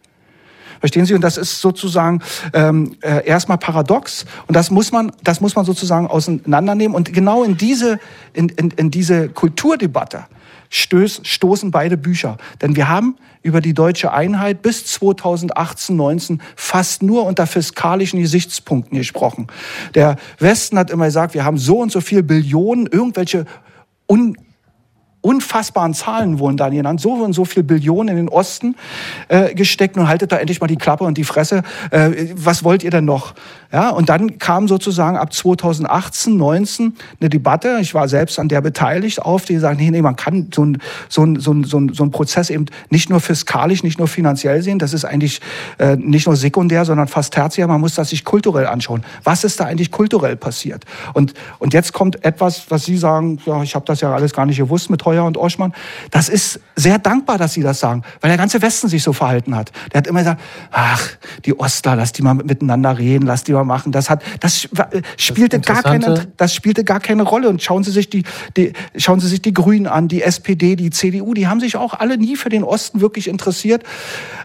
Verstehen 0.80 1.06
Sie? 1.06 1.14
Und 1.14 1.22
das 1.22 1.36
ist 1.36 1.60
sozusagen 1.60 2.20
ähm, 2.52 2.96
äh, 3.00 3.26
erstmal 3.26 3.58
paradox. 3.58 4.24
Und 4.46 4.54
das 4.54 4.70
muss 4.70 4.92
man, 4.92 5.12
das 5.22 5.40
muss 5.40 5.56
man 5.56 5.64
sozusagen 5.64 6.06
auseinandernehmen. 6.06 6.94
Und 6.94 7.12
genau 7.12 7.42
in 7.42 7.56
diese, 7.56 7.98
in, 8.32 8.48
in, 8.50 8.70
in 8.70 8.90
diese 8.90 9.28
Kulturdebatte 9.28 10.26
stöß, 10.70 11.22
stoßen 11.24 11.70
beide 11.70 11.96
Bücher. 11.96 12.36
Denn 12.60 12.76
wir 12.76 12.88
haben 12.88 13.16
über 13.42 13.60
die 13.60 13.74
deutsche 13.74 14.12
Einheit 14.12 14.62
bis 14.62 14.84
2018, 14.86 15.96
19 15.96 16.42
fast 16.56 17.02
nur 17.02 17.24
unter 17.24 17.46
fiskalischen 17.46 18.20
Gesichtspunkten 18.20 18.98
gesprochen. 18.98 19.46
Der 19.94 20.16
Westen 20.38 20.78
hat 20.78 20.90
immer 20.90 21.06
gesagt, 21.06 21.34
wir 21.34 21.44
haben 21.44 21.58
so 21.58 21.78
und 21.78 21.92
so 21.92 22.00
viel 22.00 22.22
Billionen, 22.22 22.86
irgendwelche 22.86 23.46
un 24.06 24.36
unfassbaren 25.20 25.94
Zahlen 25.94 26.38
wurden 26.38 26.56
da 26.56 26.68
genannt, 26.68 27.00
so 27.00 27.12
und 27.12 27.32
so 27.32 27.44
viel 27.44 27.62
Billionen 27.62 28.08
in 28.08 28.16
den 28.16 28.28
Osten 28.28 28.76
äh, 29.28 29.54
gesteckt. 29.54 29.96
Nun 29.96 30.08
haltet 30.08 30.32
da 30.32 30.36
endlich 30.36 30.60
mal 30.60 30.68
die 30.68 30.76
Klappe 30.76 31.04
und 31.04 31.18
die 31.18 31.24
Fresse. 31.24 31.62
Äh, 31.90 32.28
was 32.34 32.62
wollt 32.64 32.84
ihr 32.84 32.90
denn 32.90 33.04
noch? 33.04 33.34
Ja, 33.70 33.90
und 33.90 34.08
dann 34.08 34.38
kam 34.38 34.66
sozusagen 34.66 35.18
ab 35.18 35.32
2018, 35.32 36.36
19 36.36 36.96
eine 37.20 37.28
Debatte. 37.28 37.78
Ich 37.82 37.92
war 37.92 38.08
selbst 38.08 38.38
an 38.38 38.48
der 38.48 38.62
beteiligt 38.62 39.20
auf, 39.20 39.44
die 39.44 39.58
sagen, 39.58 39.78
nee, 39.78 39.90
nee, 39.90 40.00
man 40.00 40.16
kann 40.16 40.48
so 40.54 40.64
ein, 40.64 40.78
so 41.10 41.24
ein, 41.24 41.38
so 41.38 41.52
ein, 41.52 41.64
so 41.64 41.78
ein, 41.78 41.92
so 41.92 42.02
ein 42.04 42.10
Prozess 42.10 42.48
eben 42.48 42.66
nicht 42.88 43.10
nur 43.10 43.20
fiskalisch, 43.20 43.82
nicht 43.82 43.98
nur 43.98 44.08
finanziell 44.08 44.62
sehen. 44.62 44.78
Das 44.78 44.94
ist 44.94 45.04
eigentlich 45.04 45.40
äh, 45.78 45.96
nicht 45.96 46.26
nur 46.26 46.36
sekundär, 46.36 46.86
sondern 46.86 47.08
fast 47.08 47.34
tertiär. 47.34 47.66
Man 47.66 47.80
muss 47.80 47.94
das 47.94 48.08
sich 48.08 48.24
kulturell 48.24 48.66
anschauen. 48.66 49.04
Was 49.24 49.44
ist 49.44 49.60
da 49.60 49.64
eigentlich 49.64 49.90
kulturell 49.90 50.36
passiert? 50.36 50.84
Und, 51.12 51.34
und 51.58 51.74
jetzt 51.74 51.92
kommt 51.92 52.24
etwas, 52.24 52.70
was 52.70 52.86
Sie 52.86 52.96
sagen, 52.96 53.38
ja, 53.44 53.62
ich 53.62 53.74
habe 53.74 53.84
das 53.84 54.00
ja 54.00 54.14
alles 54.14 54.32
gar 54.32 54.46
nicht 54.46 54.58
gewusst 54.58 54.88
mit 54.88 55.04
Heuer 55.08 55.24
und 55.24 55.38
Oschmann. 55.38 55.72
Das 56.10 56.28
ist 56.28 56.60
sehr 56.76 56.98
dankbar, 56.98 57.38
dass 57.38 57.54
Sie 57.54 57.62
das 57.62 57.80
sagen, 57.80 58.02
weil 58.20 58.28
der 58.28 58.36
ganze 58.36 58.60
Westen 58.60 58.88
sich 58.88 59.02
so 59.02 59.14
verhalten 59.14 59.56
hat. 59.56 59.72
Der 59.92 59.98
hat 59.98 60.06
immer 60.06 60.20
gesagt, 60.20 60.40
ach, 60.70 61.08
die 61.46 61.58
Ostler, 61.58 61.96
lass 61.96 62.12
die 62.12 62.22
mal 62.22 62.34
miteinander 62.34 62.98
reden, 62.98 63.26
lass 63.26 63.42
die 63.42 63.52
mal 63.52 63.64
machen. 63.64 63.90
Das 63.90 64.10
hat, 64.10 64.22
das 64.40 64.68
spielte 65.16 65.60
das 65.60 65.66
gar 65.66 65.82
keine, 65.82 66.26
das 66.36 66.54
spielte 66.54 66.84
gar 66.84 67.00
keine 67.00 67.22
Rolle. 67.22 67.48
Und 67.48 67.62
schauen 67.62 67.84
Sie 67.84 67.90
sich 67.90 68.10
die, 68.10 68.24
die, 68.56 68.74
schauen 68.96 69.20
Sie 69.20 69.28
sich 69.28 69.40
die 69.40 69.54
Grünen 69.54 69.86
an, 69.86 70.08
die 70.08 70.22
SPD, 70.22 70.76
die 70.76 70.90
CDU, 70.90 71.32
die 71.32 71.48
haben 71.48 71.60
sich 71.60 71.76
auch 71.76 71.94
alle 71.94 72.18
nie 72.18 72.36
für 72.36 72.50
den 72.50 72.64
Osten 72.64 73.00
wirklich 73.00 73.28
interessiert. 73.28 73.82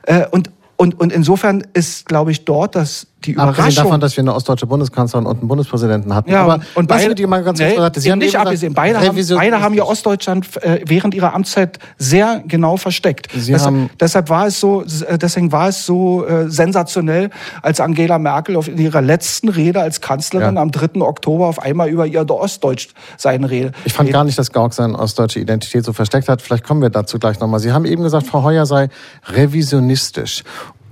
Äh, 0.04 0.28
und 0.32 0.50
und, 0.76 1.00
und 1.00 1.14
insofern 1.14 1.66
ist, 1.74 2.08
glaube 2.08 2.32
ich, 2.32 2.46
dort 2.46 2.76
das 2.76 3.08
die 3.26 3.32
Überraschung. 3.32 3.64
Abgesehen 3.64 3.84
davon, 3.84 4.00
dass 4.00 4.18
wir 4.18 4.22
eine 4.22 4.34
ostdeutsche 4.34 4.68
Bundeskanzlerin 4.68 5.26
und 5.26 5.40
einen 5.40 5.48
Bundespräsidenten 5.48 6.14
hatten. 6.14 6.30
Ja, 6.30 6.44
aber 6.44 6.60
und 6.76 6.88
beide, 6.88 7.16
die 7.16 7.26
mal 7.26 7.44
ganz 7.44 7.60
nee, 7.60 7.76
kurz 7.76 8.02
Sie 8.02 8.12
haben 8.12 8.20
nicht 8.20 8.38
abgesehen. 8.38 8.74
Beide 8.74 9.00
haben, 9.00 9.18
beide 9.36 9.62
haben 9.62 9.74
ja 9.74 9.84
Ostdeutschland 9.84 10.64
äh, 10.64 10.82
während 10.86 11.14
ihrer 11.14 11.34
Amtszeit 11.34 11.80
sehr 11.98 12.44
genau 12.48 12.78
versteckt. 12.78 13.32
Sie 13.32 13.52
deshalb, 13.52 13.76
haben 13.76 13.90
deshalb 14.00 14.30
war 14.30 14.48
es 14.48 14.60
so, 14.60 14.84
äh, 14.84 15.18
deswegen 15.18 15.52
war 15.52 15.70
es 15.70 15.86
so 15.86 16.26
äh, 16.26 16.50
sensationell, 16.50 17.30
als 17.62 17.80
Angela 17.80 18.20
Merkel 18.20 18.56
auf 18.56 18.68
in 18.68 18.78
ihrer 18.78 19.02
letzten 19.02 19.50
Rede 19.50 19.82
als 19.82 20.02
Kanzlerin 20.02 20.56
ja. 20.56 20.62
am 20.62 20.72
3. 20.72 21.02
Oktober 21.02 21.48
auf 21.48 21.60
einmal 21.62 21.90
über 21.90 22.06
ihr 22.06 22.30
Ostdeutsch 22.30 22.90
sein 23.18 23.44
Rede. 23.44 23.72
Ich 23.86 23.94
fand 23.94 24.12
gar 24.12 24.24
nicht, 24.24 24.38
dass 24.38 24.52
Gauck 24.52 24.74
seine 24.74 24.98
ostdeutsche 24.98 25.40
Identität 25.40 25.86
so 25.86 25.94
versteckt 25.94 26.30
hat. 26.30 26.42
Vielleicht 26.42 26.64
kommen 26.64 26.82
wir 26.82 26.90
dazu 26.90 27.20
gleich 27.20 27.40
nochmal. 27.40 27.60
Sie 27.60 27.72
haben 27.72 27.86
eben 27.86 28.04
gesagt, 28.04 28.28
Frau 28.28 28.44
Heuer 28.44 28.66
sei 28.66 28.90
revisionistisch. 29.28 30.44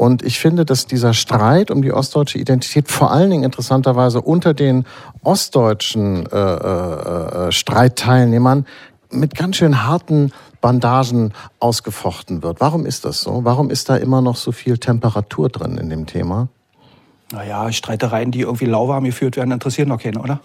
Und 0.02 0.24
ich 0.24 0.40
finde, 0.40 0.66
dass 0.66 0.88
dieser 0.88 1.14
Streit 1.14 1.70
um 1.70 1.84
die 1.84 1.94
ostdeutsche 1.94 2.40
Identität 2.40 2.90
vor 2.90 3.12
allen 3.12 3.30
Dingen 3.30 3.44
interessanterweise 3.44 4.20
unter 4.20 4.56
den 4.56 4.88
ostdeutschen 5.22 6.26
äh, 6.26 6.38
äh, 6.40 7.50
äh, 7.50 7.52
Streitteilnehmern 7.52 8.66
mit 9.12 9.36
ganz 9.36 9.58
schön 9.58 9.84
harten 9.86 10.32
Bandagen 10.60 11.34
ausgefochten 11.60 12.42
wird. 12.42 12.62
Warum 12.62 12.88
ist 12.88 13.06
das 13.06 13.22
so? 13.22 13.42
Warum 13.44 13.70
ist 13.70 13.90
da 13.90 13.96
immer 13.96 14.24
noch 14.24 14.38
so 14.38 14.52
viel 14.52 14.80
Temperatur 14.80 15.50
drin 15.50 15.78
in 15.78 15.92
dem 15.92 16.08
Thema? 16.08 16.48
Naja, 17.34 17.72
Streitereien, 17.72 18.32
die 18.32 18.42
irgendwie 18.42 18.66
lauwarm 18.66 19.06
geführt 19.06 19.38
werden, 19.38 19.52
interessieren 19.52 19.88
noch 19.88 20.02
keinen, 20.02 20.18
oder? 20.18 20.42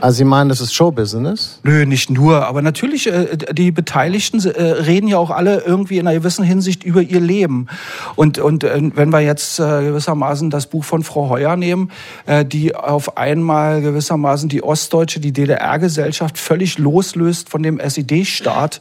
Also 0.00 0.18
Sie 0.18 0.24
meinen, 0.24 0.50
das 0.50 0.60
ist 0.60 0.74
Showbusiness? 0.74 1.60
Nö, 1.62 1.86
nicht 1.86 2.10
nur. 2.10 2.46
Aber 2.46 2.60
natürlich, 2.60 3.06
äh, 3.06 3.36
die 3.52 3.70
Beteiligten 3.70 4.44
äh, 4.44 4.62
reden 4.62 5.08
ja 5.08 5.16
auch 5.16 5.30
alle 5.30 5.60
irgendwie 5.60 5.98
in 5.98 6.06
einer 6.06 6.18
gewissen 6.18 6.44
Hinsicht 6.44 6.84
über 6.84 7.00
ihr 7.00 7.20
Leben. 7.20 7.68
Und, 8.16 8.38
und 8.38 8.64
äh, 8.64 8.90
wenn 8.94 9.10
wir 9.10 9.20
jetzt 9.20 9.60
äh, 9.60 9.82
gewissermaßen 9.82 10.50
das 10.50 10.66
Buch 10.66 10.84
von 10.84 11.02
Frau 11.02 11.30
Heuer 11.30 11.56
nehmen, 11.56 11.90
äh, 12.26 12.44
die 12.44 12.74
auf 12.74 13.16
einmal 13.16 13.80
gewissermaßen 13.80 14.48
die 14.48 14.62
ostdeutsche, 14.62 15.20
die 15.20 15.32
DDR-Gesellschaft 15.32 16.38
völlig 16.38 16.78
loslöst 16.78 17.48
von 17.48 17.62
dem 17.62 17.80
SED-Staat, 17.80 18.80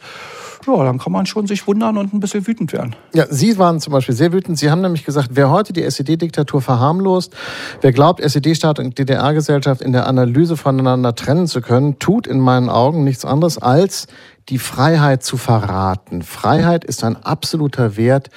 ja, 0.66 0.84
dann 0.84 0.98
kann 1.00 1.12
man 1.12 1.26
schon 1.26 1.48
sich 1.48 1.66
wundern 1.68 1.98
und 1.98 2.14
ein 2.14 2.20
bisschen 2.20 2.46
wütend 2.46 2.74
werden. 2.74 2.96
Ja, 3.14 3.26
Sie 3.30 3.58
waren 3.58 3.80
zum 3.80 3.94
Beispiel 3.94 4.16
sehr 4.16 4.32
wütend. 4.34 4.58
Sie 4.58 4.70
haben 4.70 4.82
nämlich 4.82 5.06
gesagt, 5.06 5.30
wer 5.34 5.50
heute 5.50 5.74
die 5.74 5.84
SED-Diktatur 5.84 6.62
verharmlost, 6.62 7.36
wer 7.82 7.92
glaubt, 7.92 8.20
SED-Staat 8.22 8.80
und 8.80 8.98
DDR-Gesellschaft 8.98 9.82
in 9.82 9.94
der 9.94 10.08
Analyse 10.08 10.58
voneinander 10.58 11.16
trennen 11.16 11.48
zu 11.48 11.62
können, 11.62 12.00
tut 12.00 12.28
in 12.28 12.40
meinen 12.40 12.70
Augen 12.70 13.04
nichts 13.04 13.26
anderes 13.26 13.58
als 13.58 14.08
die 14.50 14.60
Freiheit 14.60 15.24
zu 15.24 15.38
verraten. 15.38 16.24
Freiheit 16.24 16.84
ist 16.84 17.04
ein 17.04 17.16
absoluter 17.16 17.98
Wert, 17.98 18.30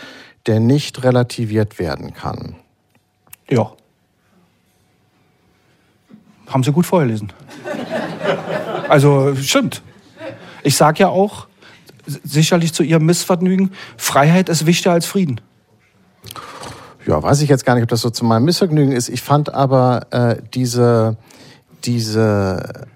der 0.46 0.60
nicht 0.60 1.02
relativiert 1.04 1.78
werden 1.78 2.14
kann. 2.14 2.56
Ja. 3.48 3.72
Haben 6.46 6.62
Sie 6.62 6.72
gut 6.72 6.86
vorgelesen. 6.86 7.32
Also 8.88 9.34
stimmt. 9.36 9.82
Ich 10.62 10.76
sage 10.76 11.00
ja 11.00 11.08
auch, 11.08 11.46
sicherlich 12.24 12.72
zu 12.72 12.82
ihrem 12.82 13.06
Missvergnügen, 13.06 13.72
Freiheit 13.96 14.48
ist 14.48 14.66
wichtiger 14.66 14.92
als 14.92 15.06
Frieden. 15.06 15.40
Ja, 17.06 17.22
weiß 17.22 17.42
ich 17.42 17.48
jetzt 17.48 17.64
gar 17.64 17.74
nicht, 17.74 17.82
ob 17.82 17.88
das 17.88 18.00
so 18.00 18.10
zu 18.10 18.24
meinem 18.24 18.44
Missvergnügen 18.44 18.92
ist. 18.92 19.08
Ich 19.08 19.22
fand 19.22 19.52
aber 19.52 20.06
äh, 20.10 20.36
diese, 20.54 21.16
diese, 21.84 22.86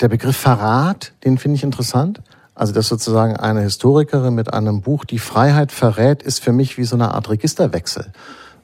der 0.00 0.08
Begriff 0.08 0.36
Verrat, 0.36 1.12
den 1.24 1.38
finde 1.38 1.56
ich 1.56 1.62
interessant. 1.62 2.20
Also, 2.54 2.72
dass 2.72 2.88
sozusagen 2.88 3.36
eine 3.36 3.60
Historikerin 3.60 4.34
mit 4.34 4.52
einem 4.52 4.80
Buch 4.80 5.04
die 5.04 5.18
Freiheit 5.18 5.72
verrät, 5.72 6.22
ist 6.22 6.42
für 6.42 6.52
mich 6.52 6.78
wie 6.78 6.84
so 6.84 6.96
eine 6.96 7.12
Art 7.12 7.28
Registerwechsel. 7.28 8.12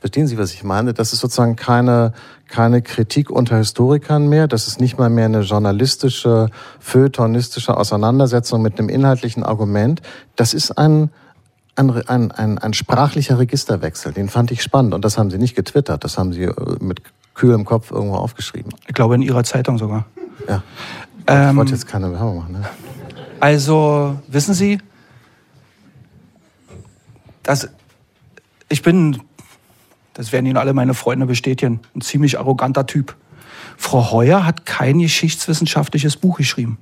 Verstehen 0.03 0.26
Sie, 0.26 0.36
was 0.36 0.53
ich 0.53 0.64
meine? 0.64 0.94
Das 0.94 1.12
ist 1.12 1.20
sozusagen 1.20 1.55
keine, 1.55 2.12
keine 2.48 2.82
Kritik 2.82 3.30
unter 3.30 3.59
Historikern 3.59 4.28
mehr. 4.28 4.48
Das 4.48 4.66
ist 4.66 4.80
nicht 4.80 4.98
mal 4.98 5.09
mehr 5.09 5.26
eine 5.26 5.42
journalistische, 5.42 6.48
feuilletonistische 6.80 7.76
Auseinandersetzung 7.76 8.62
mit 8.62 8.80
einem 8.80 8.88
inhaltlichen 8.88 9.44
Argument. 9.44 10.03
Das 10.34 10.55
ist 10.55 10.72
ein, 10.72 11.11
ein, 11.76 11.90
ein, 12.09 12.32
ein, 12.32 12.59
ein 12.59 12.72
sprachlicher 12.74 13.38
Registerwechsel. 13.38 14.12
Den 14.12 14.28
fand 14.28 14.50
ich 14.50 14.64
spannend. 14.64 14.92
Und 14.92 15.05
das 15.05 15.18
haben 15.18 15.30
Sie 15.30 15.38
nicht 15.38 15.55
getwittert. 15.55 16.03
Das 16.03 16.18
haben 16.18 16.32
Sie 16.32 16.42
äh, 16.42 16.53
mit 16.80 17.00
kühlem 17.34 17.64
Kopf 17.64 17.92
irgendwo 17.92 18.16
aufgeschrieben. 18.16 18.74
Ich 18.88 18.94
glaube, 18.94 19.14
in 19.14 19.22
Ihrer 19.22 19.44
Zeitung 19.44 19.78
sogar. 19.78 20.07
Ja. 20.48 20.64
Ähm, 21.28 21.50
ich 21.50 21.57
wollte 21.59 21.72
jetzt 21.74 21.86
keine 21.86 22.11
Werbung 22.11 22.38
machen. 22.38 22.55
Ne? 22.55 22.64
Also, 23.38 24.18
wissen 24.26 24.55
Sie, 24.55 24.80
dass 27.44 27.68
ich 28.68 28.82
bin 28.82 29.20
das 30.14 30.32
werden 30.32 30.46
Ihnen 30.46 30.56
alle 30.56 30.72
meine 30.72 30.94
Freunde 30.94 31.26
bestätigen, 31.26 31.80
ein 31.94 32.00
ziemlich 32.00 32.38
arroganter 32.38 32.86
Typ. 32.86 33.16
Frau 33.76 34.12
Heuer 34.12 34.44
hat 34.44 34.66
kein 34.66 34.98
geschichtswissenschaftliches 34.98 36.16
Buch 36.16 36.36
geschrieben. 36.36 36.78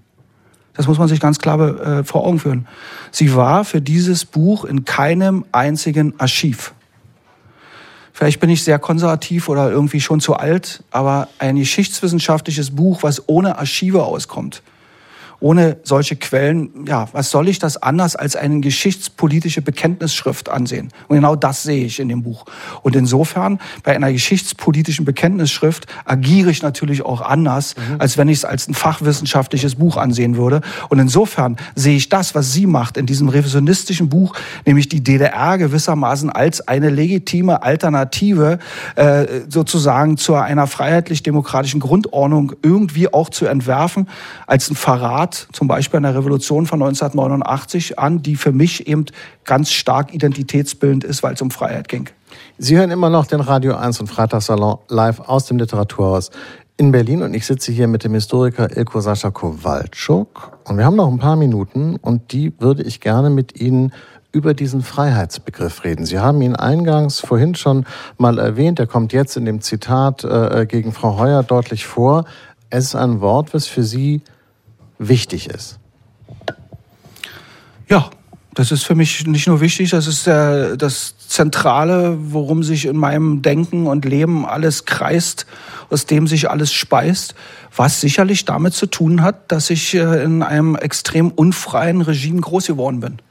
Das 0.75 0.87
muss 0.87 0.99
man 0.99 1.09
sich 1.09 1.21
ganz 1.21 1.39
klar 1.39 1.61
äh, 1.61 2.05
vor 2.05 2.25
Augen 2.25 2.39
führen. 2.39 2.67
Sie 3.11 3.35
war 3.35 3.65
für 3.65 3.81
dieses 3.81 4.25
Buch 4.25 4.65
in 4.65 4.85
keinem 4.85 5.45
einzigen 5.53 6.19
Archiv. 6.19 6.75
Vielleicht 8.13 8.41
bin 8.41 8.51
ich 8.51 8.65
sehr 8.65 8.79
konservativ 8.79 9.49
oder 9.49 9.71
irgendwie 9.71 10.01
schon 10.01 10.21
zu 10.21 10.35
alt, 10.35 10.83
aber 10.91 11.29
ein 11.39 11.57
geschichtswissenschaftliches 11.57 12.71
Buch, 12.71 13.03
was 13.03 13.29
ohne 13.29 13.59
Archive 13.59 14.05
auskommt, 14.05 14.63
ohne 15.41 15.79
solche 15.83 16.17
Quellen, 16.17 16.85
ja, 16.87 17.09
was 17.13 17.31
soll 17.31 17.49
ich 17.49 17.59
das 17.59 17.83
anders 17.83 18.15
als 18.15 18.37
eine 18.37 18.61
geschichtspolitische 18.61 19.63
Bekenntnisschrift 19.63 20.51
ansehen? 20.51 20.91
Und 21.09 21.17
genau 21.17 21.35
das 21.35 21.63
sehe 21.63 21.87
ich 21.87 21.99
in 21.99 22.09
dem 22.09 22.23
Buch. 22.23 22.45
Und 22.83 22.95
insofern, 22.95 23.59
bei 23.83 23.95
einer 23.95 24.13
geschichtspolitischen 24.13 25.05
Bekenntnisschrift 25.05 25.87
agiere 26.05 26.51
ich 26.51 26.63
natürlich 26.63 27.03
auch 27.05 27.23
anders, 27.23 27.75
mhm. 27.77 28.01
als 28.01 28.19
wenn 28.19 28.29
ich 28.29 28.39
es 28.39 28.45
als 28.45 28.69
ein 28.69 28.75
fachwissenschaftliches 28.75 29.77
Buch 29.77 29.97
ansehen 29.97 30.37
würde. 30.37 30.61
Und 30.91 30.99
insofern 30.99 31.57
sehe 31.75 31.97
ich 31.97 32.11
das, 32.11 32.35
was 32.35 32.53
sie 32.53 32.67
macht 32.67 32.99
in 32.99 33.07
diesem 33.07 33.29
revisionistischen 33.29 34.11
Buch, 34.11 34.35
nämlich 34.67 34.89
die 34.89 35.03
DDR 35.03 35.57
gewissermaßen 35.57 36.31
als 36.31 36.69
eine 36.69 36.91
legitime 36.91 37.63
Alternative 37.63 38.59
äh, 38.97 39.27
sozusagen 39.49 40.19
zu 40.19 40.35
einer 40.35 40.67
freiheitlich-demokratischen 40.67 41.81
Grundordnung 41.81 42.53
irgendwie 42.63 43.13
auch 43.13 43.31
zu 43.31 43.47
entwerfen, 43.47 44.09
als 44.47 44.71
ein 44.71 44.77
Verrat 44.77 45.30
Art, 45.31 45.47
zum 45.53 45.69
Beispiel 45.69 45.99
an 45.99 46.03
der 46.03 46.17
Revolution 46.17 46.67
von 46.67 46.83
1989 46.83 47.99
an, 48.01 48.21
die 48.21 48.35
für 48.35 48.51
mich 48.51 48.89
eben 48.89 49.07
ganz 49.45 49.71
stark 49.71 50.13
identitätsbildend 50.13 51.05
ist, 51.05 51.23
weil 51.23 51.35
es 51.35 51.43
um 51.43 51.53
Freiheit 51.53 51.89
ging. 51.89 52.09
Sie 52.59 52.77
hören 52.77 52.91
immer 52.91 53.11
noch 53.11 53.27
den 53.27 53.41
Radio 53.41 53.77
1 53.77 54.01
und 54.01 54.09
Freitagssalon 54.09 54.79
live 54.89 55.21
aus 55.21 55.47
dem 55.47 55.59
Literaturhaus 55.59 56.31
in 56.77 56.91
Berlin 56.91 57.23
und 57.23 57.35
ich 57.35 57.47
sitze 57.47 57.71
hier 57.71 57.87
mit 57.87 58.03
dem 58.03 58.15
Historiker 58.15 58.77
Ilko 58.77 59.01
Sascha 59.01 59.31
Kowalczuk 59.31 60.59
und 60.65 60.79
wir 60.79 60.85
haben 60.85 60.97
noch 60.97 61.09
ein 61.09 61.19
paar 61.19 61.37
Minuten 61.37 61.97
und 61.97 62.33
die 62.33 62.53
würde 62.59 62.83
ich 62.83 63.01
gerne 63.01 63.31
mit 63.31 63.61
Ihnen 63.61 63.93
über 64.33 64.55
diesen 64.55 64.83
Freiheitsbegriff 64.83 65.85
reden. 65.85 66.07
Sie 66.07 66.19
haben 66.19 66.41
ihn 66.43 66.57
eingangs 66.57 67.21
vorhin 67.21 67.55
schon 67.55 67.85
mal 68.17 68.39
erwähnt, 68.39 68.81
er 68.81 68.87
kommt 68.87 69.13
jetzt 69.13 69.37
in 69.37 69.45
dem 69.45 69.61
Zitat 69.61 70.25
äh, 70.25 70.67
gegen 70.67 70.93
Frau 70.93 71.19
Heuer 71.19 71.43
deutlich 71.43 71.87
vor. 71.87 72.25
Es 72.71 72.87
ist 72.87 72.95
ein 72.95 73.21
Wort, 73.21 73.55
was 73.55 73.67
für 73.67 73.83
Sie 73.83 74.23
wichtig 75.01 75.49
ist? 75.49 75.79
Ja, 77.89 78.11
das 78.55 78.71
ist 78.71 78.85
für 78.85 78.95
mich 78.95 79.27
nicht 79.27 79.47
nur 79.47 79.61
wichtig, 79.61 79.91
das 79.91 80.07
ist 80.07 80.27
äh, 80.27 80.77
das 80.77 81.17
Zentrale, 81.19 82.17
worum 82.21 82.63
sich 82.63 82.87
in 82.87 82.97
meinem 82.97 83.43
Denken 83.43 83.87
und 83.87 84.05
Leben 84.05 84.45
alles 84.45 84.85
kreist, 84.85 85.47
aus 85.89 86.07
dem 86.07 86.27
sich 86.27 86.51
alles 86.51 86.73
speist, 86.73 87.35
was 87.75 88.01
sicherlich 88.01 88.45
damit 88.45 88.75
zu 88.75 88.87
tun 88.87 89.23
hat, 89.23 89.51
dass 89.51 89.71
ich 89.71 89.95
äh, 89.95 90.23
in 90.23 90.43
einem 90.43 90.77
extrem 90.77 91.31
unfreien 91.31 92.03
Regime 92.03 92.41
groß 92.41 92.67
geworden 92.67 93.01
bin. 93.01 93.23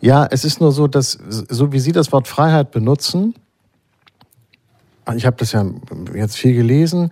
Ja, 0.00 0.26
es 0.30 0.44
ist 0.44 0.60
nur 0.60 0.70
so, 0.70 0.86
dass 0.86 1.18
so 1.28 1.72
wie 1.72 1.80
Sie 1.80 1.92
das 1.92 2.12
Wort 2.12 2.28
Freiheit 2.28 2.72
benutzen, 2.72 3.34
ich 5.16 5.26
habe 5.26 5.36
das 5.36 5.52
ja 5.52 5.66
jetzt 6.14 6.36
viel 6.36 6.54
gelesen. 6.54 7.10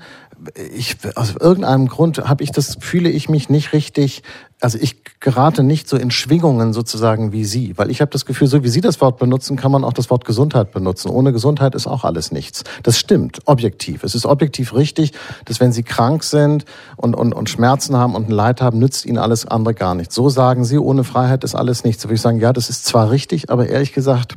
Ich, 0.74 0.97
aus 1.14 1.34
irgendeinem 1.38 1.86
Grund 1.88 2.18
habe 2.28 2.43
ich 2.43 2.51
das, 2.51 2.76
fühle 2.80 3.09
ich 3.09 3.28
mich 3.28 3.49
nicht 3.49 3.72
richtig, 3.72 4.22
also 4.61 4.78
ich 4.80 5.03
gerate 5.20 5.62
nicht 5.62 5.88
so 5.88 5.97
in 5.97 6.11
Schwingungen 6.11 6.72
sozusagen 6.72 7.32
wie 7.32 7.45
Sie, 7.45 7.78
weil 7.78 7.90
ich 7.90 8.01
habe 8.01 8.11
das 8.11 8.26
Gefühl, 8.26 8.49
so 8.49 8.64
wie 8.64 8.68
Sie 8.68 8.80
das 8.80 9.01
Wort 9.01 9.18
benutzen, 9.18 9.57
kann 9.57 9.70
man 9.70 9.84
auch 9.84 9.93
das 9.93 10.11
Wort 10.11 10.24
Gesundheit 10.24 10.72
benutzen. 10.72 11.11
Ohne 11.11 11.32
Gesundheit 11.32 11.74
ist 11.74 11.86
auch 11.86 12.05
alles 12.05 12.32
nichts. 12.32 12.64
Das 12.82 12.99
stimmt, 12.99 13.40
objektiv. 13.45 14.03
Es 14.03 14.14
ist 14.14 14.26
objektiv 14.26 14.74
richtig, 14.74 15.12
dass 15.45 15.61
wenn 15.61 15.72
Sie 15.72 15.84
krank 15.84 16.24
sind 16.24 16.64
und, 16.97 17.14
und, 17.14 17.32
und 17.32 17.49
Schmerzen 17.49 17.97
haben 17.97 18.14
und 18.14 18.28
ein 18.28 18.32
Leid 18.32 18.61
haben, 18.61 18.78
nützt 18.78 19.07
Ihnen 19.07 19.18
alles 19.18 19.47
andere 19.47 19.74
gar 19.74 19.95
nichts. 19.95 20.14
So 20.14 20.28
sagen 20.28 20.64
Sie, 20.64 20.78
ohne 20.78 21.05
Freiheit 21.05 21.45
ist 21.45 21.55
alles 21.55 21.84
nichts. 21.84 22.03
So 22.03 22.09
würde 22.09 22.16
ich 22.16 22.22
sagen, 22.22 22.40
ja, 22.40 22.53
das 22.53 22.68
ist 22.68 22.84
zwar 22.84 23.11
richtig, 23.11 23.51
aber 23.51 23.68
ehrlich 23.68 23.93
gesagt, 23.93 24.36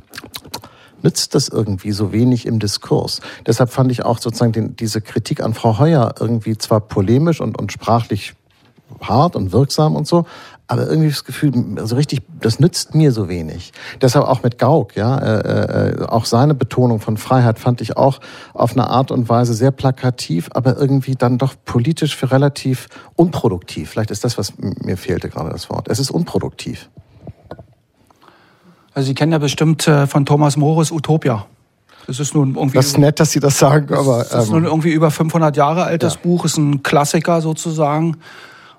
nützt 1.06 1.36
das 1.36 1.48
irgendwie 1.48 1.92
so 1.92 2.12
wenig 2.12 2.46
im 2.48 2.60
Diskurs. 2.60 3.22
Deshalb 3.46 3.70
fand 3.70 3.92
ich 3.92 4.04
auch 4.04 4.18
sozusagen 4.18 4.52
den, 4.52 4.76
diese 4.76 5.02
Kritik 5.02 5.42
an 5.42 5.54
Frau 5.54 5.78
Heuer 5.78 6.16
irgendwie 6.20 6.58
zwar 6.58 6.82
polemisch 6.82 7.40
und, 7.40 7.58
und 7.58 7.72
sprachlich 7.72 8.34
hart 9.02 9.36
und 9.36 9.52
wirksam 9.52 9.96
und 9.96 10.08
so, 10.08 10.26
aber 10.68 10.88
irgendwie 10.88 11.10
das 11.10 11.24
Gefühl, 11.26 11.54
also 11.78 11.96
richtig, 11.96 12.22
das 12.40 12.60
nützt 12.60 12.96
mir 12.96 13.12
so 13.12 13.30
wenig. 13.30 13.72
Deshalb 14.02 14.26
auch 14.26 14.42
mit 14.42 14.58
Gauck, 14.58 14.96
ja, 14.96 15.18
äh, 15.18 15.90
äh, 15.92 16.06
auch 16.06 16.26
seine 16.26 16.56
Betonung 16.56 17.00
von 17.00 17.18
Freiheit 17.18 17.60
fand 17.60 17.82
ich 17.82 17.98
auch 17.98 18.20
auf 18.54 18.72
eine 18.72 18.90
Art 18.90 19.12
und 19.12 19.30
Weise 19.30 19.54
sehr 19.54 19.72
plakativ, 19.72 20.50
aber 20.54 20.78
irgendwie 20.78 21.16
dann 21.16 21.38
doch 21.38 21.54
politisch 21.66 22.16
für 22.16 22.32
relativ 22.32 22.88
unproduktiv. 23.16 23.92
Vielleicht 23.92 24.12
ist 24.12 24.24
das, 24.24 24.40
was 24.40 24.54
mir 24.58 24.98
fehlte 24.98 25.30
gerade 25.30 25.52
das 25.52 25.70
Wort. 25.70 25.88
Es 25.88 26.00
ist 26.00 26.10
unproduktiv. 26.10 26.90
Also 28.96 29.08
Sie 29.08 29.14
kennen 29.14 29.34
ja 29.34 29.38
bestimmt 29.38 29.88
äh, 29.88 30.08
von 30.08 30.26
Thomas 30.26 30.56
Morris 30.58 30.90
Utopia. 30.90 31.46
Das 32.08 32.20
ist 32.20 32.34
nun 32.34 32.56
irgendwie. 32.56 32.78
Das 32.78 32.88
ist 32.88 32.98
nett, 32.98 33.20
dass 33.20 33.32
Sie 33.32 33.42
das 33.42 33.60
sagen, 33.60 33.94
aber. 33.94 34.20
Das 34.20 34.46
ist 34.46 34.48
ähm, 34.48 34.56
nun 34.56 34.64
irgendwie 34.64 34.92
über 34.92 35.12
500 35.12 35.56
Jahre 35.58 35.84
altes 35.84 36.16
ja. 36.16 36.20
Buch, 36.24 36.46
ist 36.46 36.58
ein 36.58 36.82
Klassiker 36.82 37.42
sozusagen. 37.42 38.18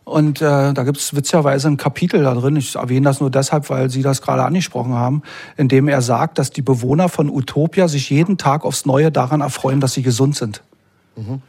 Und 0.05 0.41
äh, 0.41 0.73
da 0.73 0.85
gibt 0.85 0.99
es 0.99 1.15
witzigerweise 1.15 1.69
ein 1.69 1.77
Kapitel 1.77 2.23
da 2.23 2.33
drin, 2.33 2.55
ich 2.55 2.77
erwähne 2.77 3.07
das 3.07 3.21
nur 3.21 3.29
deshalb, 3.29 3.69
weil 3.71 3.91
Sie 3.91 4.03
das 4.03 4.23
gerade 4.23 4.45
angesprochen 4.45 4.95
haben, 4.95 5.23
in 5.57 5.67
dem 5.67 5.89
er 5.89 6.01
sagt, 6.01 6.39
dass 6.39 6.51
die 6.51 6.63
Bewohner 6.63 7.09
von 7.09 7.29
Utopia 7.29 7.89
sich 7.89 8.09
jeden 8.09 8.39
Tag 8.39 8.65
aufs 8.65 8.87
Neue 8.87 9.11
daran 9.11 9.41
erfreuen, 9.41 9.81
dass 9.81 9.95
sie 9.95 10.03
gesund 10.03 10.37
sind. 10.37 10.63
Mhm. 11.17 11.43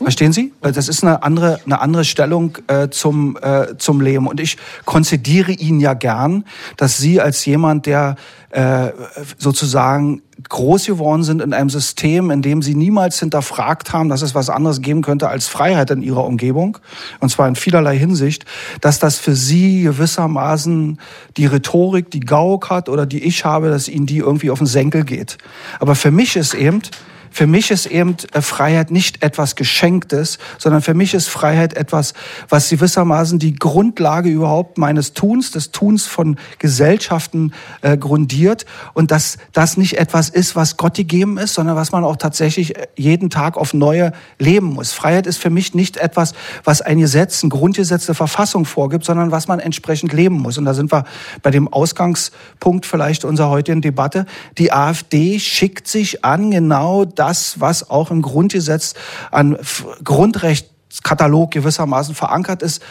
Verstehen 0.00 0.32
Sie? 0.32 0.52
Das 0.60 0.88
ist 0.88 1.02
eine 1.02 1.24
andere, 1.24 1.60
eine 1.64 1.80
andere 1.80 2.04
Stellung 2.04 2.56
äh, 2.68 2.88
zum, 2.88 3.36
äh, 3.42 3.76
zum 3.78 4.00
Leben. 4.00 4.28
Und 4.28 4.38
ich 4.38 4.56
konzidiere 4.84 5.50
Ihnen 5.50 5.80
ja 5.80 5.94
gern, 5.94 6.44
dass 6.76 6.98
Sie 6.98 7.20
als 7.20 7.44
jemand, 7.44 7.86
der 7.86 8.14
äh, 8.50 8.92
sozusagen 9.38 10.22
groß 10.48 10.86
geworden 10.86 11.24
sind 11.24 11.42
in 11.42 11.52
einem 11.52 11.68
System, 11.68 12.30
in 12.30 12.42
dem 12.42 12.62
Sie 12.62 12.76
niemals 12.76 13.18
hinterfragt 13.18 13.92
haben, 13.92 14.08
dass 14.08 14.22
es 14.22 14.36
was 14.36 14.50
anderes 14.50 14.80
geben 14.80 15.02
könnte 15.02 15.28
als 15.28 15.48
Freiheit 15.48 15.90
in 15.90 16.02
Ihrer 16.02 16.24
Umgebung, 16.24 16.78
und 17.18 17.28
zwar 17.30 17.48
in 17.48 17.56
vielerlei 17.56 17.98
Hinsicht, 17.98 18.44
dass 18.80 19.00
das 19.00 19.18
für 19.18 19.34
Sie 19.34 19.82
gewissermaßen 19.82 21.00
die 21.36 21.46
Rhetorik, 21.46 22.10
die 22.10 22.20
Gauk 22.20 22.70
hat 22.70 22.88
oder 22.88 23.04
die 23.04 23.24
ich 23.24 23.44
habe, 23.44 23.68
dass 23.68 23.88
Ihnen 23.88 24.06
die 24.06 24.18
irgendwie 24.18 24.50
auf 24.50 24.58
den 24.58 24.66
Senkel 24.68 25.04
geht. 25.04 25.38
Aber 25.80 25.96
für 25.96 26.12
mich 26.12 26.36
ist 26.36 26.54
eben, 26.54 26.82
für 27.30 27.46
mich 27.46 27.70
ist 27.70 27.86
eben 27.86 28.16
äh, 28.32 28.42
Freiheit 28.42 28.90
nicht 28.90 29.22
etwas 29.22 29.56
Geschenktes, 29.56 30.38
sondern 30.58 30.82
für 30.82 30.94
mich 30.94 31.14
ist 31.14 31.28
Freiheit 31.28 31.74
etwas, 31.74 32.14
was 32.48 32.68
gewissermaßen 32.68 33.38
die 33.38 33.54
Grundlage 33.54 34.28
überhaupt 34.28 34.78
meines 34.78 35.12
Tuns, 35.12 35.50
des 35.50 35.70
Tuns 35.70 36.06
von 36.06 36.36
Gesellschaften 36.58 37.52
äh, 37.82 37.96
grundiert 37.96 38.66
und 38.94 39.10
dass 39.10 39.38
das 39.52 39.76
nicht 39.76 39.98
etwas 39.98 40.28
ist, 40.28 40.56
was 40.56 40.76
Gott 40.76 40.94
gegeben 40.94 41.38
ist, 41.38 41.54
sondern 41.54 41.76
was 41.76 41.92
man 41.92 42.04
auch 42.04 42.16
tatsächlich 42.16 42.76
äh, 42.76 42.86
jeden 42.96 43.30
Tag 43.30 43.56
auf 43.56 43.74
neue 43.74 44.12
leben 44.38 44.66
muss. 44.66 44.92
Freiheit 44.92 45.26
ist 45.26 45.38
für 45.38 45.50
mich 45.50 45.74
nicht 45.74 45.96
etwas, 45.96 46.34
was 46.64 46.80
ein 46.82 46.98
Gesetz, 46.98 47.42
ein 47.42 47.50
Grundgesetz, 47.50 48.08
eine 48.08 48.14
Verfassung 48.14 48.64
vorgibt, 48.64 49.04
sondern 49.04 49.30
was 49.30 49.48
man 49.48 49.60
entsprechend 49.60 50.12
leben 50.12 50.36
muss. 50.36 50.58
Und 50.58 50.64
da 50.64 50.74
sind 50.74 50.92
wir 50.92 51.04
bei 51.42 51.50
dem 51.50 51.68
Ausgangspunkt 51.68 52.86
vielleicht 52.86 53.24
unserer 53.24 53.50
heutigen 53.50 53.80
Debatte. 53.80 54.26
Die 54.58 54.72
AfD 54.72 55.38
schickt 55.38 55.88
sich 55.88 56.24
an, 56.24 56.50
genau 56.50 57.04
das, 57.18 57.60
was 57.60 57.90
auch 57.90 58.10
im 58.10 58.22
Grundgesetz 58.22 58.94
an 59.30 59.58
Grundrechtskatalog 60.04 61.50
gewissermaßen 61.50 62.14
verankert 62.14 62.62
ist, 62.62 62.82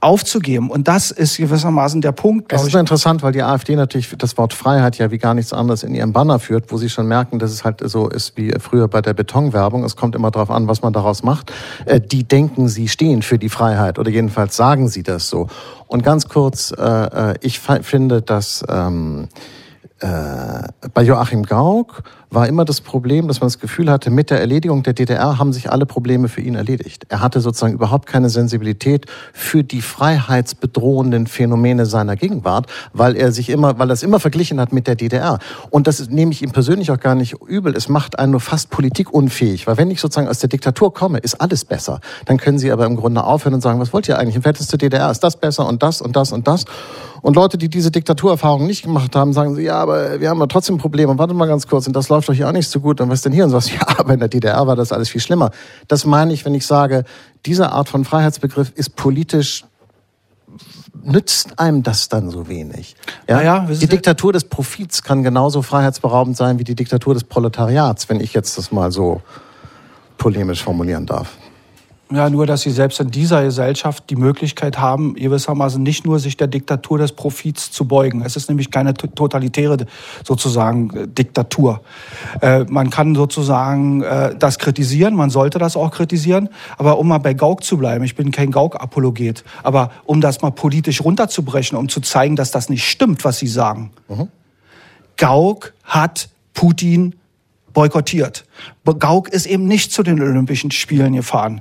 aufzugeben. 0.00 0.70
Und 0.70 0.86
das 0.86 1.10
ist 1.10 1.38
gewissermaßen 1.38 2.00
der 2.00 2.12
Punkt. 2.12 2.52
Es 2.52 2.62
ist 2.62 2.74
interessant, 2.74 3.22
weil 3.22 3.32
die 3.32 3.42
AfD 3.42 3.74
natürlich 3.74 4.14
das 4.16 4.38
Wort 4.38 4.52
Freiheit 4.52 4.96
ja 4.98 5.10
wie 5.10 5.18
gar 5.18 5.34
nichts 5.34 5.52
anderes 5.52 5.82
in 5.82 5.94
ihrem 5.94 6.12
Banner 6.12 6.38
führt, 6.38 6.70
wo 6.70 6.76
sie 6.76 6.88
schon 6.88 7.08
merken, 7.08 7.38
dass 7.40 7.50
es 7.50 7.64
halt 7.64 7.80
so 7.84 8.08
ist 8.08 8.36
wie 8.36 8.52
früher 8.60 8.86
bei 8.86 9.02
der 9.02 9.14
Betonwerbung. 9.14 9.82
Es 9.82 9.96
kommt 9.96 10.14
immer 10.14 10.30
darauf 10.30 10.50
an, 10.50 10.68
was 10.68 10.82
man 10.82 10.92
daraus 10.92 11.24
macht. 11.24 11.52
Äh, 11.84 12.00
die 12.00 12.22
denken, 12.24 12.68
sie 12.68 12.86
stehen 12.86 13.22
für 13.22 13.38
die 13.38 13.48
Freiheit 13.48 13.98
oder 13.98 14.10
jedenfalls 14.10 14.56
sagen 14.56 14.88
sie 14.88 15.02
das 15.02 15.28
so. 15.28 15.48
Und 15.88 16.04
ganz 16.04 16.28
kurz, 16.28 16.70
äh, 16.70 16.82
äh, 17.32 17.34
ich 17.40 17.58
finde, 17.58 18.22
dass 18.22 18.64
ähm, 18.68 19.28
bei 20.00 21.02
Joachim 21.02 21.42
Gauck 21.42 22.04
war 22.30 22.46
immer 22.46 22.64
das 22.64 22.80
Problem, 22.80 23.28
dass 23.28 23.40
man 23.40 23.46
das 23.46 23.58
Gefühl 23.58 23.90
hatte, 23.90 24.10
mit 24.10 24.30
der 24.30 24.40
Erledigung 24.40 24.82
der 24.82 24.92
DDR 24.92 25.38
haben 25.38 25.52
sich 25.52 25.70
alle 25.70 25.86
Probleme 25.86 26.28
für 26.28 26.40
ihn 26.40 26.54
erledigt. 26.54 27.06
Er 27.08 27.20
hatte 27.20 27.40
sozusagen 27.40 27.74
überhaupt 27.74 28.06
keine 28.06 28.28
Sensibilität 28.28 29.06
für 29.32 29.64
die 29.64 29.80
freiheitsbedrohenden 29.80 31.26
Phänomene 31.26 31.86
seiner 31.86 32.16
Gegenwart, 32.16 32.66
weil 32.92 33.16
er 33.16 33.32
sich 33.32 33.48
immer, 33.48 33.78
weil 33.78 33.90
er 33.90 33.94
es 33.94 34.02
immer 34.02 34.20
verglichen 34.20 34.60
hat 34.60 34.72
mit 34.72 34.86
der 34.86 34.94
DDR. 34.94 35.38
Und 35.70 35.86
das 35.86 36.08
nehme 36.10 36.32
ich 36.32 36.42
ihm 36.42 36.50
persönlich 36.50 36.90
auch 36.90 37.00
gar 37.00 37.14
nicht 37.14 37.36
übel. 37.46 37.74
Es 37.74 37.88
macht 37.88 38.18
einen 38.18 38.32
nur 38.32 38.40
fast 38.40 38.70
politikunfähig, 38.70 39.66
weil 39.66 39.78
wenn 39.78 39.90
ich 39.90 40.00
sozusagen 40.00 40.28
aus 40.28 40.38
der 40.38 40.48
Diktatur 40.48 40.92
komme, 40.92 41.18
ist 41.18 41.40
alles 41.40 41.64
besser. 41.64 42.00
Dann 42.26 42.36
können 42.36 42.58
Sie 42.58 42.70
aber 42.70 42.86
im 42.86 42.96
Grunde 42.96 43.24
aufhören 43.24 43.54
und 43.54 43.60
sagen, 43.60 43.80
was 43.80 43.92
wollt 43.92 44.08
ihr 44.08 44.18
eigentlich? 44.18 44.36
Im 44.36 44.42
Verhältnis 44.42 44.68
zur 44.68 44.78
DDR 44.78 45.10
ist 45.10 45.20
das 45.20 45.36
besser 45.36 45.66
und 45.66 45.82
das 45.82 46.00
und 46.00 46.16
das 46.16 46.32
und 46.32 46.46
das. 46.46 46.64
Und 47.20 47.36
Leute, 47.36 47.58
die 47.58 47.68
diese 47.68 47.90
Diktaturerfahrung 47.90 48.66
nicht 48.66 48.82
gemacht 48.82 49.16
haben, 49.16 49.32
sagen 49.32 49.54
sie, 49.54 49.64
ja, 49.64 49.74
aber 49.74 50.20
wir 50.20 50.28
haben 50.28 50.38
ja 50.38 50.46
trotzdem 50.46 50.78
Probleme. 50.78 51.18
Warte 51.18 51.34
mal 51.34 51.46
ganz 51.46 51.66
kurz, 51.66 51.86
und 51.86 51.94
das 51.96 52.08
läuft 52.08 52.17
doch 52.26 52.34
hier 52.34 52.48
auch 52.48 52.52
nicht 52.52 52.68
so 52.68 52.80
gut. 52.80 53.00
Und 53.00 53.10
was 53.10 53.22
denn 53.22 53.32
hier? 53.32 53.44
Und 53.44 53.50
sagst, 53.50 53.70
ja, 53.72 53.80
aber 53.98 54.14
in 54.14 54.20
der 54.20 54.28
DDR 54.28 54.66
war 54.66 54.76
das 54.76 54.92
alles 54.92 55.08
viel 55.08 55.20
schlimmer. 55.20 55.50
Das 55.86 56.04
meine 56.04 56.32
ich, 56.32 56.44
wenn 56.44 56.54
ich 56.54 56.66
sage, 56.66 57.04
diese 57.46 57.72
Art 57.72 57.88
von 57.88 58.04
Freiheitsbegriff 58.04 58.72
ist 58.74 58.96
politisch 58.96 59.64
nützt 61.02 61.58
einem 61.58 61.82
das 61.82 62.08
dann 62.08 62.30
so 62.30 62.48
wenig? 62.48 62.96
Ja? 63.28 63.40
ja 63.40 63.60
die 63.60 63.86
Diktatur 63.86 64.32
des 64.32 64.44
Profits 64.44 65.02
kann 65.02 65.22
genauso 65.22 65.62
freiheitsberaubend 65.62 66.36
sein 66.36 66.58
wie 66.58 66.64
die 66.64 66.74
Diktatur 66.74 67.14
des 67.14 67.24
Proletariats, 67.24 68.08
wenn 68.08 68.20
ich 68.20 68.34
jetzt 68.34 68.58
das 68.58 68.72
mal 68.72 68.90
so 68.92 69.22
polemisch 70.16 70.62
formulieren 70.62 71.06
darf. 71.06 71.36
Ja, 72.10 72.30
nur, 72.30 72.46
dass 72.46 72.62
sie 72.62 72.70
selbst 72.70 73.00
in 73.00 73.10
dieser 73.10 73.44
Gesellschaft 73.44 74.04
die 74.08 74.16
Möglichkeit 74.16 74.78
haben, 74.78 75.14
gewissermaßen 75.14 75.82
nicht 75.82 76.06
nur 76.06 76.18
sich 76.18 76.38
der 76.38 76.46
Diktatur 76.46 76.96
des 76.96 77.12
Profits 77.12 77.70
zu 77.70 77.86
beugen. 77.86 78.22
Es 78.22 78.34
ist 78.34 78.48
nämlich 78.48 78.70
keine 78.70 78.94
totalitäre 78.94 79.76
sozusagen 80.24 80.90
äh, 80.96 81.06
Diktatur. 81.06 81.82
Äh, 82.40 82.64
man 82.64 82.88
kann 82.88 83.14
sozusagen 83.14 84.02
äh, 84.02 84.34
das 84.34 84.58
kritisieren, 84.58 85.16
man 85.16 85.28
sollte 85.28 85.58
das 85.58 85.76
auch 85.76 85.90
kritisieren. 85.90 86.48
Aber 86.78 86.98
um 86.98 87.08
mal 87.08 87.18
bei 87.18 87.34
Gauck 87.34 87.62
zu 87.62 87.76
bleiben, 87.76 88.02
ich 88.04 88.16
bin 88.16 88.30
kein 88.30 88.52
Gauck-Apologet, 88.52 89.44
aber 89.62 89.90
um 90.06 90.22
das 90.22 90.40
mal 90.40 90.50
politisch 90.50 91.04
runterzubrechen, 91.04 91.76
um 91.76 91.90
zu 91.90 92.00
zeigen, 92.00 92.36
dass 92.36 92.50
das 92.50 92.70
nicht 92.70 92.88
stimmt, 92.88 93.22
was 93.24 93.38
sie 93.38 93.48
sagen. 93.48 93.90
Mhm. 94.08 94.28
Gauck 95.18 95.74
hat 95.84 96.30
Putin 96.54 97.16
boykottiert. 97.72 98.44
Gauck 98.84 99.28
ist 99.28 99.46
eben 99.46 99.66
nicht 99.66 99.92
zu 99.92 100.02
den 100.02 100.20
Olympischen 100.20 100.70
Spielen 100.70 101.14
gefahren. 101.14 101.60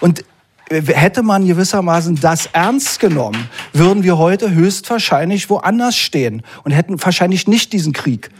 Und 0.00 0.24
äh, 0.68 0.82
hätte 0.82 1.22
man 1.22 1.46
gewissermaßen 1.46 2.16
das 2.16 2.46
ernst 2.52 3.00
genommen, 3.00 3.48
würden 3.72 4.02
wir 4.02 4.18
heute 4.18 4.52
höchstwahrscheinlich 4.52 5.50
woanders 5.50 5.96
stehen 5.96 6.42
und 6.64 6.72
hätten 6.72 7.02
wahrscheinlich 7.02 7.46
nicht 7.46 7.72
diesen 7.72 7.92
Krieg. 7.92 8.30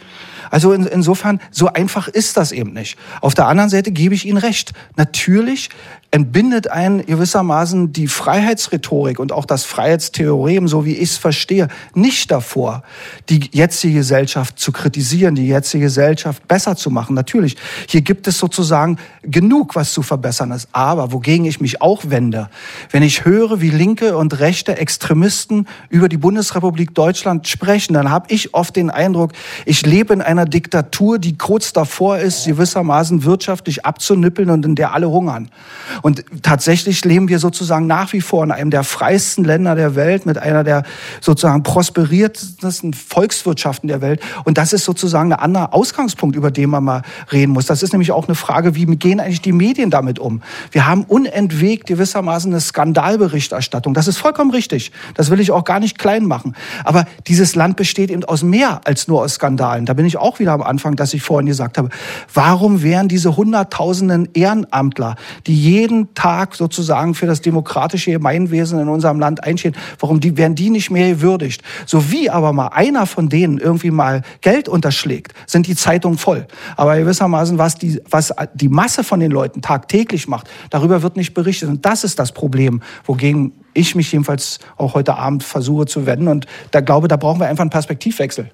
Also 0.55 0.73
in, 0.73 0.87
insofern, 0.87 1.41
so 1.51 1.67
einfach 1.67 2.07
ist 2.07 2.37
das 2.37 2.53
eben 2.53 2.75
nicht. 2.75 2.97
Auf 3.21 3.35
der 3.35 3.49
anderen 3.49 3.71
Seite 3.71 3.91
gebe 3.91 4.15
ich 4.15 4.25
Ihnen 4.25 4.39
recht. 4.39 4.73
Natürlich 4.95 5.69
entbindet 6.15 6.71
ein 6.71 7.05
gewissermaßen 7.05 7.93
die 7.93 8.07
Freiheitsrhetorik 8.07 9.19
und 9.19 9.33
auch 9.33 9.47
das 9.47 9.65
Freiheitstheorem, 9.65 10.69
so 10.69 10.85
wie 10.85 10.95
ich 10.95 11.11
es 11.11 11.17
verstehe, 11.17 11.67
nicht 11.93 12.31
davor, 12.31 12.85
die 13.31 13.51
jetzige 13.51 13.95
Gesellschaft 13.95 14.61
zu 14.61 14.71
kritisieren, 14.71 15.35
die 15.35 15.49
jetzige 15.49 15.87
Gesellschaft 15.87 16.47
besser 16.47 16.77
zu 16.77 16.89
machen. 16.93 17.17
Natürlich, 17.17 17.57
hier 17.89 18.03
gibt 18.03 18.29
es 18.29 18.39
sozusagen 18.39 18.99
genug, 19.23 19.75
was 19.75 19.93
zu 19.93 20.03
verbessern 20.03 20.53
ist. 20.53 20.69
Aber 20.71 21.11
wogegen 21.11 21.47
ich 21.47 21.61
mich 21.61 21.83
auch 21.83 22.03
wende, 22.07 22.49
wenn 22.93 23.03
ich 23.03 23.25
höre, 23.25 23.61
wie 23.61 23.71
linke 23.71 24.17
und 24.17 24.39
rechte 24.39 24.77
Extremisten 24.77 25.67
über 25.89 26.09
die 26.09 26.17
Bundesrepublik 26.17 26.95
Deutschland 26.95 27.49
sprechen, 27.49 27.95
dann 27.95 28.09
habe 28.09 28.27
ich 28.33 28.55
oft 28.55 28.77
den 28.77 28.91
Eindruck, 28.91 29.33
ich 29.67 29.85
lebe 29.85 30.15
in 30.15 30.23
einer 30.23 30.44
einer 30.45 30.51
Diktatur, 30.51 31.19
die 31.19 31.39
kurz 31.39 31.73
davor 31.73 32.19
ist, 32.19 32.45
gewissermaßen 32.45 33.25
wirtschaftlich 33.25 33.85
abzunippeln 33.85 34.51
und 34.51 34.65
in 34.67 34.75
der 34.75 34.93
alle 34.93 35.09
hungern. 35.09 35.51
Und 36.03 36.25
tatsächlich 36.43 37.05
leben 37.05 37.29
wir 37.29 37.39
sozusagen 37.39 37.87
nach 37.87 38.13
wie 38.13 38.21
vor 38.21 38.45
in 38.45 38.51
einem 38.51 38.71
der 38.71 38.85
freiesten 38.85 39.45
Länder 39.45 39.75
der 39.75 39.95
Welt, 39.95 40.27
mit 40.27 40.39
einer 40.39 40.65
der 40.65 40.85
sozusagen 41.21 41.63
prosperiertesten 41.63 42.93
Volkswirtschaften 42.93 43.89
der 43.89 44.01
Welt. 44.01 44.21
Und 44.45 44.59
das 44.59 44.73
ist 44.73 44.85
sozusagen 44.85 45.33
ein 45.33 45.39
anderer 45.39 45.73
Ausgangspunkt, 45.73 46.37
über 46.37 46.51
den 46.51 46.71
man 46.71 46.85
mal 46.85 47.03
reden 47.33 47.53
muss. 47.53 47.67
Das 47.67 47.83
ist 47.83 47.93
nämlich 47.93 48.13
auch 48.13 48.29
eine 48.29 48.35
Frage, 48.35 48.75
wie 48.75 48.85
gehen 48.97 49.21
eigentlich 49.21 49.43
die 49.43 49.53
Medien 49.53 49.91
damit 49.91 50.19
um? 50.19 50.43
Wir 50.73 50.87
haben 50.87 51.05
unentwegt 51.05 51.87
gewissermaßen 51.87 52.53
eine 52.53 52.61
Skandalberichterstattung. 52.61 53.95
Das 53.95 54.09
ist 54.09 54.19
vollkommen 54.19 54.51
richtig. 54.51 54.93
Das 55.15 55.31
will 55.31 55.41
ich 55.41 55.51
auch 55.51 55.65
gar 55.65 55.81
nicht 55.81 55.99
klein 55.99 56.27
machen. 56.27 56.55
Aber 56.85 57.07
dieses 57.27 57.55
Land 57.55 57.77
besteht 57.77 58.11
eben 58.11 58.25
aus 58.25 58.43
mehr 58.43 58.83
als 58.85 59.09
nur 59.09 59.23
aus 59.23 59.35
Skandalen. 59.35 59.87
Da 59.87 59.95
bin 59.95 60.07
ich 60.07 60.19
auch 60.19 60.24
wieder 60.39 60.53
am 60.53 60.62
Anfang, 60.62 60.97
dass 60.97 61.14
ich 61.14 61.22
vorhin 61.22 61.47
gesagt 61.47 61.79
habe, 61.79 61.91
warum 62.33 62.83
wären 62.83 63.09
diese 63.09 63.37
hunderttausenden 63.37 64.29
Ehrenamtler, 64.35 65.16
die 65.47 65.55
jeden 65.55 66.14
Tag 66.14 66.55
sozusagen 66.55 67.14
für 67.14 67.27
das 67.27 67.41
demokratische 67.41 68.11
Gemeinwesen 68.11 68.81
in 68.81 68.89
unserem 68.89 69.20
Land 69.20 69.45
einstehen, 69.45 69.77
warum 70.01 70.20
die, 70.20 70.37
werden 70.37 70.55
die 70.55 70.70
nicht 70.70 70.91
mehr 70.91 71.11
gewürdigt? 71.11 71.62
So 71.87 72.11
wie 72.11 72.31
aber 72.31 72.53
mal 72.53 72.68
einer 72.68 73.07
von 73.07 73.29
denen 73.29 73.59
irgendwie 73.59 73.91
mal 73.91 74.22
Geld 74.41 74.68
unterschlägt, 74.68 75.35
sind 75.47 75.66
die 75.66 75.77
Zeitungen 75.77 76.18
voll. 76.18 76.47
Aber 76.77 76.97
gewissermaßen, 76.97 77.59
was 77.59 77.77
die, 77.77 78.01
was 78.09 78.33
die 78.55 78.68
Masse 78.68 79.05
von 79.05 79.20
den 79.20 79.31
Leuten 79.31 79.62
tagtäglich 79.62 80.29
macht, 80.29 80.49
darüber 80.70 81.03
wird 81.03 81.16
nicht 81.16 81.35
berichtet. 81.35 81.68
Und 81.68 81.85
das 81.85 82.05
ist 82.05 82.18
das 82.18 82.33
Problem, 82.33 82.83
wogegen 83.05 83.53
ich 83.75 83.95
mich 83.95 84.12
jedenfalls 84.12 84.61
auch 84.77 84.95
heute 84.95 85.16
Abend 85.16 85.43
versuche 85.43 85.87
zu 85.87 86.07
wenden. 86.07 86.29
Und 86.29 86.47
da 86.70 86.81
glaube, 86.81 87.09
da 87.09 87.16
brauchen 87.16 87.41
wir 87.41 87.49
einfach 87.49 87.62
einen 87.62 87.70
Perspektivwechsel. 87.70 88.51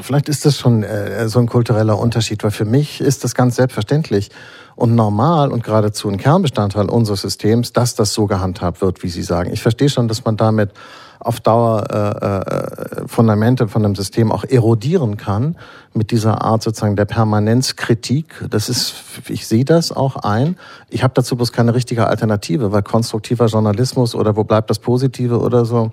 Vielleicht 0.00 0.28
ist 0.28 0.44
das 0.44 0.58
schon 0.58 0.82
äh, 0.82 1.28
so 1.28 1.38
ein 1.38 1.46
kultureller 1.46 1.98
Unterschied, 1.98 2.42
weil 2.42 2.50
für 2.50 2.64
mich 2.64 3.00
ist 3.00 3.22
das 3.22 3.34
ganz 3.34 3.56
selbstverständlich 3.56 4.30
und 4.74 4.94
normal 4.94 5.52
und 5.52 5.62
geradezu 5.62 6.08
ein 6.08 6.16
Kernbestandteil 6.16 6.88
unseres 6.88 7.20
Systems, 7.20 7.72
dass 7.72 7.94
das 7.94 8.12
so 8.12 8.26
gehandhabt 8.26 8.80
wird, 8.80 9.02
wie 9.04 9.08
Sie 9.08 9.22
sagen. 9.22 9.52
Ich 9.52 9.62
verstehe 9.62 9.88
schon, 9.88 10.08
dass 10.08 10.24
man 10.24 10.36
damit 10.36 10.72
auf 11.20 11.40
Dauer 11.40 11.84
äh, 11.90 13.02
äh, 13.02 13.08
Fundamente 13.08 13.68
von 13.68 13.84
einem 13.84 13.94
System 13.94 14.30
auch 14.30 14.44
erodieren 14.44 15.16
kann 15.16 15.56
mit 15.94 16.10
dieser 16.10 16.42
Art 16.42 16.62
sozusagen 16.62 16.96
der 16.96 17.06
Permanenzkritik. 17.06 18.44
Das 18.50 18.68
ist, 18.68 18.94
ich 19.28 19.46
sehe 19.46 19.64
das 19.64 19.90
auch 19.90 20.16
ein. 20.16 20.56
Ich 20.90 21.02
habe 21.02 21.14
dazu 21.14 21.36
bloß 21.36 21.52
keine 21.52 21.74
richtige 21.74 22.08
Alternative, 22.08 22.72
weil 22.72 22.82
konstruktiver 22.82 23.46
Journalismus 23.46 24.14
oder 24.14 24.36
wo 24.36 24.44
bleibt 24.44 24.70
das 24.70 24.80
Positive 24.80 25.38
oder 25.38 25.64
so, 25.64 25.92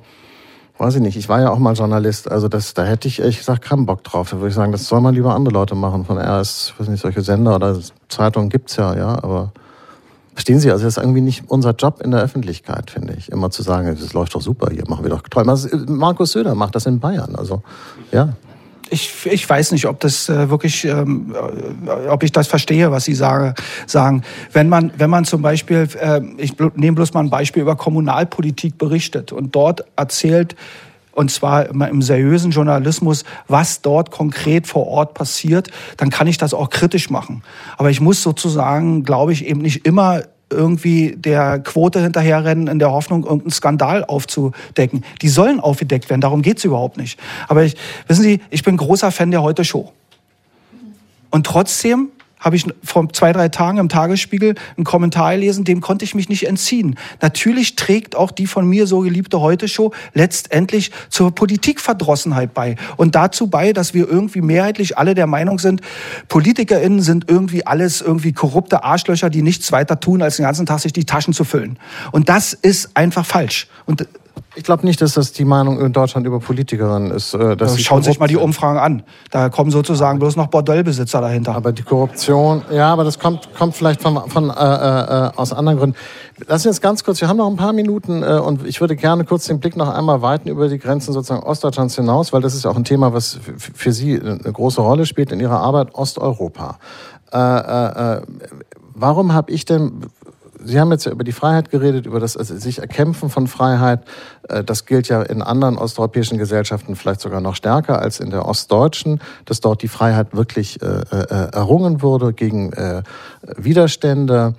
weiß 0.82 0.95
ich 0.95 1.01
nicht. 1.01 1.15
Ich 1.15 1.29
war 1.29 1.39
ja 1.39 1.51
auch 1.51 1.59
mal 1.59 1.73
Journalist, 1.73 2.29
also 2.29 2.47
das, 2.47 2.73
da 2.73 2.84
hätte 2.84 3.07
ich 3.07 3.19
ehrlich 3.19 3.38
gesagt 3.38 3.63
keinen 3.63 3.86
Bock 3.86 4.03
drauf. 4.03 4.32
Da 4.32 4.38
würde 4.38 4.49
ich 4.49 4.55
sagen, 4.55 4.71
das 4.71 4.88
soll 4.88 4.99
man 4.99 5.13
lieber 5.13 5.36
andere 5.36 5.53
Leute 5.53 5.75
machen. 5.75 6.05
Von 6.05 6.17
RS, 6.17 6.73
weiß 6.77 6.88
nicht, 6.88 7.01
solche 7.01 7.21
Sender 7.21 7.55
oder 7.55 7.77
Zeitungen 8.09 8.49
gibt's 8.49 8.75
ja, 8.75 8.95
ja, 8.95 9.23
aber 9.23 9.51
Verstehen 10.34 10.59
Sie, 10.59 10.71
also 10.71 10.86
das 10.86 10.97
ist 10.97 11.03
irgendwie 11.03 11.21
nicht 11.21 11.43
unser 11.49 11.71
Job 11.71 12.01
in 12.01 12.11
der 12.11 12.21
Öffentlichkeit, 12.21 12.89
finde 12.89 13.13
ich. 13.13 13.32
Immer 13.32 13.51
zu 13.51 13.63
sagen, 13.63 13.95
das 13.99 14.13
läuft 14.13 14.34
doch 14.34 14.41
super, 14.41 14.69
hier 14.71 14.84
machen 14.88 15.03
wir 15.03 15.09
doch 15.09 15.21
toll. 15.23 15.43
Markus 15.88 16.32
Söder 16.32 16.55
macht 16.55 16.73
das 16.73 16.86
in 16.86 16.99
Bayern, 16.99 17.36
also 17.36 17.61
ja. 18.11 18.29
Ich, 18.93 19.25
ich 19.25 19.49
weiß 19.49 19.71
nicht, 19.71 19.85
ob 19.87 19.99
das 20.01 20.29
äh, 20.29 20.49
wirklich, 20.49 20.85
ähm, 20.85 21.33
äh, 21.85 22.09
ob 22.09 22.23
ich 22.23 22.31
das 22.31 22.47
verstehe, 22.47 22.91
was 22.91 23.05
Sie 23.05 23.15
sage, 23.15 23.55
sagen. 23.87 24.23
Wenn 24.51 24.69
man, 24.69 24.91
wenn 24.97 25.09
man 25.09 25.25
zum 25.25 25.41
Beispiel, 25.41 25.87
äh, 25.99 26.21
ich 26.37 26.55
nehme 26.75 26.95
bloß 26.95 27.13
mal 27.13 27.21
ein 27.21 27.29
Beispiel 27.29 27.63
über 27.63 27.75
Kommunalpolitik 27.75 28.77
berichtet 28.77 29.31
und 29.31 29.55
dort 29.55 29.85
erzählt, 29.95 30.55
und 31.13 31.31
zwar 31.31 31.69
im 31.69 32.01
seriösen 32.01 32.51
Journalismus, 32.51 33.25
was 33.47 33.81
dort 33.81 34.11
konkret 34.11 34.67
vor 34.67 34.87
Ort 34.87 35.13
passiert, 35.13 35.69
dann 35.97 36.09
kann 36.09 36.27
ich 36.27 36.37
das 36.37 36.53
auch 36.53 36.69
kritisch 36.69 37.09
machen. 37.09 37.43
Aber 37.77 37.89
ich 37.89 37.99
muss 37.99 38.23
sozusagen, 38.23 39.03
glaube 39.03 39.33
ich, 39.33 39.45
eben 39.45 39.61
nicht 39.61 39.85
immer 39.85 40.21
irgendwie 40.52 41.16
der 41.16 41.60
Quote 41.60 42.02
hinterherrennen 42.02 42.68
in 42.68 42.80
der 42.80 42.91
Hoffnung, 42.91 43.24
irgendeinen 43.24 43.52
Skandal 43.52 44.04
aufzudecken. 44.06 45.04
Die 45.22 45.30
sollen 45.30 45.60
aufgedeckt 45.60 46.10
werden, 46.10 46.22
darum 46.22 46.41
geht's 46.41 46.64
überhaupt 46.64 46.97
nicht. 46.97 47.20
Aber 47.47 47.64
ich, 47.64 47.76
wissen 48.08 48.24
Sie, 48.24 48.41
ich 48.49 48.64
bin 48.64 48.78
großer 48.78 49.12
Fan 49.12 49.32
der 49.32 49.41
Heute-Show. 49.41 49.91
Und 51.30 51.45
trotzdem 51.45 52.10
habe 52.41 52.57
ich 52.57 52.65
vor 52.83 53.07
zwei, 53.13 53.31
drei 53.31 53.47
Tagen 53.47 53.77
im 53.77 53.87
Tagesspiegel 53.87 54.55
einen 54.75 54.83
Kommentar 54.83 55.33
gelesen, 55.35 55.63
dem 55.63 55.79
konnte 55.79 56.03
ich 56.03 56.15
mich 56.15 56.27
nicht 56.27 56.47
entziehen. 56.47 56.97
Natürlich 57.21 57.75
trägt 57.77 58.15
auch 58.15 58.31
die 58.31 58.47
von 58.47 58.67
mir 58.67 58.87
so 58.87 58.99
geliebte 58.99 59.39
Heute-Show 59.39 59.93
letztendlich 60.13 60.91
zur 61.09 61.33
Politikverdrossenheit 61.33 62.53
bei 62.53 62.75
und 62.97 63.15
dazu 63.15 63.47
bei, 63.47 63.71
dass 63.71 63.93
wir 63.93 64.09
irgendwie 64.09 64.41
mehrheitlich 64.41 64.97
alle 64.97 65.15
der 65.15 65.27
Meinung 65.27 65.59
sind, 65.59 65.81
PolitikerInnen 66.27 67.01
sind 67.01 67.29
irgendwie 67.29 67.65
alles 67.65 68.01
irgendwie 68.01 68.33
korrupte 68.33 68.83
Arschlöcher, 68.83 69.29
die 69.29 69.43
nichts 69.43 69.71
weiter 69.71 69.99
tun, 69.99 70.21
als 70.21 70.37
den 70.37 70.43
ganzen 70.43 70.65
Tag 70.65 70.79
sich 70.79 70.93
die 70.93 71.05
Taschen 71.05 71.33
zu 71.33 71.43
füllen. 71.43 71.77
Und 72.11 72.27
das 72.29 72.53
ist 72.53 72.91
einfach 72.95 73.25
falsch. 73.25 73.67
Und 73.85 74.07
ich 74.54 74.64
glaube 74.64 74.86
nicht, 74.86 75.02
dass 75.02 75.14
das 75.14 75.32
die 75.32 75.45
Meinung 75.45 75.80
in 75.80 75.93
Deutschland 75.93 76.28
über 76.28 76.39
Politikerinnen 76.39 77.12
ist. 77.12 77.34
Äh, 77.34 77.56
dass 77.56 77.72
also 77.72 77.82
schauen 77.82 78.04
Sie 78.04 78.10
sich 78.10 78.20
mal 78.20 78.28
die 78.28 78.36
Umfragen 78.36 78.80
an. 78.80 79.04
Da 79.30 79.49
kommen 79.49 79.72
sozusagen 79.72 80.20
bloß 80.20 80.36
noch 80.36 80.47
Bordellbesitzer 80.47 81.22
dahinter. 81.22 81.56
Aber 81.56 81.72
die 81.72 81.84
Korruption, 81.84 82.64
ja, 82.70 82.91
aber 82.91 83.06
das 83.06 83.18
kommt, 83.18 83.54
kommt 83.58 83.76
vielleicht 83.76 84.02
von, 84.02 84.30
von, 84.30 84.49
äh, 84.49 84.54
äh, 84.54 85.32
aus 85.36 85.54
anderen 85.54 85.78
Gründen. 85.78 85.95
Lass 86.47 86.66
uns 86.66 86.82
ganz 86.82 87.04
kurz, 87.04 87.22
wir 87.22 87.30
haben 87.30 87.38
noch 87.38 87.49
ein 87.49 87.56
paar 87.56 87.72
Minuten 87.72 88.24
äh, 88.24 88.39
und 88.39 88.66
ich 88.66 88.82
würde 88.82 88.95
gerne 88.97 89.24
kurz 89.24 89.45
den 89.45 89.60
Blick 89.60 89.78
noch 89.78 89.89
einmal 89.89 90.22
weiten 90.22 90.49
über 90.49 90.68
die 90.68 90.80
Grenzen 90.80 91.14
sozusagen 91.14 91.43
Ostdeutschlands 91.43 91.95
hinaus, 91.95 92.34
weil 92.34 92.41
das 92.41 92.54
ist 92.54 92.66
ja 92.66 92.72
auch 92.72 92.76
ein 92.76 92.84
Thema, 92.84 93.14
was 93.14 93.39
für 93.58 93.93
Sie 93.93 94.20
eine 94.20 94.38
große 94.38 94.82
Rolle 94.82 95.06
spielt 95.06 95.32
in 95.32 95.39
Ihrer 95.39 95.62
Arbeit, 95.62 95.93
Osteuropa. 95.93 96.78
Äh, 97.32 97.38
äh, 97.38 98.18
äh 98.18 98.22
warum 98.93 99.34
habe 99.34 99.52
ich 99.52 99.66
denn 99.66 100.04
Sie 100.64 100.80
haben 100.80 100.91
jetzt 100.91 101.05
ja 101.05 101.12
über 101.12 101.24
die 101.24 101.32
Freiheit 101.32 101.70
geredet, 101.70 102.05
über 102.05 102.20
das 102.20 102.38
also 102.38 102.57
sich 102.57 102.80
Erkämpfen 102.80 103.30
von 103.30 103.47
Freiheit. 103.47 104.01
Äh, 104.47 104.64
das 104.64 104.86
gilt 104.86 105.07
ja 105.07 105.22
in 105.22 105.41
anderen 105.41 105.78
osteuropäischen 105.78 106.38
Gesellschaften 106.38 106.95
vielleicht 106.95 107.22
sogar 107.22 107.41
noch 107.41 107.55
stärker 107.55 107.99
als 107.99 108.20
in 108.20 108.30
der 108.30 108.45
ostdeutschen, 108.45 109.22
dass 109.45 109.62
dort 109.62 109.82
die 109.82 109.88
Freiheit 109.88 110.36
wirklich 110.36 110.82
äh, 110.82 110.86
äh, 110.86 111.51
errungen 111.53 112.01
wurde 112.01 112.34
gegen 112.34 112.72
Widerstände. 113.57 114.55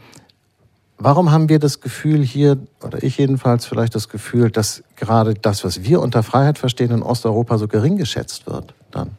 Warum 0.98 1.30
haben 1.30 1.48
wir 1.48 1.59
das 1.59 1.80
Gefühl 1.80 2.22
hier, 2.22 2.59
oder 2.82 3.03
ich 3.03 3.18
jedenfalls 3.18 3.66
vielleicht 3.66 3.94
das 3.94 4.09
Gefühl, 4.09 4.50
dass 4.50 4.82
gerade 4.96 5.34
das, 5.34 5.64
was 5.64 5.82
wir 5.82 6.00
unter 6.00 6.22
Freiheit 6.22 6.59
verstehen, 6.59 6.90
in 6.90 7.03
Osteuropa 7.03 7.59
so 7.59 7.68
gering 7.68 7.96
geschätzt 7.96 8.46
wird 8.46 8.74
dann? 8.90 9.11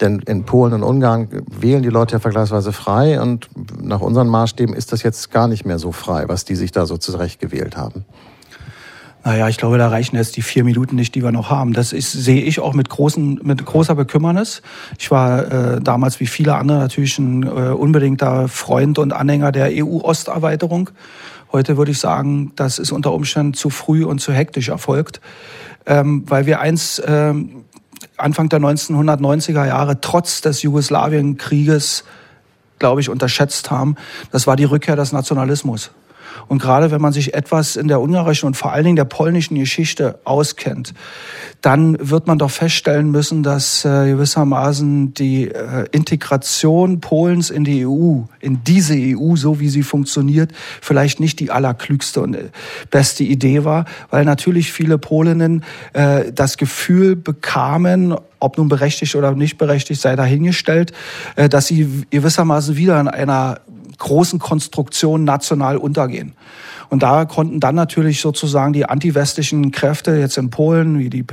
Denn 0.00 0.18
in 0.20 0.44
Polen 0.44 0.74
und 0.74 0.82
Ungarn 0.82 1.28
wählen 1.50 1.82
die 1.82 1.88
Leute 1.88 2.14
ja 2.14 2.18
vergleichsweise 2.18 2.72
frei 2.72 3.20
und 3.20 3.48
nach 3.80 4.00
unseren 4.00 4.28
Maßstäben 4.28 4.74
ist 4.74 4.92
das 4.92 5.02
jetzt 5.02 5.30
gar 5.30 5.48
nicht 5.48 5.64
mehr 5.64 5.78
so 5.78 5.92
frei, 5.92 6.28
was 6.28 6.44
die 6.44 6.54
sich 6.54 6.70
da 6.70 6.86
so 6.86 6.98
zurecht 6.98 7.40
gewählt 7.40 7.76
haben. 7.76 8.04
Naja, 9.26 9.48
ich 9.48 9.56
glaube, 9.56 9.76
da 9.76 9.88
reichen 9.88 10.14
jetzt 10.14 10.36
die 10.36 10.42
vier 10.42 10.62
Minuten 10.62 10.94
nicht, 10.94 11.16
die 11.16 11.24
wir 11.24 11.32
noch 11.32 11.50
haben. 11.50 11.72
Das 11.72 11.92
ist, 11.92 12.12
sehe 12.12 12.42
ich 12.42 12.60
auch 12.60 12.74
mit, 12.74 12.88
großen, 12.88 13.40
mit 13.42 13.66
großer 13.66 13.96
Bekümmernis. 13.96 14.62
Ich 15.00 15.10
war 15.10 15.50
äh, 15.50 15.80
damals 15.80 16.20
wie 16.20 16.28
viele 16.28 16.54
andere 16.54 16.78
natürlich 16.78 17.18
ein 17.18 17.42
äh, 17.42 17.48
unbedingter 17.48 18.46
Freund 18.46 19.00
und 19.00 19.12
Anhänger 19.12 19.50
der 19.50 19.70
EU-Osterweiterung. 19.72 20.90
Heute 21.50 21.76
würde 21.76 21.90
ich 21.90 21.98
sagen, 21.98 22.52
das 22.54 22.78
ist 22.78 22.92
unter 22.92 23.12
Umständen 23.12 23.54
zu 23.54 23.68
früh 23.68 24.04
und 24.04 24.20
zu 24.20 24.32
hektisch 24.32 24.68
erfolgt, 24.68 25.20
ähm, 25.86 26.22
weil 26.28 26.46
wir 26.46 26.60
eins 26.60 27.02
ähm, 27.04 27.64
Anfang 28.16 28.48
der 28.48 28.60
1990er 28.60 29.66
Jahre 29.66 30.00
trotz 30.00 30.40
des 30.40 30.62
Jugoslawienkrieges, 30.62 32.04
glaube 32.78 33.00
ich, 33.00 33.08
unterschätzt 33.10 33.70
haben. 33.70 33.96
Das 34.30 34.46
war 34.46 34.56
die 34.56 34.64
Rückkehr 34.64 34.96
des 34.96 35.12
Nationalismus. 35.12 35.90
Und 36.48 36.62
gerade 36.62 36.90
wenn 36.90 37.00
man 37.00 37.12
sich 37.12 37.34
etwas 37.34 37.76
in 37.76 37.88
der 37.88 38.00
ungarischen 38.00 38.46
und 38.46 38.56
vor 38.56 38.72
allen 38.72 38.84
Dingen 38.84 38.96
der 38.96 39.04
polnischen 39.04 39.58
Geschichte 39.58 40.18
auskennt, 40.24 40.94
dann 41.60 41.96
wird 42.00 42.26
man 42.26 42.38
doch 42.38 42.50
feststellen 42.50 43.10
müssen, 43.10 43.42
dass 43.42 43.84
äh, 43.84 44.06
gewissermaßen 44.10 45.14
die 45.14 45.48
äh, 45.48 45.86
Integration 45.90 47.00
Polens 47.00 47.50
in 47.50 47.64
die 47.64 47.86
EU, 47.86 48.22
in 48.40 48.62
diese 48.64 48.94
EU, 48.94 49.34
so 49.36 49.58
wie 49.58 49.68
sie 49.68 49.82
funktioniert, 49.82 50.52
vielleicht 50.80 51.18
nicht 51.18 51.40
die 51.40 51.50
allerklügste 51.50 52.20
und 52.20 52.34
äh, 52.34 52.44
beste 52.90 53.24
Idee 53.24 53.64
war, 53.64 53.86
weil 54.10 54.24
natürlich 54.24 54.72
viele 54.72 54.98
Polinnen 54.98 55.64
äh, 55.92 56.32
das 56.32 56.56
Gefühl 56.56 57.16
bekamen, 57.16 58.14
ob 58.38 58.58
nun 58.58 58.68
berechtigt 58.68 59.16
oder 59.16 59.32
nicht 59.32 59.58
berechtigt 59.58 60.00
sei 60.00 60.14
dahingestellt, 60.14 60.92
äh, 61.34 61.48
dass 61.48 61.66
sie 61.66 62.04
gewissermaßen 62.10 62.76
wieder 62.76 63.00
in 63.00 63.08
einer 63.08 63.60
großen 63.98 64.38
Konstruktionen 64.38 65.24
national 65.24 65.76
untergehen. 65.76 66.34
Und 66.88 67.02
da 67.02 67.24
konnten 67.24 67.60
dann 67.60 67.74
natürlich 67.74 68.20
sozusagen 68.20 68.72
die 68.72 68.86
antiwestlichen 68.86 69.72
Kräfte 69.72 70.16
jetzt 70.16 70.38
in 70.38 70.50
Polen, 70.50 70.98
wie 70.98 71.10
die 71.10 71.24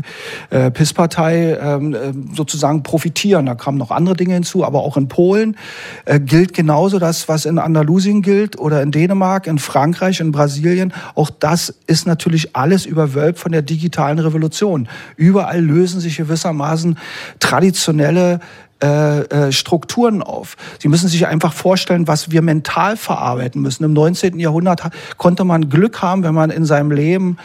äh, 0.49 0.71
PIS-Partei, 0.71 1.57
ähm, 1.61 1.93
äh, 1.93 2.13
sozusagen 2.35 2.83
profitieren. 2.83 3.45
Da 3.45 3.55
kamen 3.55 3.77
noch 3.77 3.91
andere 3.91 4.15
Dinge 4.15 4.33
hinzu, 4.33 4.63
aber 4.63 4.79
auch 4.79 4.97
in 4.97 5.07
Polen 5.07 5.57
äh, 6.05 6.19
gilt 6.19 6.53
genauso 6.53 6.99
das, 6.99 7.27
was 7.27 7.45
in 7.45 7.59
Andalusien 7.59 8.21
gilt 8.21 8.57
oder 8.57 8.81
in 8.81 8.91
Dänemark, 8.91 9.47
in 9.47 9.59
Frankreich, 9.59 10.19
in 10.19 10.31
Brasilien. 10.31 10.93
Auch 11.15 11.29
das 11.29 11.73
ist 11.87 12.07
natürlich 12.07 12.55
alles 12.55 12.85
überwölbt 12.85 13.39
von 13.39 13.51
der 13.51 13.61
digitalen 13.61 14.19
Revolution. 14.19 14.87
Überall 15.15 15.61
lösen 15.61 15.99
sich 15.99 16.17
gewissermaßen 16.17 16.97
traditionelle 17.39 18.39
äh, 18.81 19.21
äh, 19.21 19.51
Strukturen 19.51 20.21
auf. 20.21 20.57
Sie 20.79 20.87
müssen 20.87 21.07
sich 21.07 21.27
einfach 21.27 21.53
vorstellen, 21.53 22.07
was 22.07 22.31
wir 22.31 22.41
mental 22.41 22.97
verarbeiten 22.97 23.61
müssen. 23.61 23.83
Im 23.83 23.93
19. 23.93 24.39
Jahrhundert 24.39 24.81
konnte 25.17 25.43
man 25.43 25.69
Glück 25.69 26.01
haben, 26.01 26.23
wenn 26.23 26.33
man 26.33 26.49
in 26.49 26.65
seinem 26.65 26.91
Leben 26.91 27.37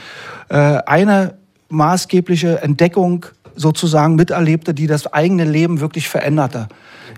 äh, 0.48 0.56
eine 0.56 1.34
maßgebliche 1.68 2.62
Entdeckung 2.62 3.26
sozusagen 3.54 4.14
miterlebte, 4.14 4.74
die 4.74 4.86
das 4.86 5.12
eigene 5.12 5.44
Leben 5.44 5.80
wirklich 5.80 6.08
veränderte. 6.08 6.68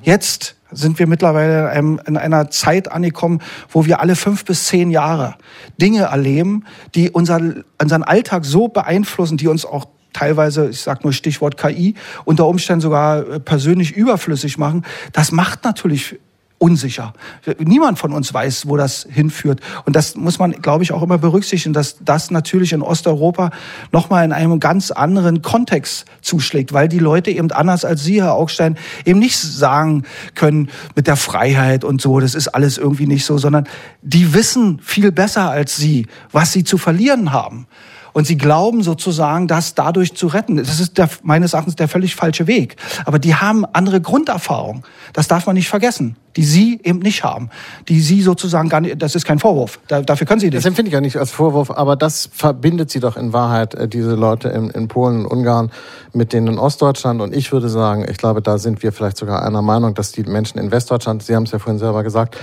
Jetzt 0.02 0.56
sind 0.72 0.98
wir 0.98 1.06
mittlerweile 1.06 1.72
in, 1.74 2.16
einer 2.16 2.50
Zeit 2.50 2.90
angekommen, 2.90 3.40
wo 3.68 3.86
wir 3.86 4.00
alle 4.00 4.16
fünf 4.16 4.44
bis 4.44 4.66
zehn 4.66 4.90
Jahre 4.90 5.34
Dinge 5.80 6.02
erleben, 6.02 6.64
die 6.94 7.10
unser, 7.10 7.40
unseren 7.80 8.02
Alltag 8.02 8.44
so 8.44 8.68
beeinflussen, 8.68 9.36
die 9.36 9.48
uns 9.48 9.64
auch 9.64 9.86
teilweise, 10.12 10.68
ich 10.70 10.80
sage 10.80 11.00
nur 11.02 11.12
Stichwort 11.12 11.56
KI, 11.56 11.94
unter 12.24 12.46
Umständen 12.46 12.80
sogar 12.80 13.26
äh, 13.26 13.40
persönlich 13.40 13.92
überflüssig 13.92 14.58
machen. 14.58 14.84
Das 15.12 15.32
macht 15.32 15.64
natürlich 15.64 16.18
unsicher. 16.60 17.14
Niemand 17.58 17.98
von 17.98 18.12
uns 18.12 18.34
weiß, 18.34 18.68
wo 18.68 18.76
das 18.76 19.06
hinführt. 19.10 19.60
Und 19.86 19.96
das 19.96 20.14
muss 20.14 20.38
man, 20.38 20.52
glaube 20.52 20.84
ich, 20.84 20.92
auch 20.92 21.02
immer 21.02 21.16
berücksichtigen, 21.16 21.72
dass 21.72 21.96
das 22.04 22.30
natürlich 22.30 22.74
in 22.74 22.82
Osteuropa 22.82 23.50
nochmal 23.92 24.26
in 24.26 24.32
einem 24.32 24.60
ganz 24.60 24.90
anderen 24.90 25.40
Kontext 25.40 26.04
zuschlägt, 26.20 26.74
weil 26.74 26.86
die 26.86 26.98
Leute 26.98 27.30
eben 27.30 27.50
anders 27.50 27.86
als 27.86 28.04
Sie, 28.04 28.20
Herr 28.22 28.34
Augstein, 28.34 28.76
eben 29.06 29.18
nicht 29.18 29.38
sagen 29.38 30.04
können 30.34 30.68
mit 30.94 31.06
der 31.06 31.16
Freiheit 31.16 31.82
und 31.82 32.02
so, 32.02 32.20
das 32.20 32.34
ist 32.34 32.48
alles 32.48 32.76
irgendwie 32.76 33.06
nicht 33.06 33.24
so, 33.24 33.38
sondern 33.38 33.66
die 34.02 34.34
wissen 34.34 34.80
viel 34.82 35.12
besser 35.12 35.48
als 35.48 35.78
Sie, 35.78 36.08
was 36.30 36.52
sie 36.52 36.62
zu 36.62 36.76
verlieren 36.76 37.32
haben. 37.32 37.68
Und 38.12 38.26
sie 38.26 38.36
glauben 38.36 38.82
sozusagen, 38.82 39.46
das 39.46 39.74
dadurch 39.74 40.14
zu 40.14 40.26
retten. 40.26 40.56
Das 40.56 40.80
ist 40.80 40.98
der, 40.98 41.08
meines 41.22 41.52
Erachtens 41.52 41.76
der 41.76 41.88
völlig 41.88 42.14
falsche 42.14 42.46
Weg. 42.46 42.76
Aber 43.04 43.18
die 43.18 43.34
haben 43.34 43.64
andere 43.72 44.00
Grunderfahrung. 44.00 44.84
Das 45.12 45.28
darf 45.28 45.46
man 45.46 45.54
nicht 45.54 45.68
vergessen. 45.68 46.16
Die 46.36 46.44
sie 46.44 46.80
eben 46.84 47.00
nicht 47.00 47.24
haben. 47.24 47.50
Die 47.88 48.00
sie 48.00 48.22
sozusagen 48.22 48.68
gar 48.68 48.80
nicht, 48.80 49.02
das 49.02 49.16
ist 49.16 49.24
kein 49.24 49.40
Vorwurf. 49.40 49.80
Da, 49.88 50.00
dafür 50.02 50.28
können 50.28 50.38
sie 50.38 50.46
nicht. 50.46 50.58
Das 50.58 50.64
empfinde 50.64 50.88
ich 50.88 50.94
ja 50.94 51.00
nicht 51.00 51.16
als 51.16 51.32
Vorwurf, 51.32 51.72
aber 51.72 51.96
das 51.96 52.30
verbindet 52.32 52.88
sie 52.90 53.00
doch 53.00 53.16
in 53.16 53.32
Wahrheit, 53.32 53.74
äh, 53.74 53.88
diese 53.88 54.14
Leute 54.14 54.48
in, 54.48 54.70
in 54.70 54.86
Polen 54.86 55.24
und 55.24 55.26
Ungarn 55.26 55.72
mit 56.12 56.32
denen 56.32 56.46
in 56.46 56.58
Ostdeutschland. 56.58 57.20
Und 57.20 57.34
ich 57.34 57.50
würde 57.50 57.68
sagen, 57.68 58.06
ich 58.08 58.16
glaube, 58.16 58.42
da 58.42 58.58
sind 58.58 58.82
wir 58.82 58.92
vielleicht 58.92 59.16
sogar 59.16 59.44
einer 59.44 59.62
Meinung, 59.62 59.94
dass 59.94 60.12
die 60.12 60.22
Menschen 60.22 60.58
in 60.58 60.70
Westdeutschland, 60.70 61.22
Sie 61.22 61.34
haben 61.34 61.44
es 61.44 61.50
ja 61.50 61.58
vorhin 61.58 61.78
selber 61.78 62.04
gesagt, 62.04 62.36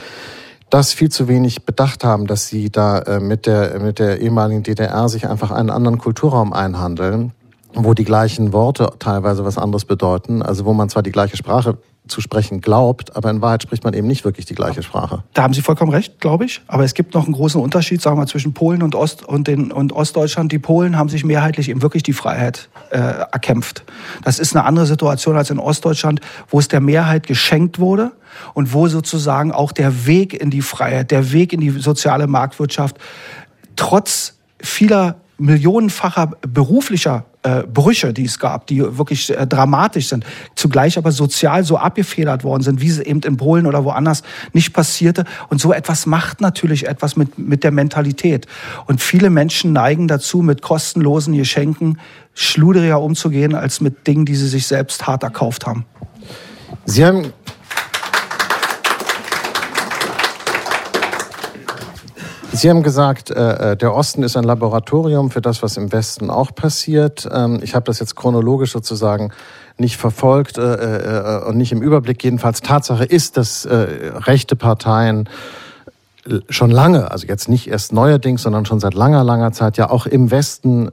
das 0.69 0.93
viel 0.93 1.09
zu 1.09 1.27
wenig 1.27 1.65
bedacht 1.65 2.03
haben, 2.03 2.27
dass 2.27 2.47
sie 2.47 2.69
da 2.69 2.99
äh, 2.99 3.19
mit, 3.19 3.45
der, 3.45 3.79
mit 3.79 3.99
der 3.99 4.21
ehemaligen 4.21 4.63
DDR 4.63 5.09
sich 5.09 5.27
einfach 5.27 5.51
einen 5.51 5.69
anderen 5.69 5.97
Kulturraum 5.97 6.53
einhandeln, 6.53 7.31
wo 7.73 7.93
die 7.93 8.03
gleichen 8.03 8.53
Worte 8.53 8.91
teilweise 8.99 9.45
was 9.45 9.57
anderes 9.57 9.85
bedeuten, 9.85 10.41
also 10.41 10.65
wo 10.65 10.73
man 10.73 10.89
zwar 10.89 11.03
die 11.03 11.11
gleiche 11.11 11.37
Sprache 11.37 11.77
zu 12.07 12.21
sprechen 12.21 12.61
glaubt, 12.61 13.15
aber 13.15 13.29
in 13.29 13.41
Wahrheit 13.41 13.63
spricht 13.63 13.83
man 13.83 13.93
eben 13.93 14.07
nicht 14.07 14.25
wirklich 14.25 14.45
die 14.45 14.55
gleiche 14.55 14.83
Sprache. 14.83 15.23
Da 15.33 15.43
haben 15.43 15.53
Sie 15.53 15.61
vollkommen 15.61 15.91
recht, 15.91 16.19
glaube 16.19 16.45
ich. 16.45 16.61
Aber 16.67 16.83
es 16.83 16.93
gibt 16.93 17.13
noch 17.13 17.25
einen 17.25 17.33
großen 17.33 17.61
Unterschied, 17.61 18.01
sagen 18.01 18.17
wir 18.17 18.21
mal, 18.21 18.27
zwischen 18.27 18.53
Polen 18.53 18.83
und, 18.83 18.95
Ost 18.95 19.23
und, 19.23 19.47
den, 19.47 19.71
und 19.71 19.93
Ostdeutschland. 19.93 20.51
Die 20.51 20.59
Polen 20.59 20.97
haben 20.97 21.09
sich 21.09 21.23
mehrheitlich 21.23 21.69
eben 21.69 21.81
wirklich 21.81 22.03
die 22.03 22.13
Freiheit 22.13 22.69
äh, 22.91 22.97
erkämpft. 22.97 23.83
Das 24.23 24.39
ist 24.39 24.55
eine 24.55 24.65
andere 24.65 24.85
Situation 24.85 25.37
als 25.37 25.49
in 25.49 25.59
Ostdeutschland, 25.59 26.21
wo 26.49 26.59
es 26.59 26.67
der 26.67 26.81
Mehrheit 26.81 27.27
geschenkt 27.27 27.79
wurde 27.79 28.11
und 28.53 28.73
wo 28.73 28.87
sozusagen 28.87 29.51
auch 29.51 29.71
der 29.71 30.05
Weg 30.05 30.33
in 30.33 30.49
die 30.49 30.61
Freiheit, 30.61 31.11
der 31.11 31.31
Weg 31.31 31.53
in 31.53 31.59
die 31.59 31.69
soziale 31.69 32.27
Marktwirtschaft 32.27 32.97
trotz 33.75 34.37
vieler 34.59 35.15
millionenfacher 35.37 36.31
beruflicher 36.41 37.25
äh, 37.47 37.63
Brüche, 37.65 38.13
die 38.13 38.25
es 38.25 38.39
gab, 38.39 38.67
die 38.67 38.79
wirklich 38.97 39.29
äh, 39.29 39.47
dramatisch 39.47 40.09
sind, 40.09 40.25
zugleich 40.55 40.97
aber 40.97 41.11
sozial 41.11 41.63
so 41.63 41.77
abgefedert 41.77 42.43
worden 42.43 42.63
sind, 42.63 42.81
wie 42.81 42.89
es 42.89 42.99
eben 42.99 43.21
in 43.21 43.37
Polen 43.37 43.65
oder 43.65 43.85
woanders 43.85 44.23
nicht 44.53 44.73
passierte. 44.73 45.23
Und 45.49 45.61
so 45.61 45.71
etwas 45.71 46.05
macht 46.05 46.41
natürlich 46.41 46.87
etwas 46.87 47.15
mit, 47.15 47.37
mit 47.37 47.63
der 47.63 47.71
Mentalität. 47.71 48.47
Und 48.85 49.01
viele 49.01 49.29
Menschen 49.29 49.71
neigen 49.71 50.07
dazu, 50.07 50.41
mit 50.41 50.61
kostenlosen 50.61 51.35
Geschenken 51.35 51.99
schluderiger 52.33 53.01
umzugehen, 53.01 53.55
als 53.55 53.79
mit 53.79 54.05
Dingen, 54.07 54.25
die 54.25 54.35
sie 54.35 54.47
sich 54.47 54.67
selbst 54.67 55.07
hart 55.07 55.23
erkauft 55.23 55.65
haben. 55.65 55.85
Sie 56.85 57.05
haben 57.05 57.33
Sie 62.57 62.71
haben 62.71 62.81
gesagt, 62.81 63.29
äh, 63.29 63.73
äh, 63.73 63.77
der 63.77 63.93
Osten 63.93 64.23
ist 64.23 64.35
ein 64.35 64.43
Laboratorium 64.43 65.29
für 65.29 65.41
das, 65.41 65.61
was 65.61 65.77
im 65.77 65.91
Westen 65.91 66.31
auch 66.31 66.55
passiert. 66.55 67.29
Ähm, 67.31 67.59
ich 67.61 67.75
habe 67.75 67.85
das 67.85 67.99
jetzt 67.99 68.15
chronologisch 68.15 68.71
sozusagen 68.71 69.31
nicht 69.77 69.97
verfolgt 69.97 70.57
äh, 70.57 70.63
äh, 70.63 71.43
und 71.45 71.57
nicht 71.57 71.71
im 71.71 71.83
Überblick. 71.83 72.23
Jedenfalls 72.23 72.61
Tatsache 72.61 73.05
ist, 73.05 73.37
dass 73.37 73.65
äh, 73.65 73.75
rechte 74.25 74.55
Parteien 74.55 75.29
schon 76.49 76.71
lange, 76.71 77.11
also 77.11 77.27
jetzt 77.27 77.49
nicht 77.49 77.67
erst 77.67 77.93
neuerdings, 77.93 78.41
sondern 78.43 78.65
schon 78.65 78.79
seit 78.79 78.93
langer, 78.93 79.23
langer 79.23 79.51
Zeit 79.51 79.77
ja 79.77 79.89
auch 79.89 80.05
im 80.05 80.31
Westen 80.31 80.87
äh, 80.87 80.91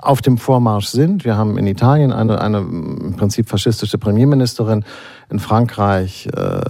auf 0.00 0.22
dem 0.22 0.38
Vormarsch 0.38 0.86
sind. 0.86 1.24
Wir 1.24 1.36
haben 1.36 1.58
in 1.58 1.66
Italien 1.66 2.12
eine, 2.12 2.40
eine 2.40 2.58
im 2.58 3.14
Prinzip 3.16 3.48
faschistische 3.48 3.98
Premierministerin. 3.98 4.84
In 5.28 5.38
Frankreich 5.38 6.26
äh, 6.26 6.60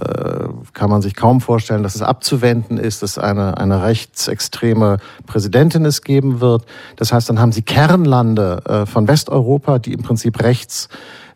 kann 0.73 0.89
man 0.89 1.01
sich 1.01 1.15
kaum 1.15 1.41
vorstellen, 1.41 1.83
dass 1.83 1.95
es 1.95 2.01
abzuwenden 2.01 2.77
ist, 2.77 3.01
dass 3.01 3.17
eine, 3.17 3.57
eine 3.57 3.83
rechtsextreme 3.83 4.97
Präsidentin 5.25 5.85
es 5.85 6.01
geben 6.01 6.41
wird. 6.41 6.65
Das 6.97 7.11
heißt, 7.13 7.29
dann 7.29 7.39
haben 7.39 7.51
sie 7.51 7.63
Kernlande 7.63 8.61
äh, 8.65 8.85
von 8.85 9.07
Westeuropa, 9.07 9.79
die 9.79 9.93
im 9.93 10.03
Prinzip 10.03 10.43
rechts 10.43 10.89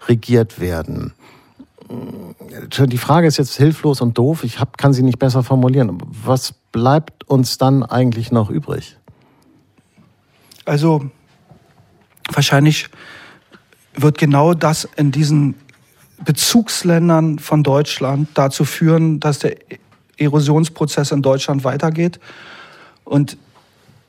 regiert 0.08 0.60
werden 0.60 1.14
die 1.90 2.98
Frage 2.98 3.28
ist 3.28 3.38
jetzt 3.38 3.56
hilflos 3.56 4.02
und 4.02 4.18
doof. 4.18 4.44
Ich 4.44 4.60
hab, 4.60 4.78
kann 4.78 4.94
sie 4.94 5.04
nicht 5.04 5.20
besser 5.20 5.44
formulieren. 5.44 6.02
Was 6.24 6.54
bleibt 6.72 7.28
uns 7.30 7.58
dann 7.58 7.84
eigentlich 7.84 8.32
noch 8.32 8.50
übrig? 8.50 8.98
Also 10.66 11.10
wahrscheinlich 12.32 12.90
wird 13.96 14.18
genau 14.18 14.54
das 14.54 14.88
in 14.96 15.12
diesen 15.12 15.56
Bezugsländern 16.24 17.40
von 17.40 17.64
Deutschland 17.64 18.30
dazu 18.34 18.66
führen, 18.66 19.20
dass 19.20 19.40
der 19.40 19.58
Erosionsprozess 20.18 21.12
in 21.12 21.22
Deutschland 21.22 21.64
weitergeht. 21.64 22.20
Und 23.04 23.38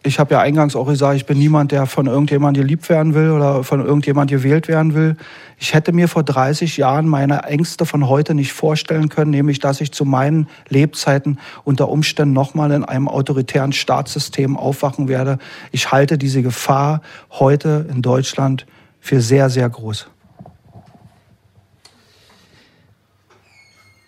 ich 0.06 0.18
habe 0.18 0.34
ja 0.34 0.40
eingangs 0.40 0.76
auch 0.76 0.86
gesagt, 0.86 1.16
ich 1.16 1.26
bin 1.26 1.38
niemand, 1.38 1.72
der 1.72 1.86
von 1.86 2.06
irgendjemand 2.06 2.56
geliebt 2.56 2.88
werden 2.88 3.14
will 3.14 3.30
oder 3.30 3.64
von 3.64 3.84
irgendjemand 3.84 4.30
gewählt 4.30 4.68
werden 4.68 4.94
will. 4.94 5.16
Ich 5.58 5.74
hätte 5.74 5.92
mir 5.92 6.08
vor 6.08 6.22
30 6.22 6.76
Jahren 6.76 7.08
meine 7.08 7.42
Ängste 7.42 7.86
von 7.86 8.08
heute 8.08 8.34
nicht 8.34 8.52
vorstellen 8.52 9.08
können, 9.08 9.30
nämlich 9.30 9.58
dass 9.58 9.80
ich 9.80 9.92
zu 9.92 10.04
meinen 10.04 10.48
Lebzeiten 10.68 11.38
unter 11.64 11.88
Umständen 11.88 12.34
nochmal 12.34 12.70
in 12.70 12.84
einem 12.84 13.08
autoritären 13.08 13.72
Staatssystem 13.72 14.56
aufwachen 14.56 15.08
werde. 15.08 15.38
Ich 15.72 15.90
halte 15.90 16.18
diese 16.18 16.42
Gefahr 16.42 17.02
heute 17.30 17.86
in 17.90 18.00
Deutschland 18.00 18.66
für 19.00 19.20
sehr, 19.20 19.50
sehr 19.50 19.68
groß. 19.68 20.06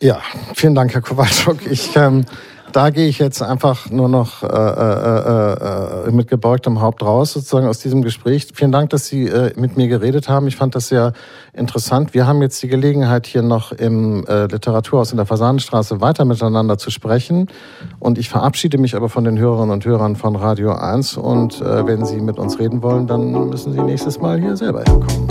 Ja, 0.01 0.21
vielen 0.55 0.77
Dank, 0.77 0.95
Herr 0.95 1.01
Kowalczuk. 1.01 1.67
Ich 1.69 1.97
ähm, 1.97 2.25
da 2.73 2.91
gehe 2.91 3.09
ich 3.09 3.19
jetzt 3.19 3.43
einfach 3.43 3.91
nur 3.91 4.09
noch 4.09 4.43
äh, 4.43 4.47
äh, 4.47 6.09
äh, 6.09 6.11
mit 6.11 6.29
gebeugtem 6.29 6.81
Haupt 6.81 7.03
raus, 7.03 7.33
sozusagen 7.33 7.67
aus 7.67 7.79
diesem 7.79 8.03
Gespräch. 8.03 8.49
Vielen 8.55 8.73
Dank, 8.73 8.91
dass 8.91 9.07
Sie 9.07 9.27
äh, 9.27 9.53
mit 9.59 9.77
mir 9.77 9.89
geredet 9.89 10.29
haben. 10.29 10.47
Ich 10.47 10.57
fand 10.57 10.75
das 10.75 10.89
sehr 10.89 11.13
interessant. 11.53 12.15
Wir 12.15 12.27
haben 12.27 12.43
jetzt 12.43 12.63
die 12.63 12.69
Gelegenheit, 12.69 13.27
hier 13.27 13.43
noch 13.43 13.73
im 13.73 14.27
äh, 14.27 14.47
Literaturhaus 14.47 15.11
in 15.11 15.17
der 15.17 15.27
Fasanenstraße 15.27 16.01
weiter 16.01 16.25
miteinander 16.25 16.79
zu 16.79 16.91
sprechen. 16.91 17.49
Und 17.99 18.19
ich 18.19 18.29
verabschiede 18.29 18.79
mich 18.79 18.95
aber 18.97 19.09
von 19.09 19.25
den 19.25 19.39
Hörerinnen 19.39 19.71
und 19.71 19.85
Hörern 19.85 20.17
von 20.17 20.37
Radio 20.37 20.73
1. 20.73 21.17
Und 21.17 21.61
äh, 21.61 21.87
wenn 21.87 22.05
Sie 22.05 22.21
mit 22.21 22.39
uns 22.39 22.59
reden 22.59 22.83
wollen, 22.83 23.07
dann 23.07 23.49
müssen 23.49 23.73
Sie 23.73 23.81
nächstes 23.81 24.21
Mal 24.21 24.41
hier 24.41 24.57
selber 24.57 24.81
herkommen. 24.81 25.29